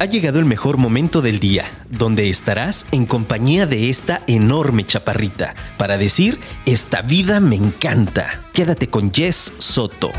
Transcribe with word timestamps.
Ha 0.00 0.06
llegado 0.06 0.38
el 0.38 0.46
mejor 0.46 0.78
momento 0.78 1.20
del 1.20 1.40
día, 1.40 1.70
donde 1.90 2.30
estarás 2.30 2.86
en 2.90 3.04
compañía 3.04 3.66
de 3.66 3.90
esta 3.90 4.22
enorme 4.26 4.86
chaparrita 4.86 5.54
para 5.76 5.98
decir, 5.98 6.40
esta 6.64 7.02
vida 7.02 7.38
me 7.38 7.56
encanta. 7.56 8.48
Quédate 8.54 8.88
con 8.88 9.12
Jess 9.12 9.52
Soto. 9.58 10.10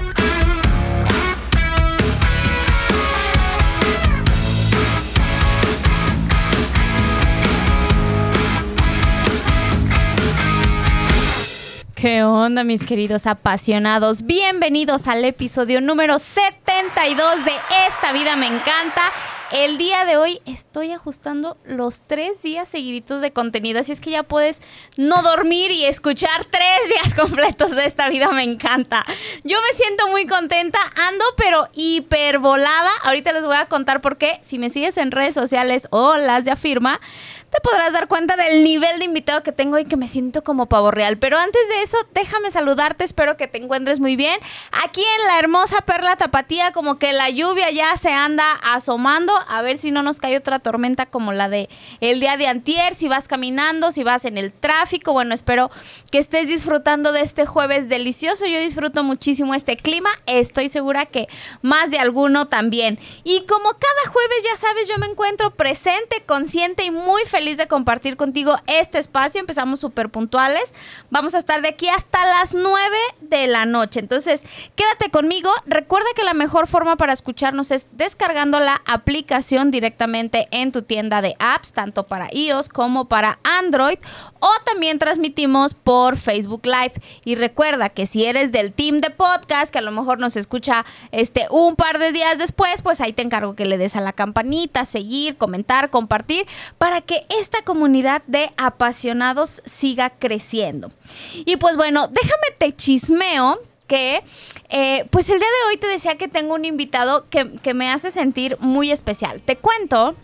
¿Qué 11.96 12.22
onda, 12.24 12.64
mis 12.64 12.84
queridos 12.84 13.26
apasionados? 13.26 14.28
Bienvenidos 14.28 15.08
al 15.08 15.26
episodio 15.26 15.82
número 15.82 16.20
72 16.20 17.46
de 17.46 17.54
Esta 17.88 18.14
vida 18.14 18.36
me 18.36 18.46
encanta. 18.46 19.12
El 19.52 19.78
día 19.78 20.06
de 20.06 20.16
hoy 20.16 20.40
estoy 20.46 20.94
ajustando 20.94 21.58
los 21.66 22.02
tres 22.08 22.42
días 22.42 22.70
seguiditos 22.70 23.20
de 23.20 23.34
contenido, 23.34 23.82
así 23.82 23.92
es 23.92 24.00
que 24.00 24.10
ya 24.10 24.24
puedes 24.24 24.62
no 24.96 25.22
dormir 25.22 25.72
y 25.72 25.84
escuchar 25.84 26.46
tres 26.50 26.88
días 26.88 27.14
completos 27.20 27.72
de 27.72 27.84
esta 27.84 28.08
vida 28.08 28.30
me 28.32 28.44
encanta. 28.44 29.06
Yo 29.44 29.58
me 29.62 29.76
siento 29.76 30.08
muy 30.08 30.26
contenta, 30.26 30.80
ando 30.96 31.26
pero 31.36 31.68
hipervolada. 31.74 32.92
Ahorita 33.04 33.34
les 33.34 33.44
voy 33.44 33.58
a 33.58 33.66
contar 33.66 34.00
por 34.00 34.18
qué. 34.18 34.40
Si 34.42 34.58
me 34.58 34.70
sigues 34.70 34.96
en 34.96 35.12
redes 35.12 35.36
sociales 35.36 35.90
o 35.92 36.16
las 36.16 36.46
de 36.46 36.52
Afirma, 36.52 37.02
te 37.52 37.60
podrás 37.60 37.92
dar 37.92 38.08
cuenta 38.08 38.38
del 38.38 38.64
nivel 38.64 39.00
de 39.00 39.06
invitado 39.06 39.44
que 39.44 39.52
tengo 39.52 39.78
y 39.78 39.84
que 39.84 39.98
me 39.98 40.08
siento 40.08 40.42
como 40.42 40.68
pavo 40.68 40.90
real. 40.90 41.18
Pero 41.18 41.38
antes 41.38 41.68
de 41.68 41.82
eso, 41.82 41.98
déjame 42.14 42.50
saludarte, 42.50 43.04
espero 43.04 43.36
que 43.36 43.48
te 43.48 43.58
encuentres 43.58 44.00
muy 44.00 44.16
bien. 44.16 44.40
Aquí 44.72 45.02
en 45.02 45.28
la 45.28 45.38
hermosa 45.38 45.82
perla 45.82 46.16
tapatía, 46.16 46.72
como 46.72 46.98
que 46.98 47.12
la 47.12 47.30
lluvia 47.30 47.70
ya 47.70 47.98
se 47.98 48.14
anda 48.14 48.54
asomando, 48.64 49.34
a 49.50 49.62
ver 49.62 49.78
si 49.78 49.92
no 49.92 50.02
nos 50.02 50.18
cae 50.18 50.38
otra 50.38 50.60
tormenta 50.60 51.08
como 51.08 51.34
la 51.34 51.50
de 51.50 51.70
el 52.00 52.22
día 52.22 52.38
de 52.38 52.48
antier, 52.48 52.96
si 52.96 53.10
vas 53.10 53.28
caminando, 53.28 53.92
si 53.92 54.04
vas 54.04 54.24
en 54.24 54.38
el 54.38 54.54
tráfico, 54.54 55.12
bueno, 55.12 55.34
espero 55.34 55.72
que 56.10 56.20
estés 56.20 56.48
disfrutando 56.48 57.12
de 57.12 57.20
este 57.20 57.46
jueves 57.46 57.90
delicioso. 57.90 58.46
Yo 58.46 58.60
disfruto 58.60 59.04
muchísimo 59.04 59.56
este 59.56 59.76
clima, 59.76 60.10
estoy 60.26 60.70
segura 60.70 61.06
que 61.06 61.28
más 61.62 61.92
de 61.92 62.00
alguno 62.00 62.48
también. 62.48 62.98
Y 63.26 63.42
como 63.42 63.72
cada 63.72 64.10
jueves, 64.10 64.38
ya 64.50 64.56
sabes, 64.56 64.88
yo 64.88 64.98
me 65.00 65.08
encuentro 65.08 65.52
presente, 65.52 66.24
consciente 66.26 66.86
y 66.86 66.92
muy 66.92 67.24
feliz 67.26 67.41
feliz 67.42 67.58
de 67.58 67.68
compartir 67.68 68.18
contigo 68.18 68.56
este 68.68 69.00
espacio. 69.00 69.42
Empezamos 69.42 69.80
súper 69.80 70.10
puntuales. 70.10 70.76
Vamos 71.10 71.34
a 71.34 71.40
estar 71.40 71.64
de 71.64 71.70
aquí 71.70 71.90
hasta 71.90 72.24
las 72.24 72.54
9 72.54 72.80
de 73.20 73.48
la 73.48 73.66
noche. 73.66 74.00
Entonces, 74.00 74.44
quédate 74.76 75.10
conmigo. 75.10 75.50
Recuerda 75.66 76.06
que 76.16 76.24
la 76.24 76.36
mejor 76.36 76.68
forma 76.68 76.98
para 76.98 77.14
escucharnos 77.14 77.72
es 77.72 77.88
descargando 77.94 78.60
la 78.60 78.80
aplicación 78.86 79.72
directamente 79.72 80.50
en 80.52 80.72
tu 80.72 80.84
tienda 80.84 81.24
de 81.24 81.36
apps, 81.40 81.74
tanto 81.74 82.06
para 82.06 82.28
iOS 82.32 82.70
como 82.70 83.06
para 83.06 83.40
Android. 83.44 83.98
O 84.40 84.52
también 84.64 85.00
transmitimos 85.00 85.74
por 85.74 86.18
Facebook 86.18 86.62
Live. 86.64 86.94
Y 87.26 87.34
recuerda 87.34 87.90
que 87.90 88.06
si 88.06 88.24
eres 88.24 88.52
del 88.52 88.72
team 88.72 89.02
de 89.02 89.10
podcast, 89.10 89.74
que 89.74 89.80
a 89.80 89.82
lo 89.82 89.92
mejor 89.92 90.20
nos 90.20 90.36
escucha 90.36 90.86
este 91.12 91.48
un 91.50 91.76
par 91.76 91.98
de 91.98 92.12
días 92.12 92.38
después, 92.38 92.84
pues 92.84 93.02
ahí 93.02 93.14
te 93.14 93.24
encargo 93.24 93.56
que 93.56 93.66
le 93.66 93.80
des 93.80 93.96
a 93.96 94.02
la 94.02 94.14
campanita, 94.14 94.86
seguir, 94.86 95.38
comentar, 95.38 95.90
compartir, 95.90 96.46
para 96.78 97.02
que 97.02 97.26
esta 97.40 97.62
comunidad 97.64 98.24
de 98.28 98.52
apasionados 98.58 99.62
siga 99.66 100.10
creciendo. 100.10 100.92
Y 101.34 101.58
pues 101.58 101.78
bueno, 101.78 102.08
déjame 102.08 102.56
te 102.58 102.76
chismeo 102.76 103.60
que 103.88 104.24
eh, 104.70 105.06
pues 105.10 105.30
el 105.30 105.40
día 105.40 105.48
de 105.48 105.70
hoy 105.70 105.78
te 105.78 105.88
decía 105.88 106.18
que 106.18 106.28
tengo 106.28 106.54
un 106.54 106.66
invitado 106.66 107.30
que, 107.30 107.52
que 107.62 107.74
me 107.74 107.90
hace 107.90 108.12
sentir 108.12 108.58
muy 108.60 108.92
especial. 108.92 109.42
Te 109.42 109.58
cuento 109.58 110.16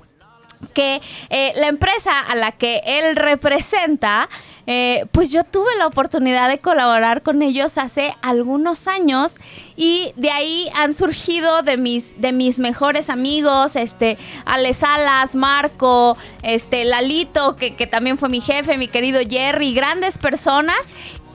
que 0.74 1.02
eh, 1.30 1.54
la 1.56 1.68
empresa 1.68 2.20
a 2.20 2.36
la 2.36 2.52
que 2.52 2.82
él 2.86 3.16
representa, 3.16 4.30
eh, 4.66 5.06
pues 5.12 5.32
yo 5.32 5.44
tuve 5.44 5.70
la 5.78 5.88
oportunidad 5.88 6.50
de 6.50 6.60
colaborar 6.60 7.22
con 7.22 7.42
ellos 7.42 7.78
hace 7.78 8.16
algunos 8.22 8.88
años 8.88 9.36
y 9.78 10.12
de 10.18 10.30
ahí 10.30 10.70
han 10.76 10.94
surgido 10.94 11.62
de 11.62 11.78
mis, 11.78 12.20
de 12.20 12.34
mis 12.34 12.60
mejores 12.60 13.10
amigos, 13.10 13.76
este, 13.76 14.18
Ale 14.46 14.74
Salas, 14.74 15.36
Marco, 15.36 16.18
este, 16.44 16.84
Lalito, 16.84 17.56
que, 17.56 17.76
que 17.76 17.88
también 17.88 18.18
fue 18.18 18.28
mi 18.28 18.42
jefe, 18.42 18.78
mi 18.78 18.88
querido 18.88 19.22
Jerry, 19.28 19.74
grandes 19.74 20.18
personas 20.18 20.78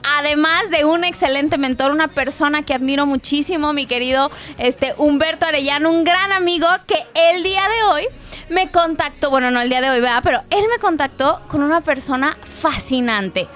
además 0.03 0.69
de 0.69 0.85
un 0.85 1.03
excelente 1.03 1.57
mentor, 1.57 1.91
una 1.91 2.07
persona 2.07 2.63
que 2.63 2.73
admiro 2.73 3.05
muchísimo, 3.05 3.73
mi 3.73 3.85
querido 3.85 4.31
este, 4.57 4.93
Humberto 4.97 5.45
Arellano, 5.45 5.91
un 5.91 6.03
gran 6.03 6.31
amigo 6.31 6.67
que 6.87 7.03
el 7.31 7.43
día 7.43 7.61
de 7.61 7.83
hoy 7.83 8.03
me 8.53 8.69
contactó, 8.69 9.29
bueno, 9.29 9.51
no 9.51 9.61
el 9.61 9.69
día 9.69 9.81
de 9.81 9.89
hoy, 9.89 9.99
¿verdad? 9.99 10.21
Pero 10.23 10.39
él 10.49 10.65
me 10.69 10.79
contactó 10.79 11.41
con 11.49 11.63
una 11.63 11.81
persona 11.81 12.37
fascinante. 12.61 13.47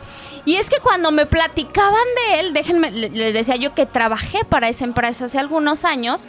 Y 0.46 0.56
es 0.56 0.70
que 0.70 0.80
cuando 0.80 1.12
me 1.12 1.26
platicaban 1.26 2.06
de 2.16 2.40
él, 2.40 2.54
déjenme, 2.54 2.92
les 2.92 3.34
decía 3.34 3.58
yo 3.58 3.74
que 3.76 3.86
trabajé 3.86 4.46
para 4.46 4.70
esa 4.70 4.86
empresa 4.86 5.26
hace 5.26 5.40
algunos 5.40 5.84
años, 5.84 6.28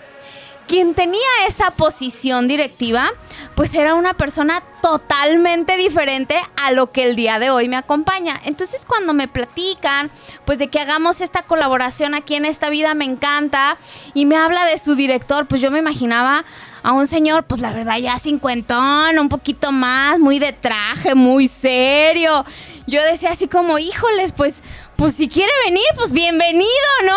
quien 0.69 0.95
tenía 0.95 1.47
esa 1.47 1.71
posición 1.71 2.47
directiva, 2.47 3.11
pues 3.55 3.75
era 3.75 3.95
una 3.95 4.15
persona 4.15 4.63
totalmente 4.83 5.77
diferente 5.77 6.37
a 6.57 6.73
lo 6.73 6.93
que 6.93 7.05
el 7.05 7.17
día 7.17 7.39
de 7.39 7.51
hoy 7.51 7.69
me 7.69 7.77
acompaña. 7.77 8.39
Entonces 8.45 8.85
cuando 8.87 9.15
me 9.15 9.29
platican, 9.29 10.11
pues 10.45 10.59
de 10.59 10.69
que 10.69 10.79
hagamos 10.79 11.23
esta 11.23 11.43
colaboración 11.43 12.15
aquí 12.15 12.35
en 12.35 12.45
esta 12.45 12.69
vida 12.69 12.95
me 12.95 13.07
encanta 13.07 13.79
y 14.15 14.27
me 14.27 14.37
habla 14.37 14.67
de 14.67 14.79
su 14.79 14.95
director, 14.95 15.47
pues 15.47 15.63
yo 15.63 15.71
me 15.71 15.79
imaginaba 15.79 16.45
a 16.83 16.93
un 16.93 17.07
señor, 17.07 17.45
pues 17.45 17.61
la 17.61 17.73
verdad 17.73 17.99
ya 17.99 18.19
cincuentón, 18.19 19.19
un 19.19 19.29
poquito 19.29 19.73
más, 19.73 20.19
muy 20.19 20.39
de 20.39 20.53
traje, 20.53 21.15
muy 21.15 21.49
serio. 21.49 22.45
Yo 22.87 23.03
decía 23.03 23.31
así 23.31 23.49
como, 23.49 23.79
híjoles, 23.79 24.33
pues 24.33 24.63
pues 24.99 25.15
si 25.15 25.29
quiere 25.29 25.53
venir, 25.65 25.85
pues 25.95 26.11
bienvenido, 26.11 26.67
¿no? 27.07 27.17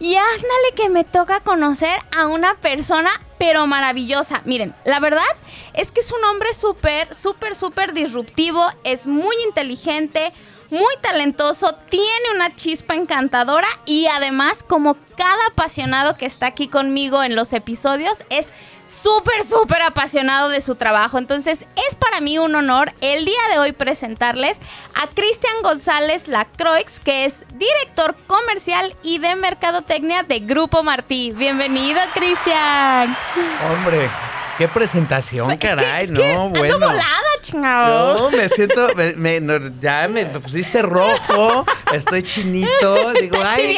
Y 0.00 0.16
ándale 0.16 0.74
que 0.74 0.88
me 0.88 1.04
toca 1.04 1.40
conocer 1.40 2.00
a 2.16 2.26
una 2.26 2.54
persona, 2.54 3.10
pero 3.38 3.66
maravillosa. 3.66 4.40
Miren, 4.46 4.74
la 4.86 4.98
verdad 4.98 5.26
es 5.74 5.90
que 5.90 6.00
es 6.00 6.10
un 6.10 6.24
hombre 6.24 6.54
súper, 6.54 7.14
súper, 7.14 7.54
súper 7.54 7.92
disruptivo, 7.92 8.66
es 8.82 9.06
muy 9.06 9.36
inteligente, 9.46 10.32
muy 10.70 10.94
talentoso, 11.00 11.74
tiene 11.88 12.06
una 12.34 12.54
chispa 12.54 12.94
encantadora 12.94 13.68
y 13.86 14.06
además, 14.06 14.62
como 14.62 14.96
cada 15.16 15.46
apasionado 15.50 16.16
que 16.16 16.26
está 16.26 16.46
aquí 16.46 16.68
conmigo 16.68 17.22
en 17.22 17.34
los 17.34 17.52
episodios, 17.52 18.22
es 18.30 18.52
súper, 18.86 19.44
súper 19.44 19.82
apasionado 19.82 20.48
de 20.48 20.60
su 20.60 20.74
trabajo. 20.74 21.18
Entonces, 21.18 21.60
es 21.88 21.94
para 21.94 22.20
mí 22.20 22.38
un 22.38 22.54
honor 22.54 22.92
el 23.00 23.24
día 23.24 23.40
de 23.50 23.58
hoy 23.58 23.72
presentarles 23.72 24.58
a 24.94 25.06
Cristian 25.06 25.54
González 25.62 26.28
Lacroix, 26.28 27.00
que 27.00 27.24
es 27.24 27.44
director 27.54 28.16
comercial 28.26 28.96
y 29.02 29.18
de 29.18 29.34
mercadotecnia 29.36 30.22
de 30.22 30.40
Grupo 30.40 30.82
Martí. 30.82 31.32
Bienvenido, 31.32 32.00
Cristian. 32.14 33.16
Hombre, 33.70 34.10
Qué 34.58 34.66
presentación, 34.66 35.56
caray, 35.56 36.08
no, 36.08 36.48
bueno. 36.48 36.80
volada, 36.80 37.06
chingado. 37.42 38.18
No, 38.18 38.36
me 38.36 38.48
siento, 38.48 38.88
ya 39.80 40.08
me 40.08 40.26
pusiste 40.26 40.82
rojo, 40.82 41.64
estoy 41.92 42.24
chinito, 42.24 43.12
digo, 43.12 43.38
ay. 43.40 43.76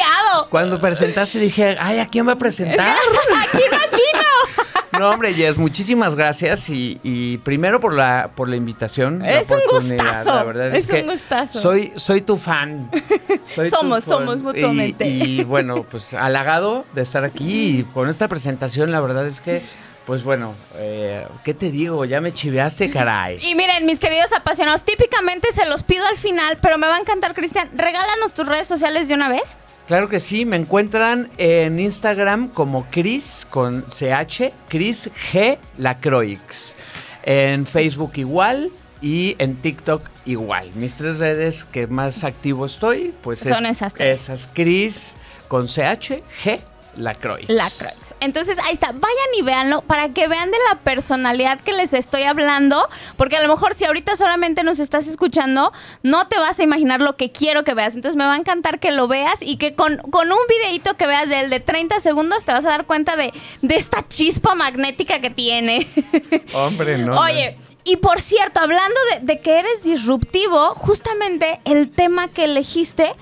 Cuando 0.49 0.81
presentaste 0.81 1.37
dije, 1.37 1.77
ay, 1.79 1.99
¿a 1.99 2.07
quién 2.07 2.27
va 2.27 2.31
a 2.31 2.37
presentar? 2.37 2.97
Aquí 3.43 3.63
más 3.69 3.91
vino? 3.91 4.71
No, 4.99 5.11
hombre, 5.11 5.35
Jess, 5.35 5.59
muchísimas 5.59 6.15
gracias 6.15 6.67
y, 6.69 7.39
primero 7.43 7.79
por 7.79 7.93
la 7.93 8.31
por 8.35 8.49
la 8.49 8.55
invitación. 8.55 9.23
Es 9.23 9.51
un 9.51 9.59
gustazo. 9.69 10.33
La 10.33 10.43
verdad 10.43 10.75
es, 10.75 10.89
un 10.89 11.07
gustazo. 11.07 11.59
Soy, 11.59 11.93
soy 11.95 12.21
tu 12.21 12.37
fan. 12.37 12.89
somos, 13.69 14.03
somos 14.03 14.41
mutuamente. 14.41 15.07
Y, 15.07 15.43
bueno, 15.43 15.83
pues 15.83 16.15
halagado 16.15 16.85
de 16.93 17.03
estar 17.03 17.23
aquí 17.23 17.79
y 17.79 17.83
con 17.83 18.09
esta 18.09 18.27
presentación, 18.27 18.91
la 18.91 18.99
verdad 18.99 19.27
es 19.27 19.41
que 19.41 19.61
pues 20.05 20.23
bueno, 20.23 20.55
eh, 20.77 21.27
¿qué 21.43 21.53
te 21.53 21.69
digo? 21.69 22.05
Ya 22.05 22.21
me 22.21 22.33
chiveaste, 22.33 22.89
caray. 22.89 23.39
Y 23.41 23.55
miren, 23.55 23.85
mis 23.85 23.99
queridos 23.99 24.33
apasionados, 24.33 24.83
típicamente 24.83 25.51
se 25.51 25.65
los 25.65 25.83
pido 25.83 26.05
al 26.07 26.17
final, 26.17 26.57
pero 26.61 26.77
me 26.77 26.87
va 26.87 26.95
a 26.95 26.99
encantar, 26.99 27.33
Cristian. 27.33 27.69
Regálanos 27.75 28.33
tus 28.33 28.47
redes 28.47 28.67
sociales 28.67 29.07
de 29.07 29.13
una 29.13 29.29
vez. 29.29 29.43
Claro 29.87 30.09
que 30.09 30.19
sí, 30.19 30.45
me 30.45 30.55
encuentran 30.55 31.29
en 31.37 31.79
Instagram 31.79 32.49
como 32.49 32.87
Chris 32.89 33.45
con 33.49 33.85
CH, 33.87 34.51
Chris 34.69 35.09
G 35.31 35.57
Lacroix. 35.77 36.75
En 37.23 37.67
Facebook 37.67 38.13
igual 38.15 38.71
y 39.01 39.35
en 39.37 39.55
TikTok 39.57 40.07
igual. 40.25 40.69
Mis 40.75 40.95
tres 40.95 41.19
redes 41.19 41.63
que 41.65 41.87
más 41.87 42.23
activo 42.23 42.65
estoy, 42.65 43.13
pues 43.21 43.39
son 43.39 43.65
esas 43.65 43.93
tres. 43.93 44.21
Esas 44.21 44.49
Chris 44.51 45.17
con 45.47 45.67
CH, 45.67 46.23
G 46.43 46.61
Lacroix. 46.97 47.47
Lacroix. 47.47 48.15
Entonces, 48.19 48.57
ahí 48.59 48.73
está. 48.73 48.91
Vayan 48.91 49.27
y 49.37 49.41
véanlo 49.41 49.81
para 49.81 50.09
que 50.09 50.27
vean 50.27 50.51
de 50.51 50.57
la 50.69 50.79
personalidad 50.79 51.59
que 51.59 51.73
les 51.73 51.93
estoy 51.93 52.23
hablando. 52.23 52.89
Porque 53.17 53.37
a 53.37 53.41
lo 53.41 53.47
mejor 53.47 53.73
si 53.73 53.85
ahorita 53.85 54.15
solamente 54.15 54.63
nos 54.63 54.79
estás 54.79 55.07
escuchando, 55.07 55.71
no 56.03 56.27
te 56.27 56.37
vas 56.37 56.59
a 56.59 56.63
imaginar 56.63 57.01
lo 57.01 57.15
que 57.15 57.31
quiero 57.31 57.63
que 57.63 57.73
veas. 57.73 57.95
Entonces, 57.95 58.17
me 58.17 58.25
va 58.25 58.33
a 58.33 58.37
encantar 58.37 58.79
que 58.79 58.91
lo 58.91 59.07
veas 59.07 59.41
y 59.41 59.57
que 59.57 59.75
con, 59.75 59.97
con 59.97 60.31
un 60.31 60.39
videito 60.47 60.95
que 60.97 61.07
veas 61.07 61.29
de 61.29 61.41
él 61.41 61.49
de 61.49 61.59
30 61.59 61.99
segundos 61.99 62.45
te 62.45 62.51
vas 62.51 62.65
a 62.65 62.69
dar 62.69 62.85
cuenta 62.85 63.15
de, 63.15 63.33
de 63.61 63.75
esta 63.75 64.07
chispa 64.07 64.55
magnética 64.55 65.19
que 65.19 65.29
tiene. 65.29 65.87
Hombre, 66.53 66.97
no. 66.97 67.19
Oye. 67.19 67.57
Y 67.83 67.97
por 67.97 68.21
cierto, 68.21 68.59
hablando 68.59 68.99
de, 69.11 69.25
de 69.25 69.39
que 69.39 69.57
eres 69.57 69.83
disruptivo, 69.83 70.75
justamente 70.75 71.59
el 71.65 71.89
tema 71.89 72.27
que 72.27 72.43
elegiste 72.43 73.15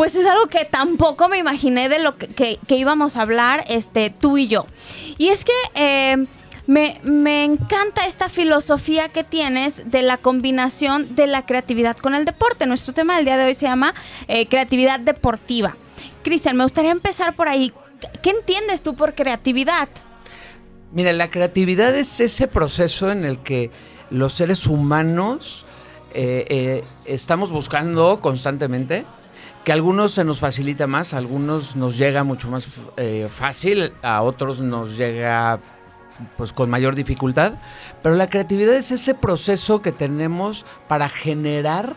pues 0.00 0.14
es 0.14 0.24
algo 0.24 0.46
que 0.46 0.64
tampoco 0.64 1.28
me 1.28 1.36
imaginé 1.36 1.90
de 1.90 1.98
lo 1.98 2.16
que, 2.16 2.56
que- 2.56 2.74
íbamos 2.74 3.18
a 3.18 3.20
hablar 3.20 3.64
este, 3.68 4.08
tú 4.08 4.38
y 4.38 4.48
yo. 4.48 4.64
Y 5.18 5.28
es 5.28 5.44
que 5.44 5.52
eh, 5.74 6.16
me, 6.66 6.98
me 7.02 7.44
encanta 7.44 8.06
esta 8.06 8.30
filosofía 8.30 9.10
que 9.10 9.24
tienes 9.24 9.90
de 9.90 10.00
la 10.00 10.16
combinación 10.16 11.14
de 11.16 11.26
la 11.26 11.44
creatividad 11.44 11.98
con 11.98 12.14
el 12.14 12.24
deporte. 12.24 12.64
Nuestro 12.64 12.94
tema 12.94 13.16
del 13.16 13.26
día 13.26 13.36
de 13.36 13.44
hoy 13.44 13.52
se 13.52 13.66
llama 13.66 13.92
eh, 14.26 14.46
creatividad 14.46 15.00
deportiva. 15.00 15.76
Cristian, 16.22 16.56
me 16.56 16.62
gustaría 16.62 16.92
empezar 16.92 17.34
por 17.34 17.48
ahí. 17.48 17.70
¿Qué 18.22 18.30
entiendes 18.30 18.80
tú 18.80 18.96
por 18.96 19.14
creatividad? 19.14 19.90
Mira, 20.92 21.12
la 21.12 21.28
creatividad 21.28 21.94
es 21.94 22.20
ese 22.20 22.48
proceso 22.48 23.12
en 23.12 23.26
el 23.26 23.40
que 23.40 23.70
los 24.08 24.32
seres 24.32 24.66
humanos 24.66 25.66
eh, 26.14 26.84
estamos 27.04 27.50
buscando 27.50 28.22
constantemente, 28.22 29.04
que 29.64 29.72
a 29.72 29.74
algunos 29.74 30.12
se 30.12 30.24
nos 30.24 30.40
facilita 30.40 30.86
más, 30.86 31.12
a 31.12 31.18
algunos 31.18 31.76
nos 31.76 31.96
llega 31.98 32.24
mucho 32.24 32.50
más 32.50 32.66
eh, 32.96 33.28
fácil, 33.34 33.92
a 34.02 34.22
otros 34.22 34.60
nos 34.60 34.96
llega 34.96 35.60
pues 36.36 36.52
con 36.52 36.68
mayor 36.68 36.94
dificultad, 36.94 37.54
pero 38.02 38.14
la 38.14 38.28
creatividad 38.28 38.74
es 38.74 38.90
ese 38.90 39.14
proceso 39.14 39.80
que 39.80 39.92
tenemos 39.92 40.66
para 40.86 41.08
generar 41.08 41.94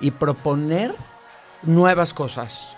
y 0.00 0.12
proponer 0.12 0.94
nuevas 1.62 2.12
cosas. 2.14 2.70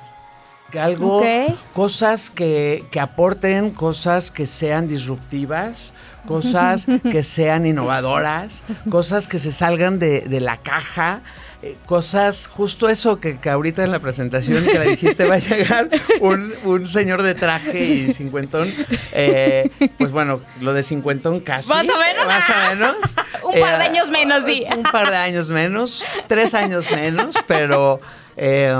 Que 0.72 0.80
algo, 0.80 1.18
Ok. 1.18 1.24
cosas 1.72 2.28
que, 2.30 2.84
que 2.90 3.00
aporten, 3.00 3.70
cosas 3.70 4.30
que 4.30 4.46
sean 4.46 4.86
disruptivas, 4.86 5.92
cosas 6.26 6.86
que 7.10 7.22
sean 7.22 7.64
innovadoras, 7.64 8.64
cosas 8.90 9.28
que 9.28 9.38
se 9.38 9.50
salgan 9.50 9.98
de, 9.98 10.22
de 10.22 10.40
la 10.40 10.58
caja, 10.58 11.20
eh, 11.62 11.76
cosas, 11.86 12.46
justo 12.46 12.88
eso 12.88 13.18
que, 13.20 13.38
que 13.38 13.50
ahorita 13.50 13.82
en 13.84 13.90
la 13.90 13.98
presentación 13.98 14.64
que 14.64 14.78
le 14.78 14.90
dijiste 14.90 15.24
va 15.24 15.34
a 15.34 15.38
llegar 15.38 15.88
un, 16.20 16.54
un 16.64 16.88
señor 16.88 17.22
de 17.22 17.34
traje 17.34 17.82
y 17.84 18.12
cincuentón, 18.12 18.72
eh, 19.12 19.70
pues 19.98 20.10
bueno, 20.12 20.40
lo 20.60 20.72
de 20.72 20.82
cincuentón 20.82 21.40
casi. 21.40 21.68
Más 21.68 21.88
o 21.88 21.98
menos. 21.98 22.26
Más 22.26 22.44
o 22.48 22.74
menos. 22.74 22.94
Un 23.42 23.60
par 23.60 23.78
de 23.78 23.84
años 23.84 24.10
menos, 24.10 24.44
di. 24.44 24.64
Un 24.76 24.82
par 24.82 25.10
de 25.10 25.16
años 25.16 25.48
menos, 25.48 26.04
tres 26.26 26.54
años 26.54 26.90
menos, 26.90 27.34
pero... 27.46 27.98
eh, 28.36 28.74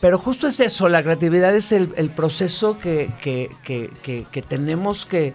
pero 0.00 0.18
justo 0.18 0.46
es 0.48 0.58
eso, 0.60 0.88
la 0.88 1.02
creatividad 1.02 1.54
es 1.54 1.70
el, 1.72 1.92
el 1.96 2.10
proceso 2.10 2.78
que- 2.78 3.10
que- 3.22 3.50
que 4.30 4.42
tenemos 4.42 5.04
que, 5.06 5.34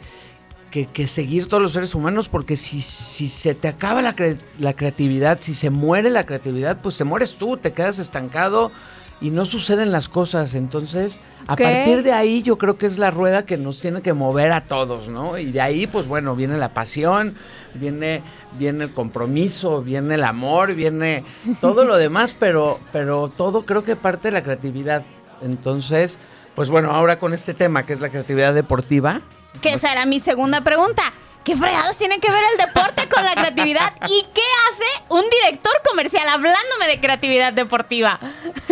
que- 0.71 0.87
que 0.87 1.07
seguir 1.07 1.47
todos 1.47 1.61
los 1.61 1.73
seres 1.73 1.93
humanos, 1.93 2.29
porque 2.29 2.55
si, 2.57 2.81
si 2.81 3.29
se 3.29 3.53
te 3.53 3.67
acaba 3.67 4.01
la, 4.01 4.15
cre- 4.15 4.39
la 4.59 4.73
creatividad, 4.73 5.39
si 5.41 5.53
se 5.53 5.69
muere 5.69 6.09
la 6.09 6.25
creatividad, 6.25 6.79
pues 6.81 6.97
te 6.97 7.03
mueres 7.03 7.35
tú, 7.35 7.57
te 7.57 7.73
quedas 7.73 7.99
estancado 7.99 8.71
y 9.19 9.29
no 9.29 9.45
suceden 9.45 9.91
las 9.91 10.07
cosas. 10.09 10.55
Entonces, 10.55 11.19
a 11.45 11.55
partir 11.63 12.01
de 12.03 12.13
ahí 12.13 12.41
yo 12.41 12.57
creo 12.57 12.77
que 12.79 12.87
es 12.87 12.97
la 12.97 13.11
rueda 13.11 13.45
que 13.45 13.57
nos 13.57 13.79
tiene 13.79 14.01
que 14.01 14.13
mover 14.13 14.51
a 14.51 14.65
todos, 14.65 15.09
¿no? 15.09 15.37
Y 15.37 15.51
de 15.51 15.61
ahí, 15.61 15.85
pues 15.85 16.07
bueno, 16.07 16.35
viene 16.35 16.57
la 16.57 16.73
pasión, 16.73 17.35
viene, 17.75 18.23
viene 18.57 18.85
el 18.85 18.93
compromiso, 18.93 19.81
viene 19.83 20.15
el 20.15 20.23
amor, 20.23 20.73
viene 20.73 21.23
todo 21.59 21.83
lo 21.85 21.97
demás, 21.97 22.33
pero, 22.39 22.79
pero 22.91 23.27
todo 23.35 23.65
creo 23.65 23.83
que 23.83 23.95
parte 23.95 24.29
de 24.29 24.31
la 24.31 24.41
creatividad. 24.43 25.03
Entonces, 25.43 26.17
pues 26.55 26.69
bueno, 26.69 26.91
ahora 26.91 27.19
con 27.19 27.33
este 27.33 27.53
tema 27.53 27.85
que 27.85 27.93
es 27.93 27.99
la 27.99 28.09
creatividad 28.09 28.53
deportiva, 28.53 29.21
Que 29.61 29.73
esa 29.73 29.91
era 29.91 30.05
mi 30.05 30.19
segunda 30.19 30.61
pregunta. 30.61 31.03
¿Qué 31.43 31.55
fregados 31.57 31.97
tiene 31.97 32.19
que 32.19 32.29
ver 32.29 32.43
el 32.51 32.67
deporte 32.67 33.09
con 33.09 33.25
la 33.25 33.33
creatividad? 33.33 33.93
¿Y 34.07 34.25
qué 34.33 34.41
hace 34.69 35.03
un 35.09 35.23
director 35.29 35.73
comercial 35.89 36.27
hablándome 36.29 36.87
de 36.87 36.99
creatividad 36.99 37.51
deportiva? 37.51 38.19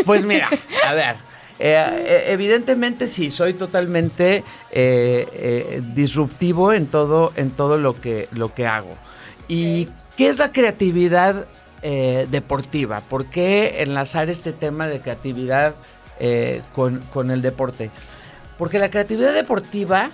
Pues 0.05 0.23
mira, 0.23 0.49
a 0.85 0.93
ver. 0.93 1.15
eh, 1.59 2.05
eh, 2.05 2.23
evidentemente 2.27 3.09
sí, 3.09 3.31
soy 3.31 3.53
totalmente 3.53 4.43
eh, 4.71 5.81
disruptivo 5.93 6.71
en 6.71 6.87
todo, 6.87 7.33
en 7.35 7.51
todo 7.51 7.77
lo 7.77 7.99
que, 7.99 8.29
lo 8.31 8.53
que 8.53 8.65
hago. 8.65 8.95
¿Y 9.47 9.89
qué 10.15 10.29
es 10.29 10.37
la 10.37 10.51
creatividad 10.51 11.47
deportiva? 11.81 13.01
¿Por 13.01 13.25
qué 13.27 13.81
enlazar 13.81 14.29
este 14.29 14.51
tema 14.51 14.87
de 14.87 15.01
creatividad 15.01 15.75
con, 16.73 16.99
con 17.11 17.31
el 17.31 17.41
deporte? 17.41 17.89
Porque 18.57 18.79
la 18.79 18.89
creatividad 18.89 19.33
deportiva, 19.33 20.11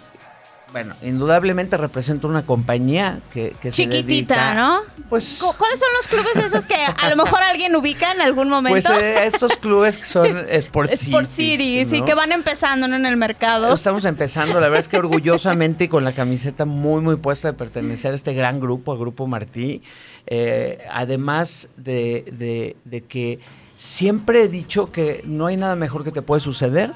bueno, 0.76 0.94
indudablemente 1.02 1.78
representa 1.78 2.28
una 2.28 2.46
compañía 2.46 3.20
que, 3.34 3.56
que 3.62 3.72
se 3.72 3.84
Chiquitita, 3.84 4.36
dedica- 4.36 4.54
¿no? 4.56 4.80
Pues 5.08 5.38
Cu- 5.40 5.54
¿Cuáles 5.58 5.80
son 5.80 5.88
los 5.96 6.08
clubes 6.10 6.46
esos 6.46 6.66
que 6.66 6.76
a 6.76 7.10
lo 7.10 7.16
mejor 7.16 7.42
alguien 7.44 7.74
ubica 7.78 8.12
en 8.12 8.20
algún 8.20 8.50
momento? 8.50 8.90
Pues 8.90 9.02
eh, 9.02 9.24
estos 9.26 9.56
clubes 9.56 9.98
que 9.98 10.04
son 10.04 10.38
Sport 10.50 10.90
City. 10.92 11.06
Sport 11.12 11.28
City, 11.32 11.86
sí, 11.86 12.00
¿no? 12.02 12.06
que 12.06 12.14
van 12.14 12.34
empezando 12.34 12.90
¿no? 12.90 12.98
en 12.98 13.06
el 13.06 13.16
mercado. 13.16 13.74
Estamos 13.74 14.04
empezando, 14.04 14.56
la 14.56 14.68
verdad 14.68 14.80
es 14.82 14.90
que 14.90 14.98
orgullosamente 14.98 15.86
y 15.86 15.88
con 15.88 16.04
la 16.04 16.12
camiseta 16.12 16.66
muy, 16.66 17.00
muy 17.02 17.16
puesta 17.16 17.48
de 17.48 17.54
pertenecer 17.54 18.12
a 18.12 18.16
este 18.16 18.34
gran 18.34 18.60
grupo, 18.60 18.92
a 18.92 18.98
Grupo 18.98 19.28
Martí. 19.28 19.82
Eh, 20.28 20.80
además 20.92 21.70
de, 21.78 22.26
de- 22.38 22.76
de 22.84 23.02
que 23.06 23.40
siempre 23.78 24.42
he 24.44 24.48
dicho 24.50 24.92
que 24.92 25.22
no 25.26 25.46
hay 25.46 25.56
nada 25.56 25.78
mejor 25.78 26.04
que 26.04 26.12
te 26.12 26.22
puede 26.22 26.42
suceder 26.42 26.92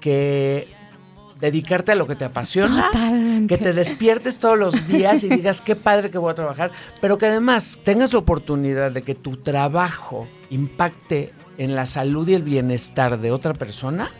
que 0.00 0.66
dedicarte 1.42 1.92
a 1.92 1.94
lo 1.96 2.06
que 2.06 2.14
te 2.16 2.24
apasiona, 2.24 2.86
Totalmente. 2.86 3.54
que 3.58 3.62
te 3.62 3.74
despiertes 3.74 4.38
todos 4.38 4.58
los 4.58 4.88
días 4.88 5.22
y 5.24 5.28
digas 5.28 5.60
qué 5.60 5.76
padre 5.76 6.08
que 6.08 6.16
voy 6.16 6.30
a 6.30 6.34
trabajar, 6.34 6.70
pero 7.02 7.18
que 7.18 7.26
además 7.26 7.80
tengas 7.84 8.12
la 8.14 8.20
oportunidad 8.20 8.92
de 8.92 9.02
que 9.02 9.14
tu 9.14 9.36
trabajo 9.36 10.26
impacte 10.48 11.32
en 11.58 11.74
la 11.74 11.84
salud 11.86 12.26
y 12.28 12.34
el 12.34 12.42
bienestar 12.44 13.18
de 13.20 13.32
otra 13.32 13.52
persona, 13.54 14.10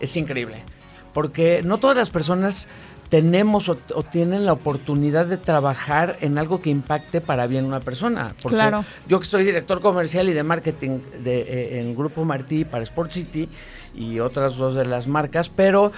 es 0.00 0.16
increíble. 0.16 0.64
Porque 1.12 1.60
no 1.64 1.78
todas 1.78 1.96
las 1.96 2.10
personas 2.10 2.66
tenemos 3.10 3.68
o, 3.68 3.76
o 3.94 4.02
tienen 4.02 4.44
la 4.46 4.52
oportunidad 4.54 5.26
de 5.26 5.36
trabajar 5.36 6.16
en 6.20 6.38
algo 6.38 6.60
que 6.60 6.70
impacte 6.70 7.20
para 7.20 7.46
bien 7.46 7.64
a 7.66 7.68
una 7.68 7.80
persona. 7.80 8.34
Porque 8.42 8.56
Claro. 8.56 8.84
yo 9.06 9.20
que 9.20 9.26
soy 9.26 9.44
director 9.44 9.80
comercial 9.80 10.28
y 10.28 10.32
de 10.32 10.42
marketing 10.42 10.98
de, 11.22 11.40
eh, 11.42 11.80
en 11.80 11.94
Grupo 11.94 12.24
Martí 12.24 12.64
para 12.64 12.82
Sport 12.82 13.12
City 13.12 13.48
y 13.94 14.18
otras 14.18 14.56
dos 14.56 14.74
de 14.74 14.84
las 14.86 15.06
marcas, 15.06 15.48
pero 15.48 15.92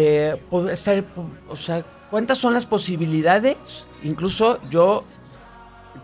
eh, 0.00 0.40
puedo 0.48 0.68
estar, 0.70 1.02
o 1.48 1.56
sea, 1.56 1.82
¿cuántas 2.10 2.38
son 2.38 2.54
las 2.54 2.66
posibilidades? 2.66 3.56
Incluso 4.04 4.60
yo 4.70 5.04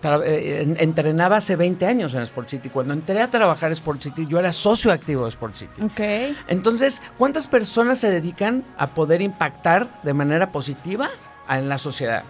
eh, 0.03 0.61
en- 0.63 0.77
entrenaba 0.81 1.37
hace 1.37 1.55
20 1.57 1.87
años 1.87 2.13
en 2.15 2.23
Sport 2.23 2.49
City. 2.49 2.69
Cuando 2.71 2.93
entré 2.93 3.23
a 3.23 3.31
trabajar 3.31 3.69
en 3.69 3.75
Sport 3.75 4.03
City, 4.03 4.27
yo 4.29 4.39
era 4.39 4.53
socio 4.53 4.93
activo 4.93 5.23
de 5.25 5.29
Sport 5.31 5.55
City. 5.57 5.83
Ok. 5.83 6.01
Entonces, 6.49 7.01
¿cuántas 7.17 7.47
personas 7.47 7.99
se 8.01 8.11
dedican 8.11 8.65
a 8.77 8.89
poder 8.89 9.23
impactar 9.23 9.87
de 10.03 10.13
manera 10.13 10.51
positiva 10.53 11.09
en 11.49 11.69
la 11.69 11.79
sociedad? 11.79 12.25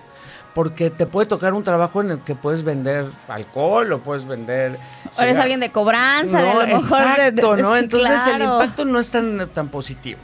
Porque 0.55 0.91
te 0.91 1.07
puede 1.07 1.27
tocar 1.27 1.53
un 1.55 1.65
trabajo 1.65 2.01
en 2.01 2.13
el 2.13 2.21
que 2.21 2.37
puedes 2.37 2.63
vender 2.63 3.07
alcohol 3.27 3.91
o 3.93 3.99
puedes 4.01 4.25
vender... 4.25 4.79
O 5.19 5.23
eres 5.23 5.39
alguien 5.39 5.59
de 5.59 5.71
cobranza, 5.73 6.39
de 6.43 6.45
No, 6.45 6.61
a 6.61 6.67
lo 6.67 6.77
mejor. 6.77 6.99
de- 7.17 7.23
de- 7.33 7.41
exacto, 7.41 7.57
¿no? 7.57 7.73
sí, 7.75 7.81
Entonces 7.85 8.27
el 8.29 8.43
impacto 8.43 8.85
no 8.85 9.01
es 9.01 9.11
tan, 9.11 9.49
tan 9.53 9.67
positivo. 9.69 10.21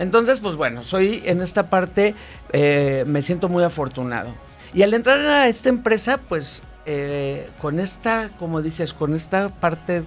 Entonces, 0.00 0.40
pues 0.40 0.56
bueno, 0.56 0.82
soy 0.82 1.22
en 1.26 1.40
esta 1.42 1.70
parte, 1.70 2.14
eh, 2.52 3.04
me 3.06 3.22
siento 3.22 3.48
muy 3.48 3.62
afortunado. 3.62 4.34
Y 4.74 4.82
al 4.82 4.92
entrar 4.94 5.20
a 5.20 5.46
esta 5.46 5.68
empresa, 5.68 6.18
pues 6.28 6.62
eh, 6.86 7.48
con 7.60 7.78
esta, 7.78 8.30
como 8.40 8.62
dices, 8.62 8.92
con 8.92 9.14
esta 9.14 9.48
parte 9.50 10.02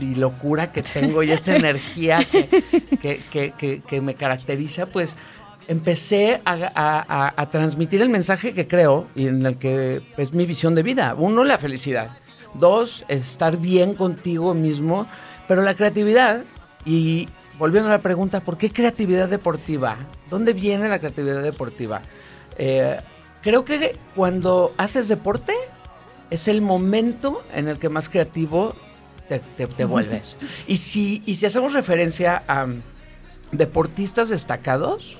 y 0.00 0.14
locura 0.16 0.70
que 0.72 0.82
tengo 0.82 1.22
y 1.22 1.30
esta 1.30 1.56
energía 1.56 2.18
que, 3.00 3.22
que- 3.30 3.80
que- 3.86 4.00
me 4.02 4.14
caracteriza, 4.14 4.86
pues 4.86 5.14
empecé 5.68 6.42
a- 6.44 7.32
a 7.36 7.46
transmitir 7.50 8.02
el 8.02 8.08
mensaje 8.08 8.52
que 8.52 8.66
creo 8.66 9.06
y 9.14 9.28
en 9.28 9.46
el 9.46 9.56
que 9.56 10.02
es 10.16 10.32
mi 10.34 10.44
visión 10.46 10.74
de 10.74 10.82
vida. 10.82 11.14
Uno, 11.16 11.44
la 11.44 11.56
felicidad. 11.58 12.10
Dos, 12.54 13.04
estar 13.08 13.56
bien 13.56 13.94
contigo 13.94 14.52
mismo. 14.52 15.06
Pero 15.48 15.62
la 15.62 15.74
creatividad, 15.74 16.42
y 16.84 17.28
volviendo 17.62 17.88
a 17.90 17.92
la 17.92 18.00
pregunta, 18.00 18.40
¿por 18.40 18.56
qué 18.58 18.72
creatividad 18.72 19.28
deportiva? 19.28 19.96
¿Dónde 20.28 20.52
viene 20.52 20.88
la 20.88 20.98
creatividad 20.98 21.40
deportiva? 21.44 22.02
Eh, 22.58 22.98
creo 23.40 23.64
que 23.64 23.96
cuando 24.16 24.74
haces 24.78 25.06
deporte 25.06 25.54
es 26.28 26.48
el 26.48 26.60
momento 26.60 27.40
en 27.54 27.68
el 27.68 27.78
que 27.78 27.88
más 27.88 28.08
creativo 28.08 28.74
te, 29.28 29.38
te- 29.56 29.68
te 29.68 29.84
vuelves. 29.84 30.36
Y 30.66 30.78
si, 30.78 31.22
y 31.24 31.36
si 31.36 31.46
hacemos 31.46 31.72
referencia 31.72 32.42
a 32.48 32.66
deportistas 33.52 34.28
destacados, 34.28 35.18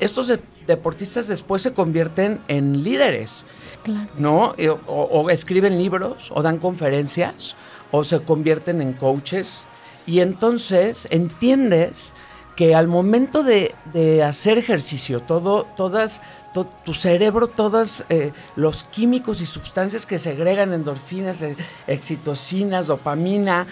estos 0.00 0.26
de- 0.28 0.40
deportistas 0.66 1.28
después 1.28 1.62
se 1.62 1.72
convierten 1.72 2.40
en 2.46 2.82
líderes, 2.84 3.44
Claro. 3.84 4.10
¿no? 4.18 4.54
Eh, 4.58 4.68
O, 4.68 4.76
o 4.86 5.30
escriben 5.30 5.78
libros, 5.78 6.30
o 6.34 6.42
dan 6.42 6.58
conferencias, 6.58 7.56
o 7.90 8.04
se 8.04 8.20
convierten 8.20 8.82
en 8.82 8.92
coaches. 8.92 9.64
Y 10.06 10.20
entonces 10.20 11.06
entiendes 11.10 12.12
que 12.56 12.74
al 12.74 12.86
momento 12.86 13.42
de, 13.42 13.74
de 13.92 14.22
hacer 14.22 14.58
ejercicio, 14.58 15.20
todo, 15.20 15.66
todas, 15.76 16.20
to- 16.52 16.68
tu 16.84 16.94
cerebro, 16.94 17.48
todos 17.48 18.04
eh, 18.10 18.32
los 18.54 18.84
químicos 18.84 19.40
y 19.40 19.46
sustancias 19.46 20.06
que 20.06 20.18
segregan 20.18 20.72
endorfinas, 20.72 21.42
eh, 21.42 21.56
excitocinas, 21.86 22.86
dopamina, 22.86 23.66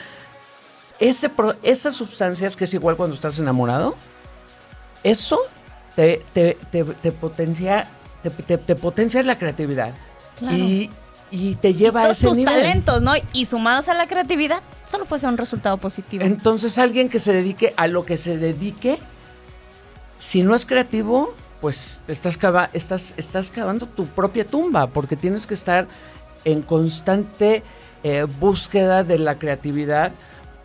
ese 0.99 1.31
esas 1.63 1.95
sustancias 1.95 2.57
que 2.57 2.65
es 2.65 2.75
igual 2.75 2.97
cuando 2.97 3.15
estás 3.15 3.39
enamorado, 3.39 3.95
eso 5.05 5.39
te, 5.97 6.25
te- 6.33 6.57
te- 6.71 6.85
te 6.85 7.13
potencia, 7.13 7.89
te, 8.23 8.31
te- 8.31 8.59
te 8.59 8.75
potencia 8.77 9.23
la 9.23 9.39
creatividad. 9.39 9.95
Claro. 10.39 10.57
Y, 10.57 10.91
y 11.31 11.55
te 11.57 11.75
lleva 11.75 12.03
a 12.05 12.11
ese 12.11 12.27
tus 12.27 12.37
nivel. 12.37 12.55
talentos, 12.55 13.03
¿no? 13.03 13.13
Y 13.33 13.45
sumados 13.47 13.89
a 13.89 13.95
la 13.95 14.07
creatividad, 14.07 14.61
solo 14.85 15.05
puede 15.07 15.21
ser 15.21 15.29
un 15.31 15.39
resultado 15.39 15.77
positivo. 15.79 16.25
Entonces 16.25 16.79
alguien 16.79 17.09
que 17.09 17.19
se 17.19 17.33
dedique 17.33 17.73
a 17.77 17.87
lo 17.87 18.05
que 18.05 18.17
se 18.17 18.39
dedique, 18.39 18.99
si 20.19 20.43
no 20.43 20.55
es 20.55 20.67
creativo, 20.67 21.35
pues 21.61 22.03
estás, 22.09 22.37
cava- 22.37 22.71
estás, 22.73 23.15
estás 23.17 23.51
cavando 23.51 23.87
tu 23.87 24.07
propia 24.07 24.47
tumba, 24.47 24.89
porque 24.89 25.17
tienes 25.17 25.47
que 25.47 25.55
estar 25.55 25.87
en 26.45 26.63
constante 26.63 27.63
eh, 28.03 28.27
búsqueda 28.41 29.05
de 29.05 29.19
la 29.19 29.39
creatividad. 29.39 30.13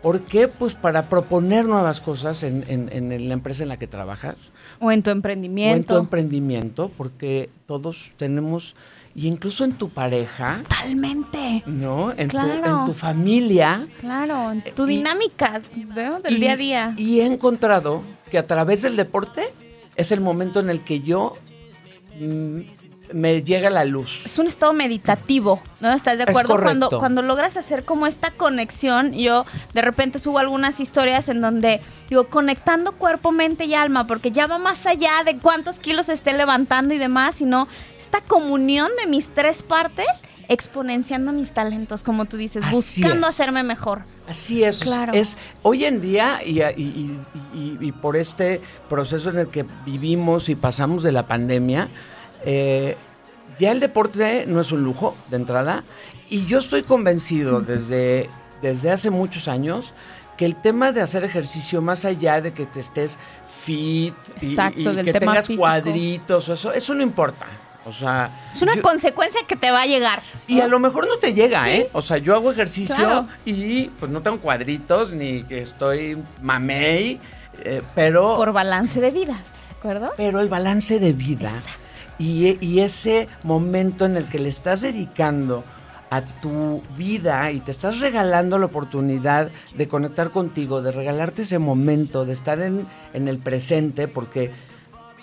¿Por 0.02 0.20
qué? 0.22 0.46
Pues 0.48 0.74
para 0.74 1.08
proponer 1.08 1.64
nuevas 1.64 2.00
cosas 2.00 2.42
en, 2.44 2.64
en- 2.68 2.88
en 3.12 3.28
la 3.28 3.34
empresa 3.34 3.62
en 3.64 3.68
la 3.68 3.78
que 3.78 3.86
trabajas 3.88 4.36
o 4.80 4.92
en 4.92 5.02
tu 5.02 5.10
o 5.10 5.12
en 5.12 5.18
emprendimiento. 5.18 5.94
tu 5.94 6.00
emprendimiento, 6.00 6.90
porque 6.96 7.50
todos 7.66 8.12
tenemos, 8.16 8.74
y 9.18 9.26
incluso 9.26 9.64
en 9.64 9.72
tu 9.72 9.88
pareja, 9.88 10.60
Totalmente. 10.62 11.64
¿no? 11.66 12.12
En, 12.12 12.28
tu, 12.28 12.36
Claro. 12.36 12.80
en 12.80 12.86
tu 12.86 12.92
familia, 12.92 13.86
Claro, 14.00 14.52
en 14.52 14.62
tu 14.74 14.84
Y- 14.86 14.96
dinámica 14.98 15.60
¿no? 15.96 16.20
del 16.20 16.36
Y- 16.36 16.40
día 16.40 16.52
a 16.52 16.56
día. 16.56 16.94
Y 16.96 17.20
he 17.20 17.26
encontrado 17.26 18.02
que 18.30 18.38
a 18.38 18.46
través 18.46 18.82
del 18.82 18.94
deporte 18.94 19.42
es 19.96 20.12
el 20.12 20.20
momento 20.20 20.60
en 20.60 20.70
el 20.70 20.80
que 20.84 21.00
yo 21.00 21.34
mm, 22.20 22.60
me 23.12 23.42
llega 23.42 23.70
la 23.70 23.84
luz. 23.84 24.22
es 24.26 24.38
un 24.38 24.46
estado 24.46 24.72
meditativo, 24.72 25.60
¿no? 25.80 25.92
¿Estás 25.92 26.16
de 26.18 26.24
Es 26.24 26.28
acuerdo? 26.28 26.60
Cuando, 26.60 26.90
cuando 26.98 27.22
logras 27.22 27.56
hacer 27.56 27.84
como 27.84 28.06
esta 28.06 28.30
conexión, 28.30 29.12
yo 29.12 29.44
de 29.74 29.80
repente 29.82 30.18
subo 30.18 30.38
algunas 30.38 30.80
historias 30.80 31.28
en 31.28 31.40
donde 31.40 31.80
digo, 32.10 32.28
conectando 32.28 32.92
cuerpo, 32.92 33.32
mente 33.32 33.64
y 33.64 33.74
alma, 33.74 34.06
porque 34.06 34.30
ya 34.30 34.46
va 34.46 34.58
más 34.58 34.86
allá 34.86 35.22
de 35.24 35.38
cuántos 35.38 35.78
kilos 35.78 36.08
esté 36.08 36.32
levantando 36.34 36.94
y 36.94 36.98
demás, 36.98 37.36
sino 37.36 37.68
esta 37.98 38.20
comunión 38.20 38.88
de 39.00 39.06
mis 39.06 39.28
tres 39.28 39.62
partes 39.62 40.06
exponenciando 40.50 41.30
mis 41.32 41.52
talentos, 41.52 42.02
como 42.02 42.24
tú 42.24 42.36
dices, 42.38 42.64
Así 42.64 42.74
buscando 43.02 43.26
es. 43.28 43.34
hacerme 43.34 43.62
mejor. 43.62 44.00
Así 44.26 44.64
es. 44.64 44.78
Claro. 44.80 45.12
Es 45.12 45.36
hoy 45.62 45.84
en 45.84 46.00
día 46.00 46.40
y, 46.44 46.62
y- 46.62 46.64
y- 46.74 47.18
y- 47.54 47.78
y 47.80 47.92
por 47.92 48.16
este 48.16 48.60
proceso 48.88 49.28
en 49.30 49.38
el 49.38 49.48
que 49.48 49.66
vivimos 49.84 50.48
y 50.48 50.54
pasamos 50.54 51.02
de 51.02 51.12
la 51.12 51.26
pandemia, 51.26 51.90
eh, 52.44 52.96
ya 53.58 53.72
el 53.72 53.80
deporte 53.80 54.44
no 54.46 54.60
es 54.60 54.72
un 54.72 54.82
lujo 54.82 55.16
de 55.30 55.36
entrada. 55.36 55.82
Y 56.30 56.46
yo 56.46 56.58
estoy 56.58 56.82
convencido 56.82 57.60
desde, 57.60 58.28
desde 58.62 58.90
hace 58.90 59.10
muchos 59.10 59.48
años 59.48 59.92
que 60.36 60.44
el 60.44 60.54
tema 60.54 60.92
de 60.92 61.00
hacer 61.00 61.24
ejercicio, 61.24 61.82
más 61.82 62.04
allá 62.04 62.40
de 62.40 62.52
que 62.52 62.66
te 62.66 62.78
estés 62.80 63.18
fit 63.64 64.14
y, 64.40 64.46
Exacto, 64.50 64.78
y 64.80 64.84
del 64.84 65.04
que 65.04 65.12
tema 65.12 65.32
tengas 65.32 65.46
físico. 65.46 65.62
cuadritos, 65.62 66.48
o 66.48 66.52
eso, 66.54 66.72
eso 66.72 66.94
no 66.94 67.02
importa. 67.02 67.46
O 67.86 67.92
sea, 67.92 68.30
Es 68.52 68.60
una 68.62 68.74
yo- 68.76 68.82
consecuencia 68.82 69.40
que 69.48 69.56
te 69.56 69.70
va 69.70 69.82
a 69.82 69.86
llegar. 69.86 70.22
y 70.46 70.60
a 70.60 70.68
lo 70.68 70.78
mejor 70.78 71.08
no 71.08 71.16
te 71.16 71.32
llega, 71.34 71.72
¿eh? 71.72 71.88
O 71.92 72.02
sea, 72.02 72.18
yo 72.18 72.34
hago 72.34 72.52
ejercicio 72.52 72.94
Claro. 72.94 73.26
y 73.46 73.84
pues 73.98 74.12
no 74.12 74.20
tengo 74.20 74.38
cuadritos 74.38 75.10
ni 75.10 75.42
que 75.44 75.62
estoy 75.62 76.22
mamey, 76.42 77.18
eh, 77.64 77.82
pero, 77.94 78.36
Por 78.36 78.52
balance 78.52 79.00
de 79.00 79.10
vida, 79.10 79.32
¿estás 79.32 79.68
de 79.70 79.74
acuerdo? 79.78 80.12
pero 80.16 80.40
el 80.40 80.48
balance 80.48 81.00
de 81.00 81.12
vida 81.14 81.50
y, 82.18 82.64
y 82.64 82.80
ese 82.80 83.28
momento 83.42 84.04
en 84.04 84.16
el 84.16 84.28
que 84.28 84.38
le 84.38 84.48
estás 84.48 84.80
dedicando 84.80 85.64
a 86.10 86.22
tu 86.22 86.82
vida 86.96 87.52
y 87.52 87.60
te 87.60 87.70
estás 87.70 87.98
regalando 87.98 88.58
la 88.58 88.66
oportunidad 88.66 89.50
de 89.74 89.88
conectar 89.88 90.30
contigo, 90.30 90.82
de 90.82 90.92
regalarte 90.92 91.42
ese 91.42 91.58
momento, 91.58 92.24
de 92.24 92.32
estar 92.32 92.60
en, 92.60 92.86
en 93.12 93.28
el 93.28 93.38
presente, 93.38 94.08
porque, 94.08 94.50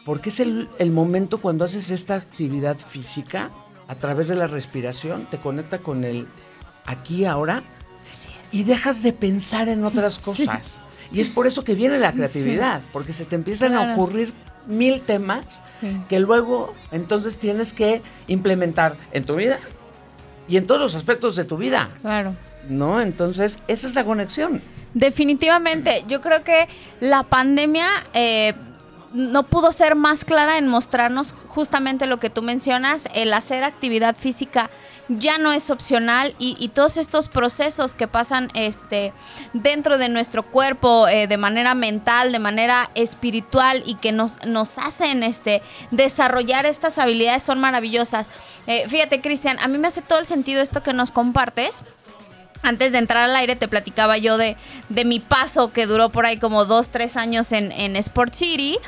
porque 0.05 0.29
es 0.29 0.39
el, 0.39 0.69
el 0.77 0.91
momento 0.91 1.39
cuando 1.39 1.65
haces 1.65 1.89
esta 1.89 2.15
actividad 2.15 2.77
física 2.77 3.49
a 3.87 3.95
través 3.95 4.27
de 4.27 4.35
la 4.35 4.47
respiración, 4.47 5.27
te 5.29 5.39
conecta 5.39 5.79
con 5.79 6.03
el 6.03 6.27
aquí, 6.85 7.25
ahora, 7.25 7.63
y 8.51 8.63
dejas 8.63 9.03
de 9.03 9.13
pensar 9.13 9.67
en 9.69 9.85
otras 9.85 10.17
cosas. 10.19 10.81
Y 11.11 11.21
es 11.21 11.29
por 11.29 11.47
eso 11.47 11.63
que 11.63 11.75
viene 11.75 11.99
la 11.99 12.11
creatividad, 12.11 12.81
porque 12.91 13.13
se 13.13 13.25
te 13.25 13.35
empiezan 13.35 13.75
a 13.75 13.93
ocurrir 13.93 14.33
mil 14.67 15.01
temas 15.01 15.61
Sí. 15.81 16.01
que 16.09 16.19
luego 16.19 16.73
entonces 16.91 17.37
tienes 17.39 17.73
que 17.73 18.01
implementar 18.27 18.95
en 19.11 19.23
tu 19.25 19.35
vida 19.35 19.59
y 20.47 20.57
en 20.57 20.67
todos 20.67 20.81
los 20.81 20.95
aspectos 20.95 21.35
de 21.35 21.43
tu 21.45 21.57
vida, 21.57 21.89
Claro. 22.01 22.35
¿no? 22.69 23.01
Entonces, 23.01 23.59
esa 23.67 23.87
es 23.87 23.95
la 23.95 24.05
conexión. 24.05 24.61
Definitivamente, 24.93 26.03
yo 26.07 26.21
creo 26.21 26.43
que 26.43 26.67
la 26.99 27.23
pandemia 27.23 27.87
eh, 28.13 28.53
no 29.13 29.43
pudo 29.43 29.71
ser 29.71 29.95
más 29.95 30.25
clara 30.25 30.57
en 30.57 30.67
mostrarnos 30.67 31.33
justamente 31.47 32.05
lo 32.07 32.19
que 32.19 32.29
tú 32.29 32.41
mencionas, 32.41 33.07
el 33.13 33.33
hacer 33.33 33.63
actividad 33.63 34.15
física 34.15 34.69
ya 35.07 35.37
no 35.37 35.51
es 35.51 35.69
opcional 35.69 36.33
y, 36.39 36.69
todos 36.69 36.97
estos 36.97 37.29
procesos 37.29 37.93
que 37.93 38.07
pasan 38.07 38.49
este, 38.53 39.13
dentro 39.53 39.97
de 39.97 40.09
nuestro 40.09 40.43
cuerpo 40.43 41.07
eh, 41.07 41.27
de 41.27 41.37
manera 41.37 41.75
mental, 41.75 42.31
de 42.31 42.39
manera 42.39 42.89
espiritual 42.95 43.83
y 43.85 43.95
que 43.95 44.11
nos, 44.11 44.43
nos 44.45 44.77
hacen 44.77 45.23
este, 45.23 45.61
desarrollar 45.91 46.65
estas 46.65 46.97
habilidades 46.97 47.43
son 47.43 47.59
maravillosas. 47.59 48.29
Eh, 48.67 48.85
fíjate, 48.89 49.21
Cristian, 49.21 49.57
a 49.59 49.67
mí 49.67 49.77
me 49.77 49.87
hace 49.87 50.01
todo 50.01 50.19
el 50.19 50.25
sentido 50.25 50.61
esto 50.61 50.83
que 50.83 50.93
nos 50.93 51.11
compartes 51.11 51.83
antes 52.65 52.91
de 52.91 52.97
entrar 52.97 53.29
al 53.29 53.35
aire 53.35 53.55
te 53.55 53.67
platicaba 53.67 54.17
yo 54.17 54.37
de, 54.37 54.57
de 54.89 55.05
mi 55.05 55.19
paso 55.19 55.71
que 55.71 55.85
duró 55.85 56.09
por 56.09 56.25
ahí 56.25 56.37
como 56.37 56.65
dos, 56.65 56.89
tres 56.89 57.15
años 57.15 57.51
en, 57.51 57.71
en 57.71 57.95
Sport 57.95 58.33
City, 58.33 58.79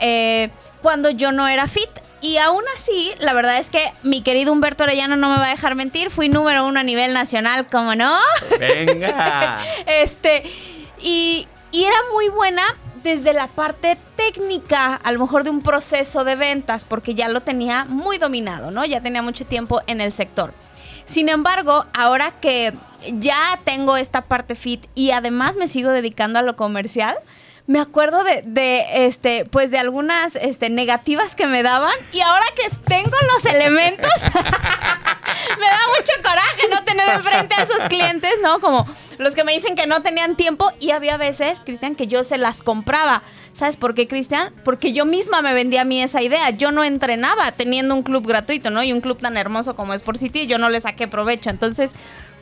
eh, 0.00 0.50
cuando 0.82 1.10
yo 1.10 1.32
no 1.32 1.48
era 1.48 1.66
fit. 1.66 1.88
Y 2.22 2.38
aún 2.38 2.62
así, 2.78 3.12
la 3.18 3.32
verdad 3.32 3.58
es 3.58 3.68
que 3.68 3.92
mi 4.04 4.22
querido 4.22 4.52
Humberto 4.52 4.84
Orellano 4.84 5.16
no 5.16 5.28
me 5.28 5.38
va 5.38 5.46
a 5.46 5.50
dejar 5.50 5.74
mentir, 5.74 6.08
fui 6.08 6.28
número 6.28 6.64
uno 6.66 6.78
a 6.78 6.84
nivel 6.84 7.12
nacional, 7.12 7.66
como 7.66 7.96
no. 7.96 8.16
Venga. 8.58 9.60
Este, 9.86 10.44
y, 11.00 11.48
y 11.72 11.84
era 11.84 11.96
muy 12.12 12.28
buena 12.28 12.62
desde 13.02 13.32
la 13.32 13.48
parte 13.48 13.98
técnica, 14.14 14.94
a 14.94 15.12
lo 15.12 15.18
mejor 15.18 15.42
de 15.42 15.50
un 15.50 15.62
proceso 15.62 16.22
de 16.22 16.36
ventas, 16.36 16.84
porque 16.84 17.14
ya 17.14 17.28
lo 17.28 17.40
tenía 17.40 17.84
muy 17.86 18.18
dominado, 18.18 18.70
¿no? 18.70 18.84
Ya 18.84 19.00
tenía 19.00 19.22
mucho 19.22 19.44
tiempo 19.44 19.80
en 19.88 20.00
el 20.00 20.12
sector. 20.12 20.54
Sin 21.04 21.28
embargo, 21.28 21.86
ahora 21.92 22.32
que 22.40 22.72
ya 23.14 23.58
tengo 23.64 23.96
esta 23.96 24.22
parte 24.22 24.54
fit 24.54 24.86
y 24.94 25.10
además 25.10 25.56
me 25.56 25.66
sigo 25.66 25.90
dedicando 25.90 26.38
a 26.38 26.42
lo 26.42 26.54
comercial, 26.54 27.16
me 27.66 27.80
acuerdo 27.80 28.24
de, 28.24 28.42
de, 28.44 29.06
este, 29.06 29.44
pues 29.44 29.70
de 29.70 29.78
algunas 29.78 30.34
este, 30.36 30.68
negativas 30.68 31.34
que 31.34 31.46
me 31.46 31.62
daban 31.62 31.94
y 32.12 32.20
ahora 32.20 32.44
que 32.56 32.68
tengo 32.86 33.16
los 33.34 33.44
elementos, 33.44 34.10
me 34.24 35.66
da 35.66 35.80
mucho 35.96 36.12
coraje 36.22 36.68
no 36.70 36.82
tener 36.84 37.08
enfrente 37.08 37.54
a 37.54 37.62
esos 37.62 37.86
clientes, 37.86 38.32
¿no? 38.42 38.58
Como 38.60 38.86
los 39.18 39.34
que 39.34 39.44
me 39.44 39.52
dicen 39.52 39.76
que 39.76 39.86
no 39.86 40.02
tenían 40.02 40.34
tiempo 40.34 40.72
y 40.80 40.90
había 40.90 41.16
veces, 41.16 41.60
Cristian, 41.64 41.94
que 41.94 42.06
yo 42.06 42.24
se 42.24 42.38
las 42.38 42.62
compraba. 42.62 43.22
¿Sabes 43.54 43.76
por 43.76 43.94
qué, 43.94 44.08
Cristian? 44.08 44.52
Porque 44.64 44.92
yo 44.92 45.04
misma 45.04 45.42
me 45.42 45.52
vendía 45.52 45.82
a 45.82 45.84
mí 45.84 46.02
esa 46.02 46.22
idea. 46.22 46.50
Yo 46.50 46.72
no 46.72 46.84
entrenaba 46.84 47.52
teniendo 47.52 47.94
un 47.94 48.02
club 48.02 48.26
gratuito, 48.26 48.70
¿no? 48.70 48.82
Y 48.82 48.92
un 48.92 49.02
club 49.02 49.18
tan 49.20 49.36
hermoso 49.36 49.76
como 49.76 49.92
es 49.94 50.02
por 50.02 50.16
City, 50.16 50.46
yo 50.46 50.58
no 50.58 50.70
le 50.70 50.80
saqué 50.80 51.06
provecho. 51.06 51.50
Entonces, 51.50 51.92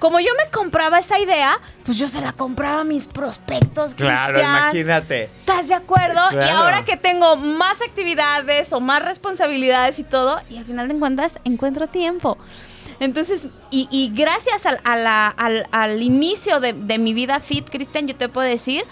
como 0.00 0.18
yo 0.18 0.30
me 0.44 0.50
compraba 0.50 0.98
esa 0.98 1.18
idea, 1.20 1.58
pues 1.84 1.96
yo 1.96 2.08
se 2.08 2.20
la 2.20 2.32
compraba 2.32 2.80
a 2.80 2.84
mis 2.84 3.06
prospectos, 3.06 3.94
Claro, 3.94 4.40
imagínate. 4.40 5.24
¿Estás 5.36 5.68
de 5.68 5.74
acuerdo? 5.74 6.20
Y 6.32 6.36
ahora 6.50 6.84
que 6.84 6.96
tengo 6.96 7.36
más 7.36 7.80
actividades 7.82 8.72
o 8.72 8.80
más 8.80 9.04
responsabilidades 9.04 9.98
y 10.00 10.02
todo, 10.04 10.40
y 10.50 10.56
al 10.56 10.64
final 10.64 10.88
de 10.88 10.94
cuentas 10.96 11.38
encuentro 11.44 11.86
tiempo. 11.86 12.36
Entonces, 12.98 13.48
y, 13.70 13.88
y 13.90 14.10
gracias 14.14 14.66
al, 14.66 14.80
a 14.84 14.96
la- 14.96 15.28
al- 15.28 15.66
al 15.70 16.02
inicio 16.02 16.60
de, 16.60 16.72
de 16.74 16.98
mi 16.98 17.14
vida 17.14 17.40
fit, 17.40 17.68
Cristian, 17.70 18.06
yo 18.08 18.16
te 18.16 18.28
puedo 18.28 18.46
decir 18.48 18.84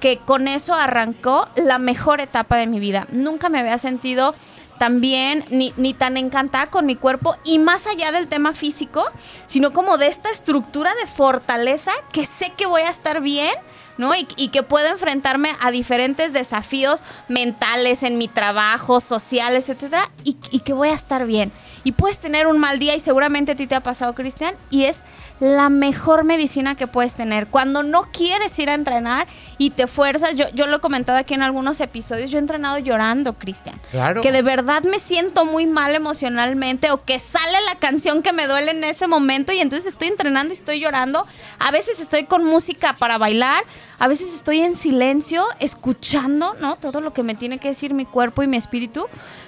que 0.00 0.18
con 0.18 0.46
eso 0.46 0.74
arrancó 0.74 1.48
la 1.56 1.78
mejor 1.78 2.20
etapa 2.20 2.56
de 2.56 2.66
mi 2.66 2.78
vida. 2.78 3.06
Nunca 3.10 3.48
me 3.48 3.58
había 3.58 3.78
sentido 3.78 4.34
tan 4.78 5.00
bien 5.00 5.44
ni, 5.50 5.72
ni 5.76 5.94
tan 5.94 6.16
encantada 6.16 6.70
con 6.70 6.86
mi 6.86 6.96
cuerpo 6.96 7.36
y 7.44 7.58
más 7.58 7.86
allá 7.86 8.12
del 8.12 8.28
tema 8.28 8.52
físico, 8.52 9.04
sino 9.46 9.72
como 9.72 9.98
de 9.98 10.08
esta 10.08 10.30
estructura 10.30 10.92
de 11.00 11.06
fortaleza 11.06 11.92
que 12.12 12.26
sé 12.26 12.52
que 12.56 12.66
voy 12.66 12.82
a 12.82 12.90
estar 12.90 13.20
bien 13.20 13.54
¿no? 13.98 14.14
Y, 14.14 14.28
y 14.36 14.48
que 14.48 14.62
puedo 14.62 14.88
enfrentarme 14.88 15.52
a 15.60 15.70
diferentes 15.70 16.32
desafíos 16.32 17.02
mentales 17.28 18.02
en 18.02 18.18
mi 18.18 18.28
trabajo, 18.28 19.00
sociales, 19.00 19.68
etcétera, 19.68 20.10
y, 20.24 20.36
y 20.50 20.60
que 20.60 20.72
voy 20.72 20.88
a 20.88 20.94
estar 20.94 21.26
bien. 21.26 21.50
Y 21.84 21.92
puedes 21.92 22.18
tener 22.18 22.46
un 22.46 22.58
mal 22.58 22.78
día 22.78 22.94
y 22.94 23.00
seguramente 23.00 23.52
a 23.52 23.56
ti 23.56 23.66
te 23.66 23.74
ha 23.74 23.82
pasado, 23.82 24.14
Cristian, 24.14 24.54
y 24.70 24.84
es 24.84 25.00
la 25.40 25.68
mejor 25.68 26.24
medicina 26.24 26.74
que 26.76 26.86
puedes 26.86 27.14
tener. 27.14 27.48
Cuando 27.48 27.82
no 27.82 28.08
quieres 28.10 28.58
ir 28.58 28.70
a 28.70 28.74
entrenar 28.74 29.26
y 29.58 29.70
te 29.70 29.86
fuerzas, 29.86 30.34
yo, 30.34 30.46
yo 30.54 30.66
lo 30.66 30.76
he 30.76 30.80
comentado 30.80 31.18
aquí 31.18 31.34
en 31.34 31.42
algunos 31.42 31.80
episodios, 31.80 32.30
yo 32.30 32.38
he 32.38 32.40
entrenado 32.40 32.78
llorando, 32.78 33.34
Cristian. 33.34 33.80
Claro. 33.90 34.22
Que 34.22 34.32
de 34.32 34.42
verdad 34.42 34.82
me 34.84 34.98
siento 34.98 35.44
muy 35.44 35.66
mal 35.66 35.94
emocionalmente 35.94 36.90
o 36.90 37.04
que 37.04 37.18
sale 37.18 37.58
la 37.66 37.78
canción 37.78 38.22
que 38.22 38.32
me 38.32 38.46
duele 38.46 38.70
en 38.70 38.84
ese 38.84 39.06
momento 39.06 39.52
y 39.52 39.58
entonces 39.58 39.92
estoy 39.92 40.08
entrenando 40.08 40.54
y 40.54 40.56
estoy 40.56 40.80
llorando. 40.80 41.26
A 41.58 41.70
veces 41.70 42.00
estoy 42.00 42.24
con 42.24 42.44
música 42.44 42.94
para 42.98 43.18
bailar, 43.18 43.64
a 43.98 44.08
veces 44.08 44.32
estoy 44.34 44.60
en 44.60 44.76
silencio 44.76 45.44
escuchando, 45.60 46.54
¿no? 46.60 46.76
Todo 46.76 47.00
lo 47.00 47.12
que 47.12 47.22
me 47.22 47.34
tiene 47.34 47.58
que 47.58 47.68
decir 47.68 47.94
mi 47.94 48.04
cuerpo 48.04 48.42
y 48.42 48.46
mi 48.46 48.56
espíritu. 48.56 49.06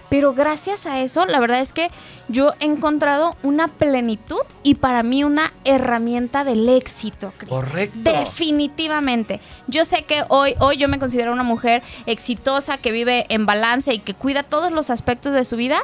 Pero 0.09 0.33
gracias 0.33 0.87
a 0.87 1.00
eso, 1.00 1.27
la 1.27 1.38
verdad 1.38 1.61
es 1.61 1.73
que 1.73 1.91
yo 2.29 2.55
he 2.61 2.65
encontrado 2.65 3.37
una 3.43 3.69
plenitud 3.69 4.41
y 4.62 4.77
para 4.77 5.03
mí 5.03 5.25
una 5.25 5.53
herramienta 5.65 6.45
del 6.45 6.69
éxito. 6.69 7.33
Cristian. 7.37 7.61
Correcto. 7.61 7.99
Definitivamente. 8.03 9.41
Yo 9.67 9.85
sé 9.85 10.05
que 10.05 10.25
hoy, 10.29 10.55
hoy 10.61 10.79
yo 10.79 10.88
me 10.88 10.99
considero 10.99 11.33
una 11.33 11.43
mujer 11.43 11.83
exitosa, 12.07 12.79
que 12.79 12.93
vive 12.93 13.27
en 13.29 13.47
balance 13.47 13.93
y 13.93 13.99
que 13.99 14.15
cuida 14.15 14.43
todos 14.43 14.73
los 14.73 14.91
aspectos 14.91 15.33
de 15.33 15.45
su 15.45 15.57
vida. 15.57 15.79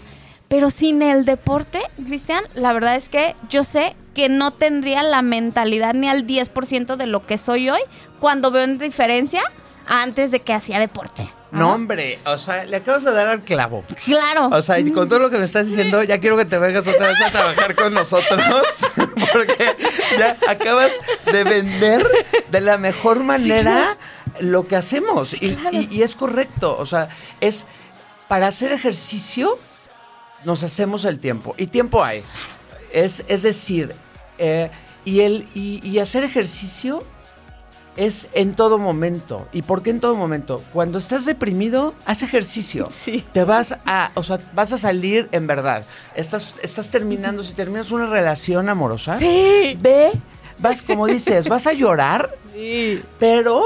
Pero 0.49 0.71
sin 0.71 1.02
el 1.02 1.25
deporte, 1.25 1.81
Cristian, 2.04 2.45
la 2.54 2.73
verdad 2.73 2.97
es 2.97 3.09
que 3.09 3.35
yo 3.49 3.64
sé 3.64 3.97
que 4.14 4.28
no 4.28 4.52
tendría 4.52 5.02
la 5.02 5.23
mentalidad 5.23 5.95
ni 5.95 6.09
al 6.09 6.26
10% 6.26 6.97
de 6.97 7.07
lo 7.07 7.23
que 7.23 7.38
soy 7.38 7.71
hoy 7.71 7.81
cuando 8.21 8.50
veo 8.50 8.62
en 8.62 8.78
diferencia 8.78 9.43
antes 9.87 10.31
de 10.31 10.40
que 10.40 10.52
hacía 10.52 10.78
deporte. 10.78 11.28
No, 11.58 11.73
hombre, 11.75 12.18
o 12.26 12.37
sea, 12.38 12.64
le 12.64 12.76
acabas 12.76 13.04
de 13.04 13.12
dar 13.12 13.28
al 13.28 13.40
clavo. 13.42 13.84
Claro. 14.04 14.49
O 14.52 14.62
sea, 14.62 14.78
y 14.78 14.90
con 14.92 15.08
todo 15.08 15.18
lo 15.20 15.30
que 15.30 15.38
me 15.38 15.44
estás 15.44 15.66
diciendo, 15.68 16.02
ya 16.02 16.18
quiero 16.20 16.37
que 16.37 16.44
te 16.44 16.58
vengas 16.58 16.87
otra 16.87 17.08
vez 17.08 17.20
a 17.20 17.30
trabajar 17.30 17.75
con 17.75 17.94
nosotros, 17.94 18.42
porque 18.96 19.76
ya 20.18 20.37
acabas 20.49 20.92
de 21.30 21.44
vender 21.44 22.06
de 22.50 22.61
la 22.61 22.76
mejor 22.78 23.20
manera 23.25 23.96
lo 24.40 24.66
que 24.66 24.76
hacemos. 24.76 25.40
Y, 25.42 25.54
claro. 25.54 25.76
y- 25.76 25.88
y 25.90 26.02
es 26.02 26.14
correcto, 26.14 26.76
o 26.78 26.87
sea, 26.87 27.08
es 27.40 27.66
para 28.28 28.49
hacer 28.49 28.73
ejercicio 28.73 29.58
nos 30.44 30.62
hacemos 30.62 31.04
el 31.06 31.18
tiempo, 31.18 31.54
y 31.56 31.68
tiempo 31.68 32.02
hay. 32.04 32.23
Es, 32.92 33.25
es 33.28 33.42
decir, 33.42 33.94
eh, 34.38 34.70
y, 35.04 35.20
el, 35.20 35.49
y, 35.54 35.80
y 35.88 35.99
hacer 36.00 36.23
ejercicio 36.25 37.02
es 37.96 38.28
en 38.34 38.54
todo 38.54 38.78
momento. 38.78 39.46
¿Y 39.52 39.62
por 39.62 39.82
qué 39.82 39.90
en 39.90 40.00
todo 40.00 40.16
momento? 40.16 40.62
Cuando 40.72 40.98
estás 40.98 41.24
deprimido, 41.24 41.94
haz 42.06 42.22
ejercicio. 42.22 42.84
Sí. 42.90 43.24
Te 43.32 43.44
vas 43.44 43.76
a, 43.86 44.10
o 44.14 44.22
sea, 44.22 44.38
vas 44.54 44.72
a 44.72 44.78
salir 44.78 45.28
en 45.32 45.46
verdad. 45.46 45.84
Estás, 46.14 46.54
estás 46.62 46.90
terminando, 46.90 47.42
si 47.42 47.52
terminas 47.54 47.90
una 47.90 48.06
relación 48.06 48.68
amorosa, 48.68 49.16
Sí. 49.18 49.76
ve, 49.80 50.10
vas, 50.58 50.82
como 50.82 51.06
dices, 51.06 51.48
vas 51.48 51.66
a 51.66 51.72
llorar, 51.72 52.30
pero 53.18 53.62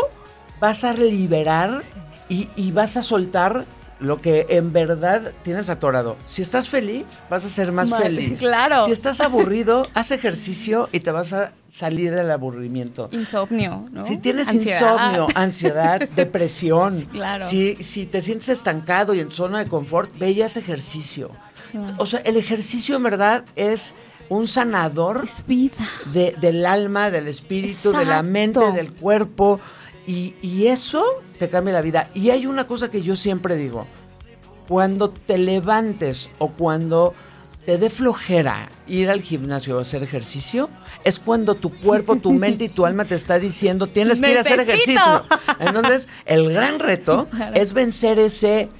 vas 0.60 0.84
a 0.84 0.92
liberar 0.94 1.82
y, 2.28 2.48
y 2.56 2.72
vas 2.72 2.96
a 2.96 3.02
soltar 3.02 3.64
lo 4.00 4.20
que 4.20 4.46
en 4.50 4.72
verdad 4.72 5.32
tienes 5.42 5.68
atorado. 5.70 6.16
Si 6.24 6.40
estás 6.42 6.68
feliz, 6.68 7.04
vas 7.28 7.44
a 7.44 7.48
ser 7.48 7.72
más 7.72 7.90
feliz. 7.90 8.38
claro. 8.40 8.84
Si 8.84 8.92
estás 8.92 9.20
aburrido, 9.20 9.82
haz 9.94 10.10
ejercicio 10.12 10.88
y 10.92 11.00
te 11.00 11.10
vas 11.10 11.32
a 11.32 11.52
salir 11.68 12.14
del 12.14 12.30
aburrimiento. 12.30 13.08
Insomnio, 13.10 13.86
¿no? 13.90 14.06
Si 14.06 14.16
tienes 14.18 14.48
Ansiedad. 14.48 14.80
insomnio, 14.80 15.26
ansiedad, 15.34 16.08
depresión, 16.16 16.94
Sí, 16.98 17.06
claro. 17.06 17.44
si, 17.44 17.74
si 17.82 18.06
te 18.06 18.22
sientes 18.22 18.48
estancado 18.50 19.14
y 19.14 19.20
en 19.20 19.28
tu 19.30 19.34
zona 19.34 19.58
de 19.58 19.66
confort, 19.68 20.16
ve 20.18 20.30
y 20.30 20.42
haz 20.42 20.56
ejercicio. 20.56 21.30
O 21.98 22.06
sea, 22.06 22.20
el 22.20 22.36
ejercicio 22.36 22.96
en 22.96 23.02
verdad 23.02 23.44
es 23.56 23.94
un 24.30 24.46
sanador 24.48 25.22
Es 25.24 25.44
vida. 25.46 25.74
de- 26.12 26.34
del 26.40 26.64
alma, 26.66 27.10
del 27.10 27.26
espíritu, 27.28 27.92
de 27.92 28.04
la 28.04 28.22
mente, 28.22 28.60
del 28.72 28.92
cuerpo. 28.92 29.60
Y, 30.08 30.34
y 30.40 30.68
eso 30.68 31.04
te 31.38 31.50
cambia 31.50 31.74
la 31.74 31.82
vida. 31.82 32.08
Y 32.14 32.30
hay 32.30 32.46
una 32.46 32.66
cosa 32.66 32.90
que 32.90 33.02
yo 33.02 33.14
siempre 33.14 33.56
digo. 33.56 33.86
Cuando 34.66 35.10
te 35.10 35.38
levantes 35.38 36.30
o 36.38 36.48
cuando 36.48 37.14
te 37.66 37.76
dé 37.76 37.90
flojera 37.90 38.70
ir 38.86 39.10
al 39.10 39.20
gimnasio 39.20 39.78
a 39.78 39.82
hacer 39.82 40.02
ejercicio, 40.02 40.70
es 41.04 41.18
cuando 41.18 41.54
tu 41.54 41.70
cuerpo, 41.74 42.16
tu 42.16 42.32
mente 42.32 42.64
y 42.64 42.68
tu 42.70 42.86
alma 42.86 43.04
te 43.04 43.14
está 43.14 43.38
diciendo 43.38 43.86
tienes 43.86 44.22
que 44.22 44.30
ir 44.30 44.38
a 44.38 44.40
hacer 44.40 44.60
ejercicio. 44.60 45.24
Entonces, 45.60 46.08
el 46.24 46.50
gran 46.50 46.78
reto 46.78 47.28
Claro. 47.30 47.54
es 47.54 47.74
vencer 47.74 48.18
ese, 48.18 48.70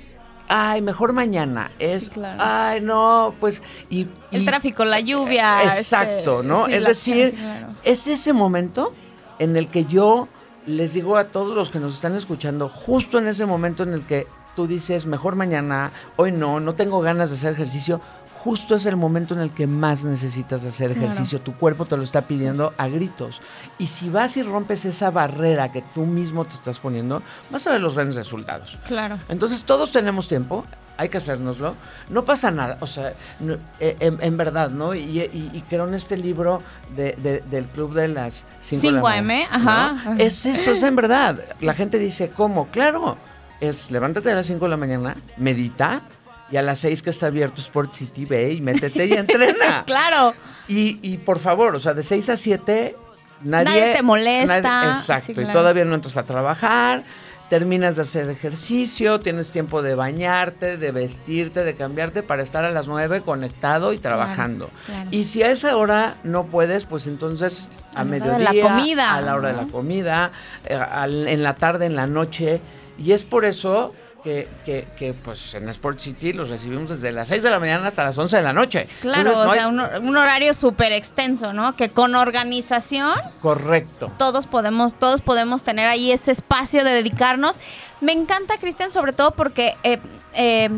ay, 0.49 0.81
mejor 0.81 1.13
mañana. 1.13 1.71
Es, 1.79 2.05
Sí, 2.05 2.11
claro. 2.13 2.43
ay, 2.43 2.81
no, 2.81 3.35
pues... 3.39 3.63
Y, 3.91 4.07
El 4.31 4.47
tráfico, 4.47 4.87
la 4.87 5.01
lluvia. 5.01 5.63
Exacto, 5.65 6.41
este, 6.41 6.49
¿no? 6.49 6.65
sí, 6.67 6.73
es 6.73 6.87
decir, 6.87 7.35
claro. 7.35 7.67
es 7.85 8.07
ese 8.07 8.33
momento 8.33 8.95
en 9.39 9.59
el 9.59 9.69
que 9.69 9.85
yo 9.85 10.29
les 10.69 10.93
digo 10.93 11.17
a 11.17 11.25
todos 11.25 11.57
los 11.57 11.71
que 11.71 11.81
nos 11.81 11.95
están 11.95 12.15
escuchando, 12.15 12.69
justo 12.69 13.19
en 13.19 13.27
ese 13.27 13.47
momento 13.47 13.83
en 13.83 13.93
el 13.93 14.05
que 14.05 14.27
tú 14.55 14.67
dices, 14.67 15.07
mejor 15.07 15.35
mañana, 15.35 15.93
hoy 16.17 16.31
no, 16.33 16.61
no 16.61 16.75
tengo 16.75 17.01
ganas 17.01 17.31
de 17.31 17.37
hacer 17.37 17.53
ejercicio, 17.55 18.01
justo 18.43 18.77
es 18.77 18.87
el 18.87 18.97
momento 18.97 19.35
en 19.35 19.41
el 19.41 19.51
que 19.51 19.67
más 19.67 20.05
necesitas 20.05 20.65
hacer 20.65 20.93
Claro. 20.93 21.07
ejercicio. 21.07 21.41
Tu 21.41 21.55
cuerpo 21.57 21.87
te 21.87 21.97
lo 21.97 22.03
está 22.05 22.23
pidiendo 22.23 22.73
a 22.77 22.87
gritos. 22.89 23.41
Y 23.79 23.87
si 23.89 24.11
vas 24.11 24.37
y 24.37 24.43
rompes 24.43 24.85
esa 24.85 25.11
barrera 25.11 25.73
que 25.73 25.83
tú 25.95 26.07
mismo 26.07 26.45
te 26.45 26.55
estás 26.55 26.79
poniendo, 26.79 27.23
vas 27.51 27.67
a 27.67 27.73
ver 27.73 27.81
los 27.81 27.95
grandes 27.95 28.17
resultados. 28.17 28.79
Claro. 28.87 29.19
Entonces 29.29 29.65
todos 29.65 29.91
tenemos 29.91 30.29
tiempo, 30.29 30.65
hay 30.99 31.09
que 31.09 31.17
hacérnoslo, 31.19 31.75
no 32.11 32.25
pasa 32.27 32.51
nada, 32.51 32.77
o 32.81 32.87
sea, 32.87 33.15
no- 33.41 33.57
eh, 33.81 33.97
en, 34.01 34.19
en 34.21 34.37
verdad, 34.37 34.69
¿no? 34.69 34.95
Y, 34.95 35.01
y- 35.21 35.51
y 35.55 35.63
creo 35.71 35.89
en 35.89 35.95
este 35.95 36.17
libro 36.19 36.61
de- 36.97 37.13
de- 37.13 37.41
del 37.41 37.67
Club 37.67 37.95
de 37.95 38.09
las 38.09 38.45
5 38.61 38.81
5 38.83 39.09
AM, 39.09 39.31
ajá, 39.51 39.91
ajá. 39.93 40.15
Es 40.19 40.45
eso, 40.45 40.73
es 40.73 40.83
en 40.83 40.95
verdad. 40.97 41.39
La 41.61 41.73
gente 41.75 41.99
dice, 41.99 42.31
¿cómo? 42.31 42.67
Claro, 42.69 43.17
es 43.61 43.91
levántate 43.91 44.31
a 44.31 44.35
las 44.35 44.47
5 44.47 44.65
de 44.67 44.71
la 44.71 44.77
mañana, 44.77 45.17
medita, 45.37 46.03
y 46.51 46.57
a 46.57 46.63
las 46.63 46.79
6 46.81 47.03
que 47.03 47.11
está 47.11 47.27
abierto 47.27 47.61
Sport 47.61 47.93
City, 47.93 48.25
ve 48.25 48.53
y 48.53 48.61
métete 48.61 49.07
y 49.07 49.13
entrena. 49.13 49.85
Claro. 49.87 50.35
Y, 50.67 50.99
y 51.03 51.19
por 51.19 51.39
favor, 51.39 51.77
o 51.77 51.81
sea, 51.81 51.95
de 51.95 52.03
6 52.03 52.29
a 52.31 52.37
7, 52.37 52.97
nadie, 53.45 53.65
Nadie 53.65 53.93
te 53.95 54.03
molesta. 54.03 54.61
nadie- 54.61 54.91
exacto. 54.99 55.33
Sí, 55.35 55.41
Y 55.41 55.53
todavía 55.53 55.85
no 55.85 55.95
entras 55.95 56.17
a 56.17 56.25
trabajar, 56.25 57.05
terminas 57.49 57.97
de 57.97 58.03
hacer 58.03 58.29
ejercicio, 58.29 59.21
tienes 59.21 59.51
tiempo 59.51 59.83
de 59.83 59.95
bañarte, 59.95 60.77
de 60.77 60.93
vestirte, 60.93 61.65
de 61.65 61.75
cambiarte 61.75 62.23
para 62.23 62.43
estar 62.43 62.65
a 62.65 62.71
las 62.71 62.89
9 62.89 63.23
conectado 63.23 63.93
y 63.93 63.99
trabajando. 63.99 64.71
claro. 64.87 65.09
Y 65.11 65.25
si 65.25 65.43
a 65.43 65.51
esa 65.51 65.77
hora 65.77 66.17
no 66.25 66.45
puedes, 66.45 66.85
pues 66.85 67.07
entonces 67.07 67.71
a, 67.95 68.03
A 68.03 68.05
mediodía, 68.05 68.53
la 68.53 68.69
comida, 68.69 69.15
a 69.15 69.21
la 69.21 69.35
hora 69.35 69.49
de 69.49 69.57
la 69.57 69.67
comida, 69.67 70.31
eh, 70.67 70.79
en 71.01 71.43
la 71.43 71.55
tarde, 71.55 71.87
en 71.87 71.97
la 71.97 72.07
noche. 72.07 72.61
Y 72.99 73.13
es 73.13 73.23
por 73.23 73.45
eso 73.45 73.95
que, 74.25 74.49
que, 74.65 74.87
que, 74.97 75.15
pues 75.15 75.55
en 75.55 75.69
Sport 75.69 76.01
City 76.01 76.33
los 76.33 76.49
recibimos 76.51 76.89
desde 76.91 77.13
las 77.13 77.29
6 77.29 77.43
de 77.43 77.51
la 77.51 77.61
mañana 77.61 77.87
hasta 77.89 78.05
las 78.05 78.19
11 78.19 78.37
de 78.37 78.43
la 78.43 78.53
noche. 78.53 78.87
Claro, 79.01 79.31
Entonces, 79.31 79.45
no 79.45 79.49
o 79.49 79.53
hay- 79.53 79.59
sea, 79.59 79.69
un, 80.01 80.09
un 80.09 80.17
horario 80.17 80.55
súper 80.55 80.93
extenso, 80.93 81.53
¿no? 81.53 81.77
Que 81.77 81.91
con 81.91 82.15
organización 82.17 83.13
Correcto. 83.41 84.11
todos 84.19 84.47
podemos, 84.47 84.97
todos 84.97 85.21
podemos 85.21 85.63
tener 85.63 85.87
ahí 85.89 86.11
ese 86.13 86.33
espacio 86.33 86.83
de 86.85 86.91
dedicarnos. 86.91 87.57
Me 88.01 88.13
encanta, 88.13 88.59
Cristian, 88.59 88.91
sobre 88.91 89.13
todo 89.13 89.31
porque 89.31 89.77
eh, 89.85 89.99
eh, 90.35 90.69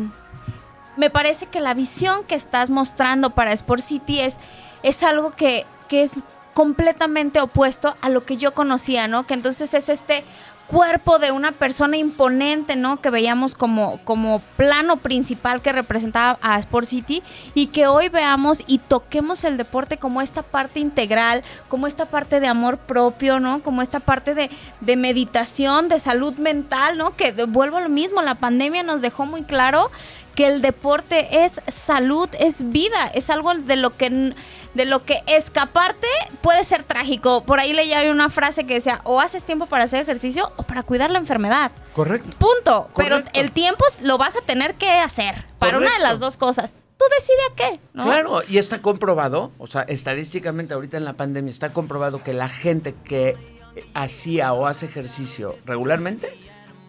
me 0.97 1.09
parece 1.09 1.47
que 1.47 1.59
la 1.61 1.73
visión 1.73 2.23
que 2.25 2.35
estás 2.35 2.69
mostrando 2.69 3.31
para 3.31 3.53
Sport 3.53 3.81
City 3.81 4.19
es, 4.19 4.37
es 4.83 5.01
algo 5.03 5.31
que, 5.31 5.65
que 5.87 6.03
es 6.03 6.21
completamente 6.53 7.39
opuesto 7.39 7.95
a 8.01 8.09
lo 8.09 8.25
que 8.25 8.35
yo 8.37 8.53
conocía, 8.53 9.07
¿no? 9.07 9.25
Que 9.25 9.33
entonces 9.33 9.73
es 9.73 9.87
este 9.87 10.23
cuerpo 10.71 11.19
de 11.19 11.31
una 11.31 11.51
persona 11.51 11.97
imponente, 11.97 12.77
¿no? 12.77 13.01
Que 13.01 13.09
veíamos 13.09 13.55
como, 13.55 13.99
como 14.05 14.39
plano 14.55 14.95
principal 14.95 15.61
que 15.61 15.73
representaba 15.73 16.39
a 16.41 16.57
Sport 16.59 16.87
City 16.87 17.21
y 17.53 17.67
que 17.67 17.87
hoy 17.87 18.07
veamos 18.07 18.63
y 18.67 18.77
toquemos 18.77 19.43
el 19.43 19.57
deporte 19.57 19.97
como 19.97 20.21
esta 20.21 20.43
parte 20.43 20.79
integral, 20.79 21.43
como 21.67 21.87
esta 21.87 22.05
parte 22.05 22.39
de 22.39 22.47
amor 22.47 22.77
propio, 22.77 23.41
¿no? 23.41 23.61
Como 23.61 23.81
esta 23.81 23.99
parte 23.99 24.33
de, 24.33 24.49
de 24.79 24.95
meditación, 24.95 25.89
de 25.89 25.99
salud 25.99 26.35
mental, 26.35 26.97
¿no? 26.97 27.17
Que 27.17 27.31
vuelvo 27.31 27.77
a 27.77 27.81
lo 27.81 27.89
mismo, 27.89 28.21
la 28.21 28.35
pandemia 28.35 28.81
nos 28.81 29.01
dejó 29.01 29.25
muy 29.25 29.43
claro 29.43 29.91
que 30.35 30.47
el 30.47 30.61
deporte 30.61 31.43
es 31.43 31.59
salud, 31.67 32.29
es 32.39 32.71
vida, 32.71 33.11
es 33.13 33.29
algo 33.29 33.53
de 33.53 33.75
lo 33.75 33.89
que 33.89 34.33
de 34.73 34.85
lo 34.85 35.05
que 35.05 35.23
escaparte 35.27 36.07
puede 36.41 36.63
ser 36.63 36.83
trágico. 36.83 37.43
Por 37.43 37.59
ahí 37.59 37.73
leía 37.73 38.09
una 38.11 38.29
frase 38.29 38.65
que 38.65 38.75
decía, 38.75 39.01
o 39.03 39.19
haces 39.19 39.43
tiempo 39.43 39.65
para 39.65 39.83
hacer 39.83 40.01
ejercicio 40.01 40.51
o 40.57 40.63
para 40.63 40.83
cuidar 40.83 41.11
la 41.11 41.19
enfermedad. 41.19 41.71
Correcto. 41.93 42.29
Punto. 42.37 42.89
Pero 42.95 43.21
el 43.33 43.51
tiempo 43.51 43.83
lo 44.01 44.17
vas 44.17 44.35
a 44.35 44.41
tener 44.41 44.75
que 44.75 44.89
hacer 44.89 45.45
para 45.59 45.77
una 45.77 45.93
de 45.93 45.99
las 45.99 46.19
dos 46.19 46.37
cosas. 46.37 46.75
Tú 46.97 47.05
decide 47.17 47.37
a 47.51 47.55
qué, 47.55 47.79
¿no? 47.93 48.03
Claro, 48.03 48.43
y 48.47 48.59
está 48.59 48.81
comprobado, 48.81 49.51
o 49.57 49.65
sea, 49.65 49.81
estadísticamente 49.81 50.75
ahorita 50.75 50.97
en 50.97 51.05
la 51.05 51.13
pandemia 51.13 51.49
está 51.49 51.69
comprobado 51.73 52.23
que 52.23 52.33
la 52.33 52.47
gente 52.47 52.93
que 53.03 53.35
hacía 53.95 54.53
o 54.53 54.67
hace 54.67 54.85
ejercicio 54.85 55.55
regularmente 55.65 56.31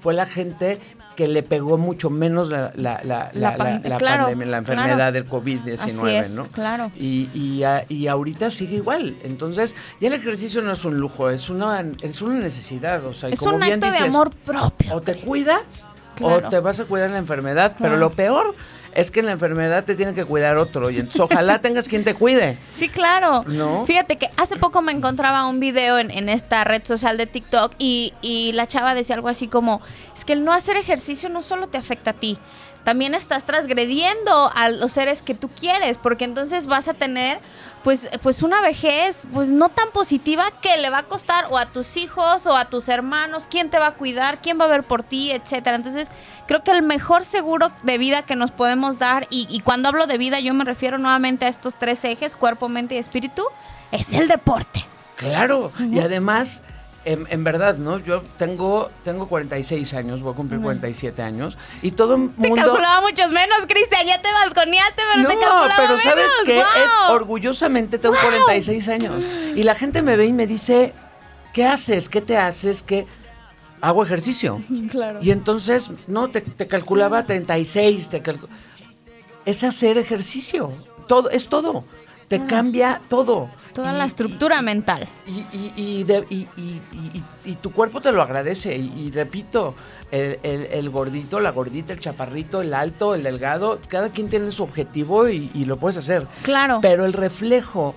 fue 0.00 0.12
la 0.12 0.26
gente 0.26 0.80
que 1.16 1.28
le 1.28 1.42
pegó 1.42 1.76
mucho 1.78 2.08
menos 2.10 2.48
la, 2.50 2.72
la, 2.74 3.00
la, 3.04 3.30
La 3.34 3.50
la- 3.50 3.56
pan- 3.56 3.82
la 3.84 3.98
claro, 3.98 4.22
pandemia, 4.24 4.46
la 4.46 4.62
claro. 4.62 4.80
enfermedad 4.82 5.12
del 5.12 5.22
Así 5.24 5.30
COVID-19, 5.30 6.22
es, 6.24 6.30
¿no? 6.30 6.44
claro. 6.44 6.90
Y, 6.96 7.28
y, 7.34 7.62
a- 7.64 7.84
y 7.88 8.06
ahorita 8.06 8.50
sigue 8.50 8.76
igual. 8.76 9.16
Entonces, 9.22 9.74
ya 10.00 10.08
el 10.08 10.14
ejercicio 10.14 10.62
no 10.62 10.72
es 10.72 10.84
un 10.84 10.98
lujo, 10.98 11.28
es 11.30 11.50
una, 11.50 11.84
es 12.02 12.22
una 12.22 12.34
necesidad. 12.40 13.04
O 13.06 13.12
sea, 13.14 13.28
Es 13.28 13.40
como 13.40 13.54
un 13.56 13.60
bien 13.60 13.74
acto 13.74 13.86
de 13.86 13.92
dices, 13.92 14.08
amor 14.08 14.30
propio. 14.44 14.94
O 14.96 15.00
te 15.00 15.16
cuidas 15.16 15.88
Claro. 16.16 16.46
o 16.46 16.50
te 16.50 16.60
vas 16.60 16.78
a 16.78 16.84
cuidar 16.84 17.10
la 17.10 17.18
enfermedad. 17.18 17.72
Pero 17.78 17.90
Claro. 17.94 17.96
lo 17.98 18.10
peor 18.10 18.54
es 18.94 19.10
que 19.10 19.20
en 19.20 19.26
la 19.26 19.32
enfermedad 19.32 19.84
te 19.84 19.94
tiene 19.94 20.14
que 20.14 20.24
cuidar 20.24 20.56
otro. 20.56 20.90
Y 20.90 20.98
entonces, 20.98 21.20
ojalá 21.20 21.58
tengas 21.62 21.88
quien 21.88 22.04
te 22.04 22.14
cuide. 22.14 22.58
Sí, 22.70 22.88
claro. 22.88 23.44
¿No? 23.46 23.86
Fíjate 23.86 24.16
que 24.16 24.30
hace 24.36 24.56
poco 24.56 24.82
me 24.82 24.92
encontraba 24.92 25.46
un 25.46 25.60
video 25.60 25.98
en, 25.98 26.10
en 26.10 26.28
esta 26.28 26.64
red 26.64 26.84
social 26.84 27.16
de 27.16 27.26
TikTok 27.26 27.72
y, 27.78 28.14
y 28.22 28.52
la 28.52 28.66
chava 28.66 28.94
decía 28.94 29.16
algo 29.16 29.28
así 29.28 29.48
como, 29.48 29.80
es 30.16 30.24
que 30.24 30.32
el 30.32 30.44
no 30.44 30.52
hacer 30.52 30.76
ejercicio 30.76 31.28
no 31.28 31.42
solo 31.42 31.68
te 31.68 31.78
afecta 31.78 32.10
a 32.10 32.14
ti, 32.14 32.38
también 32.84 33.14
estás 33.14 33.44
transgrediendo 33.44 34.50
a 34.54 34.68
los 34.68 34.92
seres 34.92 35.22
que 35.22 35.34
tú 35.34 35.48
quieres, 35.48 35.98
porque 35.98 36.24
entonces 36.24 36.66
vas 36.66 36.88
a 36.88 36.94
tener 36.94 37.38
pues, 37.84 38.08
pues 38.22 38.42
una 38.42 38.60
vejez 38.60 39.22
pues 39.32 39.48
no 39.48 39.68
tan 39.68 39.90
positiva 39.90 40.44
que 40.60 40.76
le 40.78 40.90
va 40.90 40.98
a 40.98 41.02
costar 41.04 41.46
o 41.50 41.58
a 41.58 41.66
tus 41.66 41.96
hijos 41.96 42.46
o 42.46 42.56
a 42.56 42.66
tus 42.66 42.88
hermanos, 42.88 43.46
quién 43.50 43.70
te 43.70 43.78
va 43.78 43.88
a 43.88 43.94
cuidar, 43.94 44.40
quién 44.40 44.60
va 44.60 44.64
a 44.64 44.68
ver 44.68 44.82
por 44.82 45.02
ti, 45.02 45.32
etcétera. 45.32 45.76
Entonces, 45.76 46.10
creo 46.46 46.62
que 46.62 46.70
el 46.70 46.82
mejor 46.82 47.24
seguro 47.24 47.72
de 47.82 47.98
vida 47.98 48.22
que 48.22 48.36
nos 48.36 48.50
podemos 48.50 48.98
dar, 48.98 49.26
y, 49.30 49.46
y 49.50 49.60
cuando 49.60 49.88
hablo 49.88 50.06
de 50.06 50.18
vida 50.18 50.40
yo 50.40 50.54
me 50.54 50.64
refiero 50.64 50.98
nuevamente 50.98 51.46
a 51.46 51.48
estos 51.48 51.76
tres 51.76 52.04
ejes, 52.04 52.36
cuerpo, 52.36 52.68
mente 52.68 52.94
y 52.94 52.98
espíritu, 52.98 53.44
es 53.90 54.12
el 54.12 54.28
deporte. 54.28 54.84
Claro, 55.16 55.70
y 55.78 56.00
además, 56.00 56.62
en, 57.04 57.26
en 57.30 57.44
verdad, 57.44 57.76
¿no? 57.76 57.98
Yo 57.98 58.22
tengo, 58.38 58.90
tengo 59.04 59.28
46 59.28 59.94
años, 59.94 60.22
voy 60.22 60.32
a 60.32 60.36
cumplir 60.36 60.60
47 60.60 61.20
años, 61.22 61.58
y 61.82 61.90
todo 61.92 62.14
el 62.14 62.30
Te 62.30 62.50
calculaba 62.52 63.00
muchos 63.00 63.30
menos, 63.32 63.58
Cristian, 63.68 64.06
ya 64.06 64.22
te 64.22 64.32
balconeaste, 64.32 65.02
pero 65.12 65.22
No, 65.22 65.28
te 65.28 65.34
calculaba 65.38 65.74
pero 65.76 65.98
¿sabes 65.98 66.26
menos. 66.26 66.36
qué? 66.44 66.58
Es 66.60 66.90
¡Wow! 67.08 67.16
orgullosamente 67.16 67.98
tengo 67.98 68.14
46 68.22 68.88
años. 68.88 69.24
Y 69.56 69.62
la 69.64 69.74
gente 69.74 70.02
me 70.02 70.16
ve 70.16 70.26
y 70.26 70.32
me 70.32 70.46
dice, 70.46 70.92
¿qué 71.52 71.64
haces? 71.66 72.08
¿Qué 72.08 72.20
te 72.20 72.36
haces? 72.38 72.82
¿Qué? 72.82 73.06
Hago 73.80 74.04
ejercicio. 74.04 74.62
Claro. 74.90 75.18
Y 75.22 75.30
entonces, 75.32 75.90
no, 76.06 76.28
te, 76.28 76.40
te 76.40 76.66
calculaba 76.68 77.24
36, 77.26 78.08
te 78.10 78.22
calcu- 78.22 78.48
Es 79.44 79.64
hacer 79.64 79.98
ejercicio. 79.98 80.70
Todo, 81.08 81.30
es 81.30 81.48
todo. 81.48 81.82
Te 82.38 82.46
cambia 82.46 83.00
todo. 83.10 83.50
Toda 83.74 83.92
Y- 83.94 83.98
la 83.98 84.04
estructura 84.06 84.62
mental. 84.62 85.06
y, 85.26 85.44
y, 85.56 85.72
y, 85.76 86.04
de- 86.04 86.24
y- 86.30 86.48
y- 86.56 86.80
y- 86.92 87.24
y 87.44 87.54
tu 87.56 87.72
cuerpo 87.72 88.00
te 88.00 88.10
lo 88.12 88.22
agradece. 88.22 88.74
Y, 88.76 88.90
y 89.06 89.10
repito, 89.10 89.74
el, 90.10 90.38
el- 90.42 90.66
el 90.66 90.88
gordito, 90.90 91.40
la 91.40 91.50
gordita, 91.50 91.92
el 91.92 92.00
chaparrito, 92.00 92.62
el 92.62 92.72
alto, 92.74 93.14
el 93.14 93.22
delgado, 93.22 93.78
cada 93.88 94.08
quien 94.10 94.28
tiene 94.30 94.50
su 94.50 94.62
objetivo 94.62 95.28
y, 95.28 95.50
y 95.52 95.64
lo 95.66 95.76
puedes 95.76 95.96
hacer. 95.98 96.26
Claro. 96.42 96.78
Pero 96.80 97.04
el 97.04 97.12
reflejo 97.12 97.94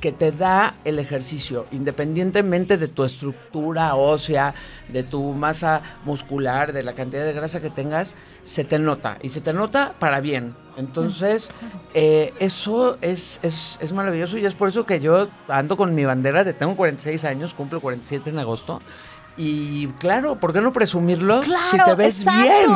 que 0.00 0.12
te 0.12 0.32
da 0.32 0.74
el 0.84 0.98
ejercicio, 0.98 1.66
independientemente 1.72 2.78
de 2.78 2.88
tu 2.88 3.04
estructura 3.04 3.94
ósea, 3.94 4.54
de 4.88 5.02
tu 5.02 5.32
masa 5.32 5.82
muscular, 6.04 6.72
de 6.72 6.82
la 6.82 6.92
cantidad 6.92 7.24
de 7.24 7.32
grasa 7.32 7.60
que 7.60 7.70
tengas, 7.70 8.14
se 8.44 8.64
te 8.64 8.78
nota. 8.78 9.18
Y 9.22 9.30
se 9.30 9.40
te 9.40 9.52
nota 9.52 9.94
para 9.98 10.20
bien. 10.20 10.54
Entonces, 10.76 11.50
eh, 11.94 12.32
eso 12.38 12.96
es, 13.00 13.40
es, 13.42 13.78
es 13.80 13.92
maravilloso 13.92 14.38
y 14.38 14.46
es 14.46 14.54
por 14.54 14.68
eso 14.68 14.86
que 14.86 15.00
yo 15.00 15.28
ando 15.48 15.76
con 15.76 15.94
mi 15.94 16.04
bandera 16.04 16.44
de 16.44 16.54
tengo 16.54 16.76
46 16.76 17.24
años, 17.24 17.54
cumplo 17.54 17.80
47 17.80 18.30
en 18.30 18.38
agosto. 18.38 18.80
Y 19.36 19.88
claro, 19.98 20.36
¿por 20.36 20.52
qué 20.52 20.60
no 20.60 20.72
presumirlo 20.72 21.40
Claro, 21.40 21.64
si 21.70 21.78
te 21.78 21.94
ves 21.94 22.20
exacto. 22.20 22.42
bien? 22.42 22.70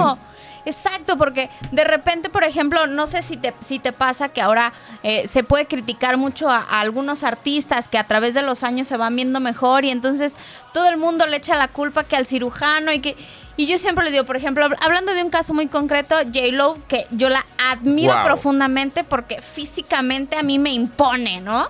Exacto, 0.66 1.16
porque 1.16 1.48
de 1.72 1.85
repente, 1.85 2.29
por 2.29 2.44
ejemplo, 2.44 2.87
no 2.87 3.07
sé 3.07 3.22
si 3.22 3.37
te, 3.37 3.55
si 3.61 3.79
te 3.79 3.92
pasa 3.92 4.29
que 4.31 4.42
ahora 4.42 4.72
eh, 5.02 5.26
se 5.29 5.42
puede 5.44 5.66
criticar 5.66 6.16
mucho 6.16 6.50
a, 6.50 6.59
a 6.59 6.81
algunos 6.81 7.22
artistas 7.22 7.88
que 7.88 7.96
a 7.98 8.05
través 8.05 8.35
de 8.35 8.42
los 8.42 8.62
años 8.64 8.88
se 8.88 8.96
van 8.96 9.14
viendo 9.16 9.40
mejor 9.40 9.85
y 9.85 9.90
entonces 9.90 10.37
todo 10.74 10.88
el 10.88 10.96
mundo 10.96 11.26
le 11.26 11.37
echa 11.38 11.55
la 11.57 11.68
culpa 11.68 12.05
que 12.05 12.16
al 12.16 12.26
cirujano 12.26 12.92
y 12.92 13.00
que... 13.00 13.16
Y 13.59 13.66
yo 13.66 13.79
siempre 13.79 14.05
les 14.05 14.12
digo, 14.12 14.24
por 14.24 14.37
ejemplo, 14.37 14.66
hab- 14.66 14.76
hablando 14.83 15.14
de 15.14 15.22
un 15.22 15.31
caso 15.31 15.55
muy 15.55 15.68
concreto, 15.68 16.14
J-Lo, 16.16 16.76
que 16.88 17.07
yo 17.12 17.31
la 17.31 17.46
admiro 17.70 18.12
Wow. 18.12 18.24
profundamente 18.24 19.02
porque 19.02 19.40
físicamente 19.40 20.37
a 20.37 20.42
mí 20.42 20.59
me 20.59 20.72
impone, 20.72 21.40
¿no? 21.40 21.68